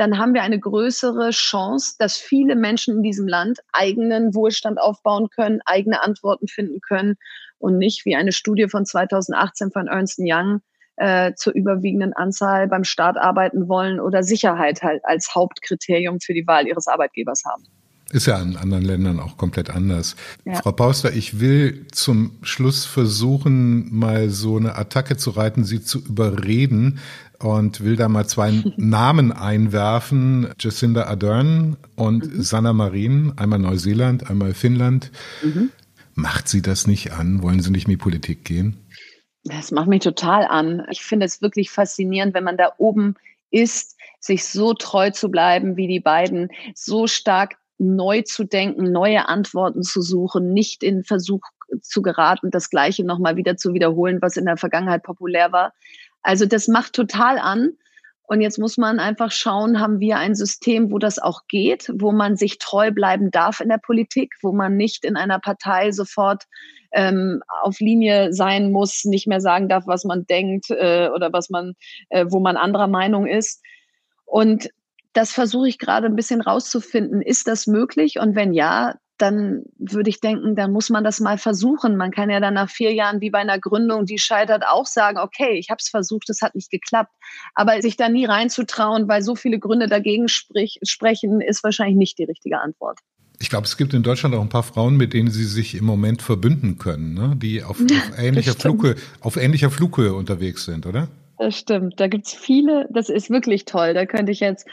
dann 0.00 0.16
haben 0.16 0.32
wir 0.32 0.42
eine 0.42 0.58
größere 0.58 1.28
Chance, 1.28 1.96
dass 1.98 2.16
viele 2.16 2.56
Menschen 2.56 2.96
in 2.96 3.02
diesem 3.02 3.28
Land 3.28 3.58
eigenen 3.70 4.34
Wohlstand 4.34 4.80
aufbauen 4.80 5.28
können, 5.28 5.60
eigene 5.66 6.02
Antworten 6.02 6.48
finden 6.48 6.80
können 6.80 7.16
und 7.58 7.76
nicht 7.76 8.06
wie 8.06 8.16
eine 8.16 8.32
Studie 8.32 8.66
von 8.68 8.86
2018 8.86 9.70
von 9.72 9.88
Ernst 9.88 10.18
Young 10.18 10.62
äh, 10.96 11.34
zur 11.34 11.52
überwiegenden 11.54 12.14
Anzahl 12.14 12.66
beim 12.66 12.84
Staat 12.84 13.18
arbeiten 13.18 13.68
wollen 13.68 14.00
oder 14.00 14.22
Sicherheit 14.22 14.82
halt 14.82 15.04
als 15.04 15.34
Hauptkriterium 15.34 16.18
für 16.18 16.32
die 16.32 16.46
Wahl 16.46 16.66
ihres 16.66 16.88
Arbeitgebers 16.88 17.42
haben. 17.44 17.64
Ist 18.10 18.26
ja 18.26 18.40
in 18.40 18.56
anderen 18.56 18.84
Ländern 18.84 19.20
auch 19.20 19.36
komplett 19.36 19.68
anders. 19.68 20.16
Ja. 20.46 20.54
Frau 20.54 20.72
Pauster, 20.72 21.12
ich 21.12 21.40
will 21.40 21.86
zum 21.92 22.38
Schluss 22.40 22.86
versuchen, 22.86 23.94
mal 23.94 24.30
so 24.30 24.56
eine 24.56 24.76
Attacke 24.76 25.18
zu 25.18 25.30
reiten, 25.30 25.62
Sie 25.62 25.82
zu 25.82 25.98
überreden 25.98 27.00
und 27.42 27.82
will 27.82 27.96
da 27.96 28.08
mal 28.08 28.26
zwei 28.26 28.62
Namen 28.76 29.32
einwerfen. 29.32 30.48
Jacinda 30.58 31.04
Ardern 31.04 31.76
und 31.96 32.34
mhm. 32.34 32.42
Sanna 32.42 32.72
Marin, 32.72 33.32
einmal 33.36 33.58
Neuseeland, 33.58 34.28
einmal 34.30 34.54
Finnland. 34.54 35.10
Mhm. 35.42 35.70
Macht 36.14 36.48
Sie 36.48 36.62
das 36.62 36.86
nicht 36.86 37.12
an? 37.12 37.42
Wollen 37.42 37.60
Sie 37.60 37.70
nicht 37.70 37.86
in 37.86 37.90
die 37.90 37.96
Politik 37.96 38.44
gehen? 38.44 38.76
Das 39.44 39.70
macht 39.70 39.88
mich 39.88 40.02
total 40.02 40.44
an. 40.44 40.86
Ich 40.90 41.00
finde 41.00 41.24
es 41.24 41.40
wirklich 41.40 41.70
faszinierend, 41.70 42.34
wenn 42.34 42.44
man 42.44 42.58
da 42.58 42.72
oben 42.76 43.14
ist, 43.50 43.96
sich 44.20 44.44
so 44.44 44.74
treu 44.74 45.10
zu 45.10 45.30
bleiben 45.30 45.76
wie 45.76 45.88
die 45.88 46.00
beiden, 46.00 46.50
so 46.74 47.06
stark 47.06 47.56
neu 47.78 48.20
zu 48.22 48.44
denken, 48.44 48.92
neue 48.92 49.28
Antworten 49.28 49.82
zu 49.82 50.02
suchen, 50.02 50.52
nicht 50.52 50.82
in 50.82 51.04
Versuch 51.04 51.40
zu 51.80 52.02
geraten, 52.02 52.50
das 52.50 52.68
Gleiche 52.68 53.04
nochmal 53.04 53.36
wieder 53.36 53.56
zu 53.56 53.72
wiederholen, 53.72 54.18
was 54.20 54.36
in 54.36 54.44
der 54.44 54.58
Vergangenheit 54.58 55.02
populär 55.02 55.52
war. 55.52 55.72
Also 56.22 56.46
das 56.46 56.68
macht 56.68 56.94
total 56.94 57.38
an. 57.38 57.72
Und 58.22 58.40
jetzt 58.42 58.58
muss 58.58 58.76
man 58.76 59.00
einfach 59.00 59.32
schauen, 59.32 59.80
haben 59.80 59.98
wir 59.98 60.18
ein 60.18 60.36
System, 60.36 60.92
wo 60.92 60.98
das 60.98 61.18
auch 61.18 61.48
geht, 61.48 61.90
wo 61.92 62.12
man 62.12 62.36
sich 62.36 62.58
treu 62.58 62.92
bleiben 62.92 63.32
darf 63.32 63.58
in 63.58 63.68
der 63.68 63.78
Politik, 63.78 64.34
wo 64.40 64.52
man 64.52 64.76
nicht 64.76 65.04
in 65.04 65.16
einer 65.16 65.40
Partei 65.40 65.90
sofort 65.90 66.44
ähm, 66.92 67.42
auf 67.62 67.80
Linie 67.80 68.32
sein 68.32 68.70
muss, 68.70 69.04
nicht 69.04 69.26
mehr 69.26 69.40
sagen 69.40 69.68
darf, 69.68 69.88
was 69.88 70.04
man 70.04 70.26
denkt 70.26 70.70
äh, 70.70 71.08
oder 71.12 71.32
was 71.32 71.50
man, 71.50 71.74
äh, 72.10 72.26
wo 72.28 72.38
man 72.38 72.56
anderer 72.56 72.86
Meinung 72.86 73.26
ist. 73.26 73.64
Und 74.26 74.70
das 75.12 75.32
versuche 75.32 75.68
ich 75.68 75.78
gerade 75.78 76.06
ein 76.06 76.16
bisschen 76.16 76.40
rauszufinden. 76.40 77.22
Ist 77.22 77.48
das 77.48 77.66
möglich? 77.66 78.20
Und 78.20 78.36
wenn 78.36 78.52
ja, 78.52 78.94
dann 79.20 79.64
würde 79.78 80.10
ich 80.10 80.20
denken, 80.20 80.56
dann 80.56 80.72
muss 80.72 80.90
man 80.90 81.04
das 81.04 81.20
mal 81.20 81.38
versuchen. 81.38 81.96
Man 81.96 82.10
kann 82.10 82.30
ja 82.30 82.40
dann 82.40 82.54
nach 82.54 82.70
vier 82.70 82.92
Jahren 82.92 83.20
wie 83.20 83.30
bei 83.30 83.38
einer 83.38 83.58
Gründung, 83.58 84.06
die 84.06 84.18
scheitert, 84.18 84.64
auch 84.66 84.86
sagen, 84.86 85.18
okay, 85.18 85.58
ich 85.58 85.70
habe 85.70 85.78
es 85.80 85.88
versucht, 85.88 86.30
es 86.30 86.42
hat 86.42 86.54
nicht 86.54 86.70
geklappt. 86.70 87.12
Aber 87.54 87.80
sich 87.82 87.96
da 87.96 88.08
nie 88.08 88.24
reinzutrauen, 88.24 89.08
weil 89.08 89.22
so 89.22 89.36
viele 89.36 89.58
Gründe 89.58 89.86
dagegen 89.86 90.28
sprich, 90.28 90.78
sprechen, 90.82 91.40
ist 91.40 91.62
wahrscheinlich 91.62 91.96
nicht 91.96 92.18
die 92.18 92.24
richtige 92.24 92.60
Antwort. 92.60 92.98
Ich 93.38 93.48
glaube, 93.48 93.64
es 93.64 93.76
gibt 93.76 93.94
in 93.94 94.02
Deutschland 94.02 94.34
auch 94.34 94.42
ein 94.42 94.50
paar 94.50 94.62
Frauen, 94.62 94.96
mit 94.96 95.14
denen 95.14 95.30
Sie 95.30 95.44
sich 95.44 95.74
im 95.74 95.84
Moment 95.84 96.20
verbünden 96.20 96.76
können, 96.78 97.14
ne? 97.14 97.34
die 97.36 97.62
auf, 97.62 97.80
auf 97.80 98.18
ähnlicher 98.18 98.52
Flughöhe, 98.52 98.96
auf 99.20 99.36
ähnlicher 99.36 99.70
Flughöhe 99.70 100.14
unterwegs 100.14 100.66
sind, 100.66 100.86
oder? 100.86 101.08
Das 101.38 101.56
stimmt. 101.56 101.98
Da 101.98 102.06
gibt's 102.06 102.34
viele, 102.34 102.86
das 102.90 103.08
ist 103.08 103.30
wirklich 103.30 103.64
toll. 103.64 103.94
Da 103.94 104.04
könnte 104.04 104.30
ich 104.30 104.40
jetzt 104.40 104.66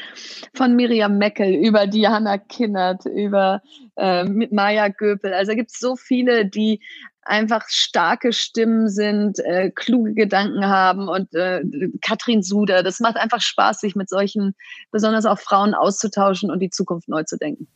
von 0.54 0.76
Miriam 0.76 1.18
Meckel 1.18 1.54
über 1.54 1.88
Diana 1.88 2.38
Kinnert, 2.38 3.06
über 3.06 3.62
äh, 3.98 4.24
mit 4.24 4.52
Maya 4.52 4.88
Göpel. 4.90 5.34
Also 5.34 5.52
da 5.52 5.56
gibt's 5.56 5.80
so 5.80 5.96
viele, 5.96 6.46
die 6.46 6.82
einfach 7.24 7.64
starke 7.68 8.32
Stimmen 8.32 8.90
sind, 8.90 9.40
äh, 9.40 9.70
kluge 9.72 10.14
Gedanken 10.14 10.66
haben 10.66 11.10
und 11.10 11.34
äh, 11.36 11.62
Katrin 12.02 12.42
Suder. 12.42 12.84
Das 12.84 13.00
macht 13.00 13.18
einfach 13.18 13.42
Spaß, 13.42 13.82
sich 13.82 13.96
mit 13.96 14.10
solchen, 14.10 14.56
besonders 14.92 15.26
auch 15.26 15.40
Frauen 15.40 15.74
auszutauschen 15.74 16.50
und 16.50 16.60
die 16.60 16.70
Zukunft 16.70 17.10
neu 17.10 17.24
zu 17.24 17.38
denken. 17.38 17.68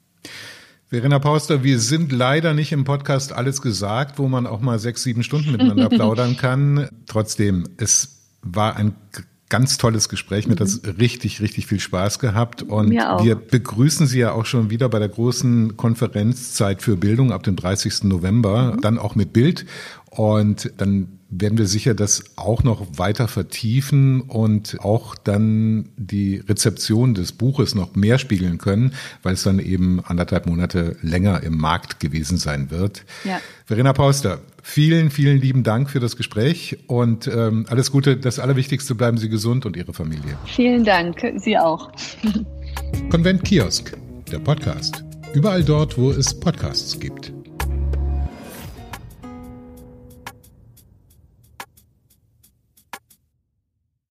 Verena 0.88 1.20
Pauster, 1.20 1.64
wir 1.64 1.80
sind 1.80 2.12
leider 2.12 2.54
nicht 2.54 2.72
im 2.74 2.84
Podcast 2.84 3.32
alles 3.32 3.62
gesagt, 3.62 4.20
wo 4.20 4.28
man 4.28 4.46
auch 4.46 4.60
mal 4.60 4.78
sechs, 4.78 5.04
sieben 5.04 5.24
Stunden 5.24 5.52
miteinander 5.52 5.90
plaudern 5.90 6.36
kann. 6.36 6.90
Trotzdem, 7.08 7.64
es 7.78 8.36
war 8.42 8.76
ein 8.76 8.96
ganz 9.52 9.78
tolles 9.78 10.10
Gespräch. 10.10 10.48
Mir 10.48 10.54
hat 10.54 10.62
das 10.62 10.82
mhm. 10.82 10.92
richtig, 10.92 11.42
richtig 11.42 11.68
viel 11.68 11.80
Spaß 11.80 12.20
gehabt. 12.20 12.64
Und 12.64 12.92
wir 12.92 13.36
begrüßen 13.36 14.08
Sie 14.08 14.20
ja 14.20 14.32
auch 14.32 14.46
schon 14.46 14.70
wieder 14.70 14.90
bei 14.90 14.98
der 14.98 15.10
großen 15.10 15.78
Konferenz 15.78 16.54
Zeit 16.54 16.82
für 16.82 16.96
Bildung 16.96 17.32
ab 17.32 17.44
dem 17.44 17.58
30. 17.58 18.06
November, 18.06 18.74
mhm. 18.74 18.82
dann 18.82 18.98
auch 18.98 19.16
mit 19.16 19.34
Bild. 19.34 19.66
Und 20.12 20.74
dann 20.78 21.20
werden 21.30 21.58
wir 21.58 21.66
sicher 21.66 21.94
das 21.94 22.26
auch 22.36 22.64
noch 22.64 22.86
weiter 22.98 23.30
vertiefen 23.30 24.20
und 24.22 24.78
auch 24.82 25.16
dann 25.16 25.90
die 25.96 26.44
Rezeption 26.48 27.14
des 27.14 27.32
Buches 27.32 27.74
noch 27.74 27.96
mehr 27.96 28.18
spiegeln 28.18 28.58
können, 28.58 28.94
weil 29.24 29.36
es 29.36 29.44
dann 29.44 29.60
eben 29.60 30.04
anderthalb 30.04 30.46
Monate 30.46 30.98
länger 31.02 31.42
im 31.44 31.58
Markt 31.58 32.02
gewesen 32.02 32.38
sein 32.38 32.70
wird. 32.70 33.06
Ja. 33.24 33.40
Verena 33.66 33.94
Pauster, 33.94 34.42
vielen, 34.62 35.10
vielen 35.10 35.40
lieben 35.40 35.64
Dank 35.64 35.90
für 35.90 36.02
das 36.02 36.18
Gespräch 36.18 36.80
und 36.88 37.28
ähm, 37.28 37.66
alles 37.70 37.92
Gute. 37.92 38.18
Das 38.18 38.38
Allerwichtigste, 38.38 38.94
bleiben 38.94 39.18
Sie 39.18 39.30
gesund 39.30 39.66
und 39.66 39.78
Ihre 39.78 39.94
Familie. 39.94 40.38
Vielen 40.46 40.84
Dank, 40.84 41.22
Sie 41.38 41.58
auch. 41.58 41.90
Konvent 43.10 43.46
Kiosk, 43.46 43.98
der 44.30 44.40
Podcast. 44.40 45.06
Überall 45.34 45.64
dort, 45.64 45.98
wo 45.98 46.12
es 46.12 46.38
Podcasts 46.38 47.00
gibt. 47.00 47.32